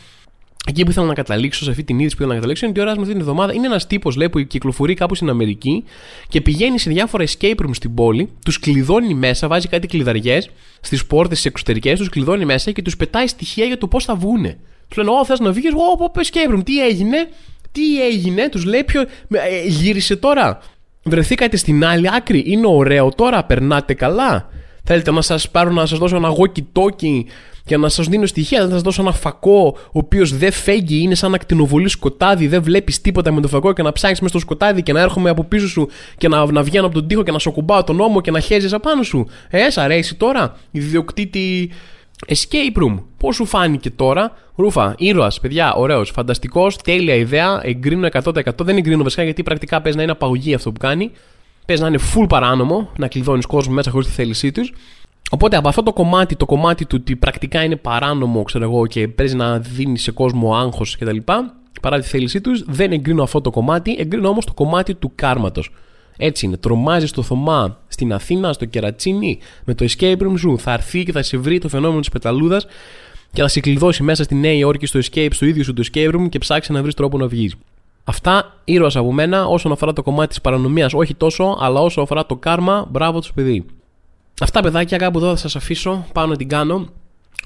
Εκεί 0.68 0.84
που 0.84 0.92
ήθελα 0.92 1.06
να 1.06 1.14
καταλήξω, 1.14 1.64
σε 1.64 1.70
αυτή 1.70 1.84
την 1.84 2.00
είδηση 2.00 2.16
που 2.16 2.22
ήθελα 2.22 2.34
να 2.34 2.36
καταλήξω, 2.40 2.66
είναι 2.66 2.74
ότι 2.74 2.80
ο 2.80 2.84
ήρωάς 2.84 2.98
μου 2.98 3.04
αυτή 3.04 3.14
την 3.14 3.28
εβδομάδα 3.28 3.54
είναι 3.54 3.66
ένας 3.66 3.88
τύπος 3.88 4.18
που 4.32 4.40
κυκλοφορεί 4.40 4.94
κάπου 4.94 5.16
στην 5.16 5.30
Αμερική 5.30 5.84
και 6.28 6.42
πηγαίνει 6.42 6.80
σε 6.80 6.90
διάφορα 6.90 7.24
escape 7.28 7.56
rooms 7.66 7.76
στην 7.76 7.94
πόλη, 7.94 8.30
τους 8.46 8.60
κλειδώνει 8.60 9.14
μέσα, 9.14 9.48
βάζει 9.48 9.68
κάτι 9.68 9.88
κλειδαριές 9.88 10.50
στις 10.82 11.06
πόρτες 11.06 11.38
τις 11.38 11.46
εξωτερικές, 11.46 12.00
τους 12.00 12.10
κλειδώνει 12.10 12.46
μέσα 12.46 12.72
και 12.72 12.82
τους 12.82 12.98
πετάει 12.98 13.28
στοιχεία 13.28 13.66
για 13.66 13.78
το 13.78 13.88
πώς 13.88 14.06
θα 14.06 14.16
βγούνε. 14.16 14.58
Του 14.88 14.98
λένε: 14.98 15.10
Ω, 15.20 15.26
θες 15.26 15.40
να 15.40 15.52
βγεις, 15.52 15.72
εγώ 15.72 16.12
escape 16.16 16.56
room, 16.56 16.64
τι 16.66 16.86
έγινε, 16.86 17.18
τι 17.72 18.06
έγινε, 18.06 18.50
τους 18.50 18.66
λέει 18.66 18.84
ποιο. 18.84 19.02
Ε, 19.02 19.08
γύρισε 19.68 20.16
τώρα. 20.16 20.60
Βρεθήκατε 21.04 21.58
στην 21.58 21.86
άλλη 21.86 22.08
άκρη. 22.16 22.44
Είναι 22.46 22.68
ωραίο 22.68 23.10
τώρα, 23.16 23.44
περνάτε 23.44 23.94
καλά. 23.94 24.50
Θέλετε 24.84 25.12
να 25.12 25.22
σας 25.22 25.50
πάρω 25.50 25.72
να 25.72 25.86
σας 25.86 26.00
δώσω 26.00 26.16
ένα 26.16 26.30
walkie-talkie 26.30 27.24
και 27.66 27.78
να 27.78 27.90
σας 27.90 28.08
δίνω 28.08 28.26
στοιχεία. 28.26 28.64
Να 28.64 28.70
σας 28.70 28.82
δώσω 28.82 29.02
ένα 29.02 29.12
φακό, 29.12 29.78
ο 29.78 29.90
οποίος 29.92 30.38
δεν 30.38 30.52
φέγγει, 30.52 31.02
είναι 31.02 31.16
σαν 31.16 31.34
ακτινοβολή 31.34 31.90
σκοτάδι, 31.90 32.48
δεν 32.48 32.64
βλέπεις 32.64 33.02
τίποτα 33.02 33.32
με 33.32 33.42
το 33.42 33.48
φακό 33.48 33.74
και 33.74 33.82
να 33.82 33.92
ψάχνεις 33.92 34.20
μες 34.20 34.30
στο 34.30 34.40
σκοτάδι 34.40 34.84
και 34.84 34.94
να 34.94 35.00
έρχομαι 35.00 35.30
από 35.30 35.44
πίσω 35.44 35.68
σου 35.68 35.88
και 36.18 36.28
να, 36.28 36.52
να 36.52 36.64
βγαίνω 36.64 36.86
από 36.86 36.96
τον 36.96 37.08
τοίχο 37.08 37.24
και 37.24 37.32
να 37.32 37.40
σου 37.40 37.52
κουμπάω 37.52 37.84
τον 37.84 38.00
ώμο 38.00 38.22
και 38.22 38.32
να 38.32 38.40
χέζεις 38.40 38.74
απάνω 38.74 39.04
σου. 39.04 39.28
Ε, 39.50 39.70
σ' 39.70 39.78
αρέσει 39.78 40.16
τώρα. 40.16 40.58
Ιδιοκτήτη 40.72 41.72
Escape 42.28 42.82
Room. 42.82 43.04
Πώς 43.18 43.36
σου 43.36 43.46
φάνηκε 43.46 43.90
τώρα, 43.90 44.32
Ρούφα, 44.56 44.96
ήρωας, 44.98 45.40
παιδιά, 45.40 45.74
ωραίος, 45.74 46.10
φανταστικός, 46.10 46.78
τέλεια 46.78 47.16
ιδέα, 47.16 47.60
εγκρίνω 47.64 48.08
100%. 48.12 48.64
Δεν 48.64 48.78
εγκρίνω 48.78 49.04
βασικά 49.04 49.24
γιατί 49.24 49.44
πρακτικά 49.44 49.82
παίζει 49.82 49.98
να 49.98 50.04
είναι 50.04 50.12
απαγωγή 50.12 50.54
αυτό 50.54 50.72
που 50.72 50.80
κάνει. 50.80 51.12
Παίζει 51.66 51.82
να 51.82 51.88
είναι 51.88 52.00
full 52.16 52.26
παράνομο, 52.30 52.90
να 52.98 53.08
κλειδώνεις 53.08 53.46
κόσμο 53.46 53.74
μέσα 53.74 53.92
χωρίς 53.92 54.08
τη 54.08 54.14
θέλησή 54.14 54.52
τους. 54.52 54.74
Οπότε 55.30 55.58
από 55.58 55.68
αυτό 55.68 55.84
το 55.84 55.94
κομμάτι, 55.94 56.36
το 56.36 56.46
κομμάτι 56.46 56.86
του 56.86 56.98
ότι 57.00 57.16
πρακτικά 57.16 57.64
είναι 57.64 57.76
παράνομο, 57.76 58.44
ξέρω 58.44 58.64
εγώ, 58.64 58.88
και 58.88 59.08
παίζει 59.08 59.36
να 59.36 59.60
δίνει 59.60 59.98
σε 59.98 60.12
κόσμο 60.12 60.56
άγχος 60.56 60.98
κτλ. 60.98 61.18
Παρά 61.82 62.00
τη 62.00 62.08
θέλησή 62.08 62.42
τους, 62.42 62.64
δεν 62.68 62.92
εγκρίνω 62.92 63.24
αυτό 63.24 63.42
το 63.42 63.50
κομμάτι, 63.50 63.96
εγκρίνω 64.00 64.30
όμως 64.30 64.46
το 64.46 64.54
κομμάτι 64.54 64.96
του 64.96 65.12
κάρματος. 65.16 65.72
Έτσι 66.18 66.46
είναι. 66.46 66.58
Τρομάζεις 66.58 67.12
το 67.12 67.22
Θωμά 67.22 67.78
στην 67.88 68.14
Αθήνα, 68.14 68.54
στο 68.54 68.66
Κερατσίνι, 68.66 69.40
με 69.64 69.74
το 69.74 69.86
escape 69.90 70.18
room 70.18 70.34
σου. 70.38 70.58
Θα 70.60 70.74
έρθει 70.74 71.04
και 71.04 71.12
θα 71.12 71.22
σε 71.22 71.38
βρει 71.38 71.60
το 71.60 71.70
φαινόμενο 71.70 72.00
της 72.00 72.10
πεταλούδας 72.10 72.66
και 73.34 73.42
θα 73.42 73.48
σε 73.48 73.60
κλειδώσει 73.60 74.04
μέσα 74.04 74.24
στη 74.24 74.36
Νέα 74.36 74.54
Υόρκη 74.54 74.86
στο 74.86 75.00
escape, 75.00 75.30
στο 75.32 75.46
ίδιο 75.46 75.64
σου 75.64 75.74
το 75.74 75.84
escape 75.92 76.14
room 76.16 76.30
και 76.30 76.38
ψάξει 76.38 76.72
να 76.72 76.82
βρεις 76.82 76.94
τρόπο 76.94 77.18
να 77.18 77.28
βγεις. 77.28 77.56
Αυτά 78.04 78.58
ήρωας 78.64 78.96
από 78.96 79.14
μένα 79.14 79.46
όσον 79.46 79.72
αφορά 79.72 79.94
το 79.94 80.04
κομμάτι 80.04 80.28
της 80.28 80.42
παρανομίας, 80.42 80.94
όχι 80.94 81.16
τόσο, 81.16 81.58
αλλά 81.60 81.80
όσο 81.80 82.02
αφορά 82.02 82.26
το 82.26 82.36
κάρμα, 82.36 82.88
μπράβο 82.90 83.20
τους 83.20 83.34
παιδί. 83.34 83.66
Αυτά 84.42 84.62
παιδάκια 84.62 84.98
κάπου 84.98 85.18
εδώ 85.18 85.30
θα 85.30 85.36
σας 85.36 85.56
αφήσω, 85.56 86.06
πάω 86.14 86.26
να 86.26 86.36
την 86.36 86.48
κάνω 86.48 86.90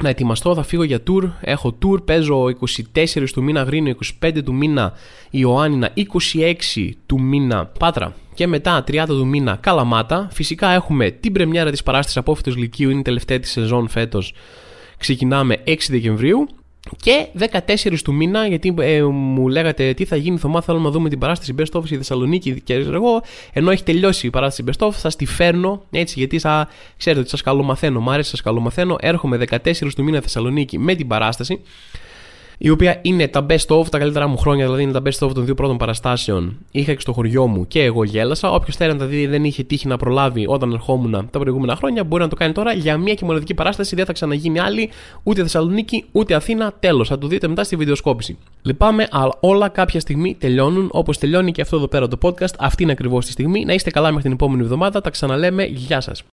να 0.01 0.09
ετοιμαστώ, 0.09 0.55
θα 0.55 0.63
φύγω 0.63 0.83
για 0.83 0.99
tour. 1.07 1.31
Έχω 1.41 1.77
tour, 1.85 2.05
παίζω 2.05 2.45
24 2.93 3.29
του 3.33 3.43
μήνα 3.43 3.63
Γρήνο, 3.63 3.95
25 4.21 4.43
του 4.43 4.53
μήνα 4.53 4.93
Ιωάννινα, 5.29 5.91
26 6.73 6.89
του 7.05 7.21
μήνα 7.21 7.65
Πάτρα 7.65 8.13
και 8.35 8.47
μετά 8.47 8.83
30 8.87 9.03
του 9.07 9.27
μήνα 9.27 9.57
Καλαμάτα. 9.61 10.27
Φυσικά 10.31 10.69
έχουμε 10.69 11.11
την 11.11 11.31
πρεμιέρα 11.31 11.71
της 11.71 11.83
παράστασης 11.83 12.17
Απόφυτος 12.17 12.55
Λυκείου, 12.55 12.89
είναι 12.89 12.99
η 12.99 13.03
τελευταία 13.03 13.39
της 13.39 13.51
σεζόν 13.51 13.87
φέτος. 13.87 14.33
Ξεκινάμε 14.97 15.57
6 15.65 15.75
Δεκεμβρίου 15.89 16.47
και 16.97 17.27
14 17.39 18.01
του 18.03 18.13
μήνα, 18.13 18.47
γιατί 18.47 18.73
ε, 18.79 19.03
μου 19.03 19.47
λέγατε 19.47 19.93
τι 19.93 20.05
θα 20.05 20.15
γίνει, 20.15 20.37
Θωμά, 20.37 20.61
θέλω 20.61 20.79
να 20.79 20.89
δούμε 20.89 21.09
την 21.09 21.19
παράσταση 21.19 21.55
Best 21.57 21.79
of 21.79 21.85
στη 21.85 21.97
Θεσσαλονίκη. 21.97 22.61
Και 22.61 22.73
εγώ, 22.73 23.21
ενώ 23.53 23.71
έχει 23.71 23.83
τελειώσει 23.83 24.27
η 24.27 24.29
παράσταση 24.29 24.71
Best 24.71 24.87
of, 24.87 24.91
θα 24.91 25.09
τη 25.09 25.25
φέρνω 25.25 25.83
έτσι, 25.91 26.19
γιατί 26.19 26.39
θα 26.39 26.67
ξέρετε 26.97 27.21
ότι 27.21 27.29
σας 27.29 27.41
καλομαθαίνω. 27.41 27.99
Μ' 27.99 28.09
άρεσε, 28.09 28.29
σας 28.29 28.41
καλομαθαίνω. 28.41 28.95
Έρχομαι 28.99 29.37
14 29.49 29.93
του 29.95 30.03
μήνα 30.03 30.21
Θεσσαλονίκη 30.21 30.79
με 30.79 30.95
την 30.95 31.07
παράσταση 31.07 31.61
η 32.57 32.69
οποία 32.69 32.99
είναι 33.01 33.27
τα 33.27 33.45
best 33.49 33.79
of, 33.79 33.87
τα 33.89 33.97
καλύτερά 33.97 34.27
μου 34.27 34.37
χρόνια, 34.37 34.65
δηλαδή 34.65 34.83
είναι 34.83 34.91
τα 34.91 35.01
best 35.05 35.27
of 35.27 35.33
των 35.33 35.45
δύο 35.45 35.55
πρώτων 35.55 35.77
παραστάσεων. 35.77 36.57
Είχα 36.71 36.93
και 36.93 36.99
στο 36.99 37.13
χωριό 37.13 37.47
μου 37.47 37.67
και 37.67 37.83
εγώ 37.83 38.03
γέλασα. 38.03 38.51
Όποιος 38.51 38.75
θέλει 38.75 38.91
να 38.91 38.97
τα 38.97 39.05
δει, 39.05 39.27
δεν 39.27 39.43
είχε 39.43 39.63
τύχει 39.63 39.87
να 39.87 39.97
προλάβει 39.97 40.45
όταν 40.47 40.71
ερχόμουν 40.71 41.27
τα 41.31 41.39
προηγούμενα 41.39 41.75
χρόνια, 41.75 42.03
μπορεί 42.03 42.23
να 42.23 42.29
το 42.29 42.35
κάνει 42.35 42.53
τώρα 42.53 42.73
για 42.73 42.97
μία 42.97 43.13
και 43.13 43.25
μοναδική 43.25 43.53
παράσταση. 43.53 43.95
Δεν 43.95 44.05
θα 44.05 44.13
ξαναγίνει 44.13 44.59
άλλη, 44.59 44.89
ούτε 45.23 45.41
Θεσσαλονίκη, 45.41 46.05
ούτε 46.11 46.33
Αθήνα. 46.33 46.73
Τέλος, 46.79 47.07
θα 47.07 47.17
το 47.17 47.27
δείτε 47.27 47.47
μετά 47.47 47.63
στη 47.63 47.75
βιντεοσκόπηση. 47.75 48.37
Λυπάμαι, 48.61 49.07
αλλά 49.11 49.33
όλα 49.39 49.69
κάποια 49.69 49.99
στιγμή 49.99 50.35
τελειώνουν, 50.39 50.89
όπως 50.91 51.17
τελειώνει 51.17 51.51
και 51.51 51.61
αυτό 51.61 51.75
εδώ 51.75 51.87
πέρα 51.87 52.07
το 52.07 52.17
podcast. 52.21 52.55
Αυτή 52.59 52.83
είναι 52.83 52.91
ακριβώς 52.91 53.25
τη 53.25 53.31
στιγμή. 53.31 53.65
Να 53.65 53.73
είστε 53.73 53.89
καλά 53.89 54.07
μέχρι 54.07 54.21
την 54.21 54.31
επόμενη 54.31 54.61
εβδομάδα. 54.61 55.01
Τα 55.01 55.09
ξαναλέμε. 55.09 55.63
Γεια 55.63 56.01
σας. 56.01 56.25